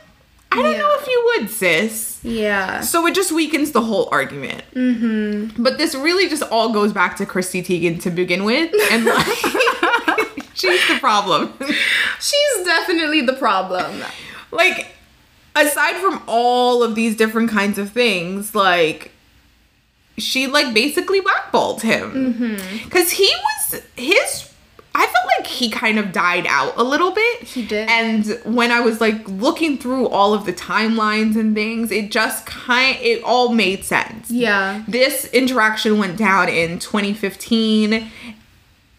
i 0.52 0.56
don't 0.62 0.78
know 0.78 0.96
if 1.00 1.08
you 1.08 1.34
would 1.38 1.50
sis 1.50 2.20
Yeah. 2.24 2.82
so 2.82 3.06
it 3.06 3.14
just 3.16 3.32
weakens 3.32 3.72
the 3.72 3.82
whole 3.82 4.10
argument. 4.12 4.64
Mm-hmm. 4.74 5.62
But 5.62 5.78
this 5.78 5.94
really 5.96 6.28
just 6.30 6.44
all 6.44 6.74
goes 6.74 6.92
back 6.94 7.16
to 7.18 7.26
Chrissy 7.26 7.62
Teigen 7.64 8.02
to 8.02 8.10
begin 8.10 8.44
with, 8.44 8.72
and 8.92 9.06
like 9.06 9.26
she's 10.54 10.88
the 10.88 10.98
problem. 11.00 11.54
She's 12.20 12.66
definitely 12.66 13.22
the 13.22 13.34
problem. 13.34 14.04
like 14.52 14.96
aside 15.56 15.96
from 16.02 16.22
all 16.28 16.84
of 16.84 16.96
these 16.96 17.16
different 17.16 17.50
kinds 17.50 17.78
of 17.78 17.92
things 17.92 18.54
like 18.56 19.12
she 20.18 20.48
like 20.48 20.74
basically 20.74 21.20
blackballed 21.20 21.82
him 21.82 22.58
because 22.84 23.12
he 23.12 23.26
was 23.26 23.82
his 23.96 24.16
i 24.16 24.16
felt 24.22 24.38
like 24.38 24.47
he 25.58 25.70
kind 25.70 26.00
of 26.00 26.12
died 26.12 26.46
out 26.48 26.74
a 26.78 26.84
little 26.84 27.12
bit 27.12 27.44
He 27.44 27.66
did. 27.66 27.90
and 27.90 28.26
when 28.46 28.72
i 28.72 28.80
was 28.80 29.00
like 29.02 29.28
looking 29.28 29.78
through 29.78 30.08
all 30.08 30.34
of 30.34 30.46
the 30.46 30.54
timelines 30.54 31.36
and 31.36 31.54
things 31.54 31.92
it 31.92 32.12
just 32.12 32.46
kind 32.46 32.98
it 33.02 33.22
all 33.24 33.50
made 33.54 33.84
sense 33.84 34.32
Yeah. 34.32 34.84
this 34.88 35.26
interaction 35.34 35.98
went 36.00 36.18
down 36.18 36.50
in 36.50 36.80
2015 36.80 38.10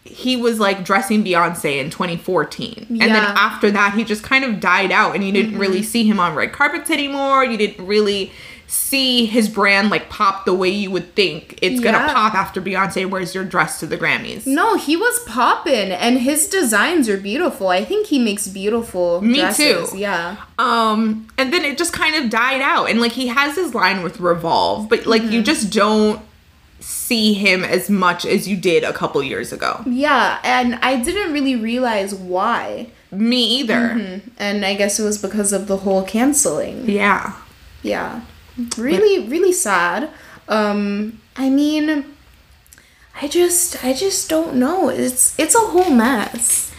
he 0.03 0.35
was 0.35 0.59
like 0.59 0.83
dressing 0.83 1.23
Beyonce 1.23 1.77
in 1.79 1.91
2014. 1.91 2.87
And 2.89 2.99
then 2.99 3.09
Mm-hmm. 3.11 3.37
after 3.37 3.69
that, 3.69 3.93
he 3.93 4.03
just 4.03 4.23
kind 4.23 4.43
of 4.43 4.59
died 4.59 4.91
out 4.91 5.13
and 5.13 5.23
you 5.23 5.31
didn't 5.31 5.59
really 5.59 5.83
see 5.83 6.03
him 6.03 6.19
on 6.19 6.33
red 6.33 6.51
carpets 6.51 6.89
anymore. 6.89 7.43
You 7.45 7.57
didn't 7.57 7.85
really 7.85 8.31
see 8.71 9.25
his 9.25 9.49
brand 9.49 9.89
like 9.89 10.09
pop 10.09 10.45
the 10.45 10.53
way 10.53 10.69
you 10.69 10.91
would 10.91 11.15
think 11.15 11.57
it's 11.61 11.79
gonna 11.81 11.97
pop 12.13 12.35
after 12.35 12.61
Beyonce 12.61 13.09
wears 13.09 13.33
your 13.33 13.43
dress 13.43 13.79
to 13.79 13.87
the 13.87 13.97
Grammys. 13.97 14.45
No, 14.45 14.77
he 14.77 14.95
was 14.95 15.19
popping, 15.25 15.91
and 15.91 16.19
his 16.19 16.47
designs 16.47 17.09
are 17.09 17.17
beautiful. 17.17 17.69
I 17.69 17.83
think 17.83 18.07
he 18.07 18.19
makes 18.19 18.47
beautiful 18.47 19.21
Me 19.21 19.39
dresses. 19.39 19.91
too. 19.91 19.97
Yeah. 19.97 20.35
Um, 20.59 21.27
and 21.37 21.51
then 21.51 21.65
it 21.65 21.77
just 21.79 21.93
kind 21.93 22.15
of 22.23 22.29
died 22.29 22.61
out. 22.61 22.89
And 22.91 23.01
like 23.01 23.13
he 23.13 23.27
has 23.27 23.55
his 23.55 23.73
line 23.73 24.03
with 24.03 24.19
Revolve, 24.19 24.87
but 24.87 25.05
like 25.07 25.23
Mm-hmm. 25.23 25.31
you 25.33 25.41
just 25.43 25.71
don't 25.73 26.21
see 26.79 27.33
him 27.33 27.63
as 27.65 27.89
much 27.89 28.23
as 28.25 28.47
you 28.47 28.55
did 28.55 28.83
a 28.83 28.93
couple 28.93 29.21
years 29.23 29.51
ago. 29.51 29.81
Yeah, 29.87 30.39
and 30.43 30.75
I 30.75 30.97
didn't 31.01 31.33
really 31.33 31.55
realize 31.55 32.13
why. 32.13 32.89
Me 33.11 33.43
either. 33.59 33.73
Mm-hmm. 33.95 34.29
And 34.37 34.63
I 34.63 34.75
guess 34.75 34.99
it 34.99 35.03
was 35.03 35.17
because 35.17 35.51
of 35.51 35.67
the 35.67 35.77
whole 35.77 36.03
canceling. 36.03 36.87
Yeah. 36.89 37.33
Yeah. 37.81 38.21
Really, 38.77 39.27
really 39.27 39.53
sad. 39.53 40.09
Um, 40.47 41.21
I 41.35 41.49
mean, 41.49 42.05
I 43.21 43.27
just 43.27 43.83
I 43.83 43.93
just 43.93 44.29
don't 44.29 44.55
know. 44.55 44.89
It's 44.89 45.37
it's 45.39 45.55
a 45.55 45.59
whole 45.59 45.89
mess. 45.91 46.71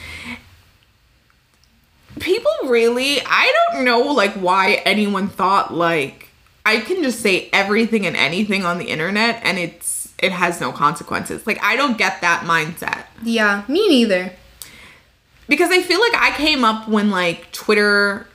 people 2.19 2.53
really 2.67 3.19
i 3.25 3.51
don't 3.73 3.85
know 3.85 4.01
like 4.13 4.33
why 4.35 4.75
anyone 4.85 5.27
thought 5.27 5.73
like 5.73 6.29
i 6.67 6.79
can 6.79 7.03
just 7.03 7.21
say 7.21 7.49
everything 7.53 8.05
and 8.05 8.15
anything 8.15 8.63
on 8.65 8.77
the 8.79 8.85
internet 8.87 9.41
and 9.43 9.59
it's 9.59 10.13
it 10.19 10.31
has 10.31 10.61
no 10.61 10.71
consequences 10.71 11.47
like 11.47 11.63
i 11.63 11.77
don't 11.77 11.97
get 11.97 12.21
that 12.21 12.43
mindset 12.45 13.05
Yeah, 13.23 13.63
me 13.69 13.89
neither. 13.89 14.33
because 15.49 15.71
i 15.71 15.81
feel 15.81 16.01
like 16.01 16.15
i 16.17 16.33
came 16.37 16.63
up 16.63 16.89
when 16.89 17.11
like 17.11 17.51
twitter 17.53 18.27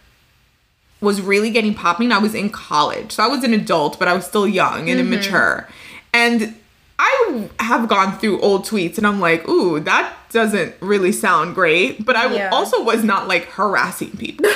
was 1.05 1.21
really 1.21 1.49
getting 1.49 1.73
popping 1.73 2.11
i 2.11 2.17
was 2.17 2.33
in 2.35 2.49
college 2.49 3.11
so 3.13 3.23
i 3.23 3.27
was 3.27 3.43
an 3.43 3.53
adult 3.53 3.97
but 3.99 4.07
i 4.07 4.13
was 4.13 4.25
still 4.25 4.47
young 4.47 4.89
and 4.89 4.99
immature 4.99 5.67
and 6.13 6.55
I 6.97 7.49
have 7.59 7.89
gone 7.89 8.17
through 8.19 8.39
old 8.39 8.65
tweets 8.65 8.97
and 8.97 9.05
I'm 9.05 9.19
like, 9.19 9.45
ooh, 9.49 9.81
that 9.81 10.13
doesn't 10.31 10.75
really 10.79 11.11
sound 11.11 11.53
great. 11.53 12.05
But 12.05 12.15
I 12.15 12.33
Yeah. 12.33 12.49
also 12.53 12.81
was 12.83 13.03
not 13.03 13.27
like 13.27 13.43
harassing 13.47 14.11
people. 14.15 14.45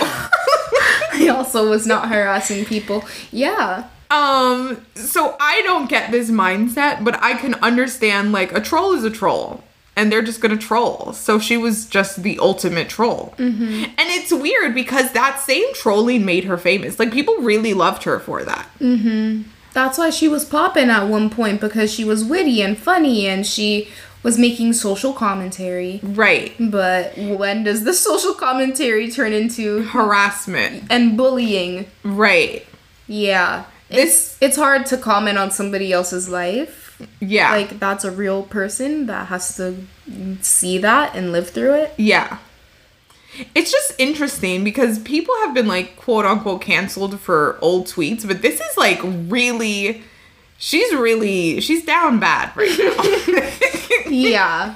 I 1.14 1.28
also 1.36 1.70
was 1.70 1.86
not 1.86 2.08
harassing 2.08 2.64
people. 2.64 3.04
Yeah. 3.32 3.88
Um, 4.10 4.86
so 4.96 5.36
I 5.42 5.62
don't 5.64 5.90
get 5.90 6.12
this 6.12 6.32
mindset, 6.32 7.04
but 7.04 7.22
I 7.22 7.34
can 7.34 7.56
understand 7.56 8.32
like 8.32 8.54
a 8.54 8.62
troll 8.62 8.94
is 8.94 9.04
a 9.04 9.10
troll 9.12 9.62
and 10.00 10.10
they're 10.10 10.22
just 10.22 10.40
gonna 10.40 10.56
troll. 10.58 11.12
So 11.12 11.40
she 11.40 11.58
was 11.58 11.86
just 11.86 12.24
the 12.24 12.40
ultimate 12.40 12.88
troll. 12.88 13.34
Mm-hmm. 13.38 13.84
And 13.84 14.00
it's 14.00 14.32
weird 14.32 14.74
because 14.74 15.12
that 15.12 15.42
same 15.42 15.74
trolling 15.74 16.26
made 16.26 16.46
her 16.46 16.58
famous. 16.58 16.98
Like 16.98 17.12
people 17.12 17.36
really 17.40 17.74
loved 17.74 18.04
her 18.04 18.18
for 18.18 18.44
that. 18.46 18.70
That's 19.74 19.98
why 19.98 20.10
she 20.10 20.30
was 20.30 20.46
popping 20.46 20.90
at 20.90 21.08
one 21.10 21.30
point 21.30 21.60
because 21.60 21.94
she 21.94 22.06
was 22.06 22.24
witty 22.24 22.62
and 22.62 22.78
funny 22.78 23.28
and 23.28 23.46
she 23.46 23.90
was 24.24 24.40
making 24.40 24.72
social 24.74 25.12
commentary. 25.12 26.00
Right. 26.02 26.54
But 26.60 27.18
when 27.18 27.66
does 27.66 27.84
the 27.84 27.94
social 27.94 28.34
commentary 28.34 29.12
turn 29.12 29.34
into 29.34 29.84
Harassment. 29.84 30.86
and 30.90 31.18
bullying? 31.18 31.88
Right. 32.04 32.66
Yeah. 33.06 33.66
This 33.90 34.38
It's 34.40 34.56
hard 34.56 34.86
to 34.88 34.98
comment 34.98 35.38
on 35.38 35.52
somebody 35.52 35.92
else's 35.92 36.30
life 36.30 36.89
Yeah. 37.20 37.52
Like 37.52 37.80
that's 37.80 38.04
a 38.04 38.12
real 38.12 38.44
person 38.44 39.06
that 39.08 39.28
has 39.28 39.56
to 39.58 39.78
see 40.42 40.78
that 40.80 41.16
and 41.16 41.32
live 41.32 41.50
through 41.50 41.74
it. 41.76 41.94
Yeah. 41.98 42.40
It's 43.56 43.72
just 43.72 43.94
interesting 43.98 44.64
because 44.64 45.00
people 45.00 45.34
have 45.42 45.54
been 45.54 45.68
like 45.68 45.96
quote 45.98 46.26
unquote 46.26 46.62
canceled 46.62 47.20
for 47.20 47.58
old 47.62 47.88
tweets, 47.88 48.28
but 48.28 48.42
this 48.42 48.60
is 48.60 48.78
like 48.78 49.00
really 49.04 50.04
she's 50.58 50.94
really 50.94 51.62
she's 51.62 51.86
down 51.86 52.20
bad 52.20 52.56
right 52.56 52.70
now. 52.78 54.10
yeah. 54.10 54.76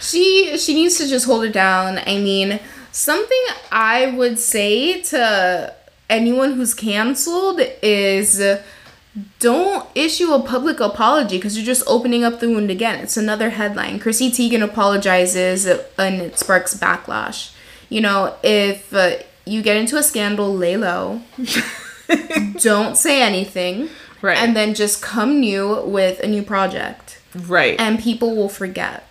She 0.00 0.56
she 0.58 0.74
needs 0.74 0.98
to 0.98 1.08
just 1.08 1.26
hold 1.26 1.44
it 1.44 1.52
down. 1.52 1.98
I 1.98 2.18
mean, 2.18 2.60
something 2.92 3.44
I 3.72 4.14
would 4.16 4.38
say 4.38 5.02
to 5.02 5.74
anyone 6.08 6.52
who's 6.52 6.74
canceled 6.74 7.60
is 7.82 8.40
don't 9.38 9.88
issue 9.94 10.32
a 10.32 10.42
public 10.42 10.80
apology 10.80 11.38
because 11.38 11.56
you're 11.56 11.66
just 11.66 11.82
opening 11.86 12.24
up 12.24 12.40
the 12.40 12.48
wound 12.48 12.70
again. 12.70 13.00
It's 13.00 13.16
another 13.16 13.50
headline. 13.50 13.98
Chrissy 13.98 14.30
Teigen 14.30 14.62
apologizes 14.62 15.66
and 15.66 16.20
it 16.20 16.38
sparks 16.38 16.74
backlash. 16.76 17.54
You 17.88 18.00
know, 18.00 18.36
if 18.42 18.92
uh, 18.92 19.16
you 19.44 19.62
get 19.62 19.76
into 19.76 19.96
a 19.96 20.02
scandal, 20.02 20.54
lay 20.54 20.76
low. 20.76 21.22
don't 22.60 22.96
say 22.96 23.22
anything. 23.22 23.88
Right. 24.20 24.38
And 24.38 24.56
then 24.56 24.74
just 24.74 25.00
come 25.00 25.40
new 25.40 25.82
with 25.82 26.20
a 26.20 26.26
new 26.26 26.42
project. 26.42 27.20
right. 27.34 27.80
And 27.80 27.98
people 27.98 28.34
will 28.34 28.48
forget. 28.48 29.06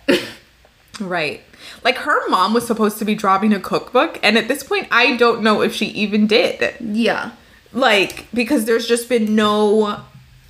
right. 1.00 1.42
Like 1.82 1.96
her 1.98 2.28
mom 2.28 2.54
was 2.54 2.66
supposed 2.66 2.98
to 2.98 3.04
be 3.04 3.14
dropping 3.14 3.52
a 3.52 3.60
cookbook 3.60 4.18
and 4.22 4.36
at 4.36 4.48
this 4.48 4.62
point 4.62 4.88
I 4.90 5.16
don't 5.16 5.42
know 5.42 5.62
if 5.62 5.74
she 5.74 5.86
even 5.86 6.26
did. 6.26 6.74
yeah. 6.80 7.32
Like 7.72 8.26
because 8.32 8.64
there's 8.64 8.86
just 8.86 9.08
been 9.08 9.34
no 9.34 10.00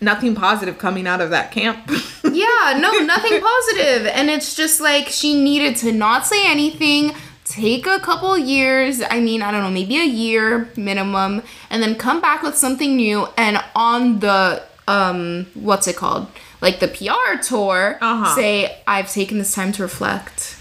nothing 0.00 0.34
positive 0.34 0.78
coming 0.78 1.06
out 1.06 1.20
of 1.20 1.30
that 1.30 1.50
camp. 1.52 1.90
Yeah, 2.30 2.78
no, 2.78 2.92
nothing 3.00 3.40
positive. 3.52 4.06
And 4.06 4.28
it's 4.28 4.54
just 4.54 4.80
like 4.80 5.08
she 5.08 5.42
needed 5.42 5.76
to 5.76 5.92
not 5.92 6.26
say 6.26 6.46
anything, 6.46 7.12
take 7.44 7.86
a 7.86 7.98
couple 8.00 8.36
years, 8.36 9.00
I 9.08 9.18
mean, 9.20 9.40
I 9.42 9.50
don't 9.50 9.62
know, 9.62 9.70
maybe 9.70 9.96
a 9.98 10.04
year 10.04 10.68
minimum, 10.76 11.42
and 11.70 11.82
then 11.82 11.94
come 11.96 12.20
back 12.20 12.42
with 12.42 12.54
something 12.56 12.96
new 12.96 13.26
and 13.36 13.62
on 13.74 14.18
the 14.20 14.62
um 14.86 15.46
what's 15.54 15.88
it 15.88 15.96
called? 15.96 16.26
Like 16.60 16.80
the 16.80 16.88
PR 16.88 17.40
tour, 17.42 17.98
Uh-huh. 18.00 18.34
say 18.36 18.76
I've 18.86 19.10
taken 19.10 19.38
this 19.38 19.54
time 19.54 19.72
to 19.72 19.82
reflect. 19.82 20.56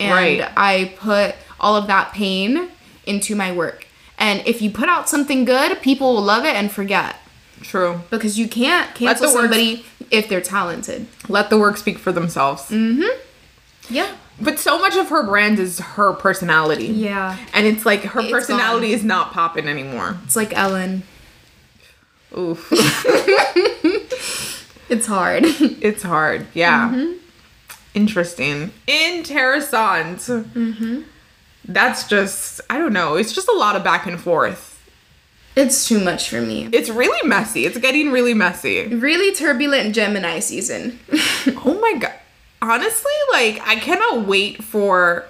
And 0.00 0.12
Right. 0.40 0.50
I 0.56 0.94
put 0.96 1.34
all 1.60 1.76
of 1.76 1.86
that 1.88 2.12
pain 2.12 2.68
into 3.04 3.36
my 3.36 3.52
work. 3.52 3.86
And 4.20 4.46
if 4.46 4.62
you 4.62 4.70
put 4.70 4.88
out 4.88 5.08
something 5.08 5.44
good, 5.44 5.80
people 5.82 6.14
will 6.14 6.22
love 6.22 6.44
it 6.44 6.54
and 6.54 6.70
forget. 6.70 7.16
True. 7.62 8.02
Because 8.10 8.38
you 8.38 8.46
can't 8.48 8.94
cancel 8.94 9.28
somebody 9.28 9.84
if 10.10 10.28
they're 10.28 10.40
talented. 10.40 11.06
Let 11.28 11.50
the 11.50 11.58
work 11.58 11.76
speak 11.76 11.98
for 11.98 12.12
themselves. 12.12 12.68
Mhm. 12.70 13.08
Yeah. 13.88 14.12
But 14.40 14.58
so 14.58 14.78
much 14.78 14.94
of 14.96 15.08
her 15.10 15.22
brand 15.22 15.58
is 15.58 15.78
her 15.80 16.12
personality. 16.12 16.86
Yeah. 16.86 17.36
And 17.52 17.66
it's 17.66 17.84
like 17.84 18.02
her 18.04 18.20
It's 18.20 18.30
personality 18.30 18.88
gone. 18.88 18.94
is 18.98 19.04
not 19.04 19.32
popping 19.32 19.66
anymore. 19.68 20.16
It's 20.24 20.36
like 20.36 20.56
Ellen. 20.56 21.02
Oof. 22.36 22.70
It's 24.90 25.06
hard. 25.06 25.44
it's 25.80 26.02
hard. 26.02 26.48
Yeah. 26.52 27.12
Interesting. 27.94 28.72
Interessant. 28.88 30.18
Mm-hmm. 30.18 31.02
That's 31.64 32.08
just, 32.08 32.60
I 32.70 32.78
don't 32.78 32.92
know. 32.92 33.16
It's 33.16 33.32
just 33.32 33.48
a 33.48 33.52
lot 33.56 33.76
of 33.76 33.84
back 33.84 34.06
and 34.06 34.18
forth. 34.20 34.66
it's 35.56 35.86
too 35.86 36.00
much 36.00 36.28
for 36.28 36.40
me. 36.40 36.68
It's 36.72 36.88
really 36.88 37.28
messy. 37.28 37.66
It's 37.66 37.78
getting 37.78 38.10
really 38.10 38.34
messy. 38.34 38.86
Really 38.86 39.34
turbulent 39.34 39.94
Gemini 39.94 40.40
season. 40.40 40.98
Oh 41.64 41.78
my 41.80 41.94
God. 41.98 42.12
Honestly, 42.62 43.12
like, 43.32 43.60
I 43.66 43.76
cannot 43.76 44.26
wait 44.26 44.62
for 44.62 45.24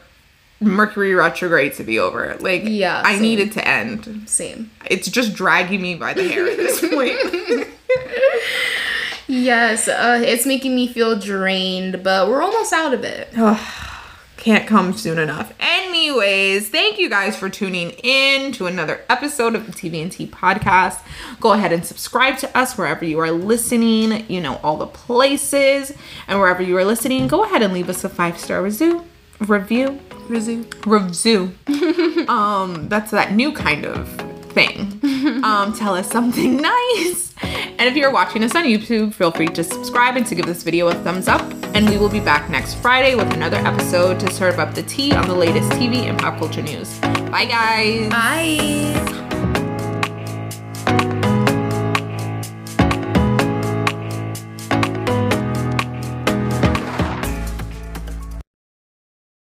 Mercury 0.60 1.14
retrograde 1.14 1.74
to 1.74 1.84
be 1.84 1.98
over. 1.98 2.36
Like, 2.40 2.62
Yeah, 2.64 3.00
I 3.04 3.12
same. 3.14 3.22
need 3.22 3.38
it 3.40 3.52
to 3.52 3.66
end. 3.66 4.28
Same. 4.28 4.70
It's 4.90 5.08
just 5.08 5.32
dragging 5.34 5.80
me 5.80 5.94
by 5.94 6.12
the 6.14 6.28
hair 6.28 6.46
at 6.48 6.56
this 6.56 6.80
point. 6.80 7.16
Yes, 9.26 9.86
uh, 9.86 10.20
it's 10.24 10.44
making 10.44 10.74
me 10.74 10.88
feel 10.88 11.16
drained, 11.18 12.02
but 12.02 12.28
we're 12.28 12.42
almost 12.42 12.72
out 12.72 12.92
of 12.92 13.04
it. 13.04 13.28
Can't 14.40 14.66
come 14.66 14.94
soon 14.94 15.18
enough. 15.18 15.52
Anyways, 15.60 16.70
thank 16.70 16.98
you 16.98 17.10
guys 17.10 17.36
for 17.36 17.50
tuning 17.50 17.90
in 18.02 18.52
to 18.52 18.64
another 18.64 19.02
episode 19.10 19.54
of 19.54 19.66
the 19.66 19.72
TV 19.72 20.00
and 20.00 20.10
Tea 20.10 20.26
podcast. 20.26 20.98
Go 21.40 21.52
ahead 21.52 21.72
and 21.72 21.84
subscribe 21.84 22.38
to 22.38 22.56
us 22.56 22.78
wherever 22.78 23.04
you 23.04 23.20
are 23.20 23.30
listening. 23.30 24.24
You 24.30 24.40
know 24.40 24.58
all 24.62 24.78
the 24.78 24.86
places, 24.86 25.92
and 26.26 26.40
wherever 26.40 26.62
you 26.62 26.74
are 26.78 26.86
listening, 26.86 27.28
go 27.28 27.44
ahead 27.44 27.60
and 27.60 27.74
leave 27.74 27.90
us 27.90 28.02
a 28.02 28.08
five 28.08 28.38
star 28.38 28.62
review. 28.62 29.04
Review. 29.40 30.00
Rizu. 30.30 30.86
Review. 30.86 32.26
um, 32.28 32.88
that's 32.88 33.10
that 33.10 33.34
new 33.34 33.52
kind 33.52 33.84
of 33.84 34.29
thing. 34.50 35.00
Um, 35.44 35.72
tell 35.72 35.94
us 35.94 36.10
something 36.10 36.56
nice. 36.60 37.34
And 37.42 37.82
if 37.88 37.96
you're 37.96 38.10
watching 38.10 38.44
us 38.44 38.54
on 38.54 38.64
YouTube, 38.64 39.14
feel 39.14 39.30
free 39.30 39.48
to 39.48 39.64
subscribe 39.64 40.16
and 40.16 40.26
to 40.26 40.34
give 40.34 40.46
this 40.46 40.62
video 40.62 40.88
a 40.88 40.94
thumbs 40.94 41.28
up. 41.28 41.40
And 41.74 41.88
we 41.88 41.96
will 41.96 42.10
be 42.10 42.20
back 42.20 42.50
next 42.50 42.74
Friday 42.74 43.14
with 43.14 43.32
another 43.32 43.56
episode 43.58 44.20
to 44.20 44.30
serve 44.30 44.58
up 44.58 44.74
the 44.74 44.82
tea 44.82 45.14
on 45.14 45.26
the 45.28 45.34
latest 45.34 45.70
TV 45.72 46.02
and 46.04 46.18
pop 46.18 46.38
culture 46.38 46.62
news. 46.62 46.98
Bye, 46.98 47.46
guys. 47.46 48.10
Bye. 48.10 49.19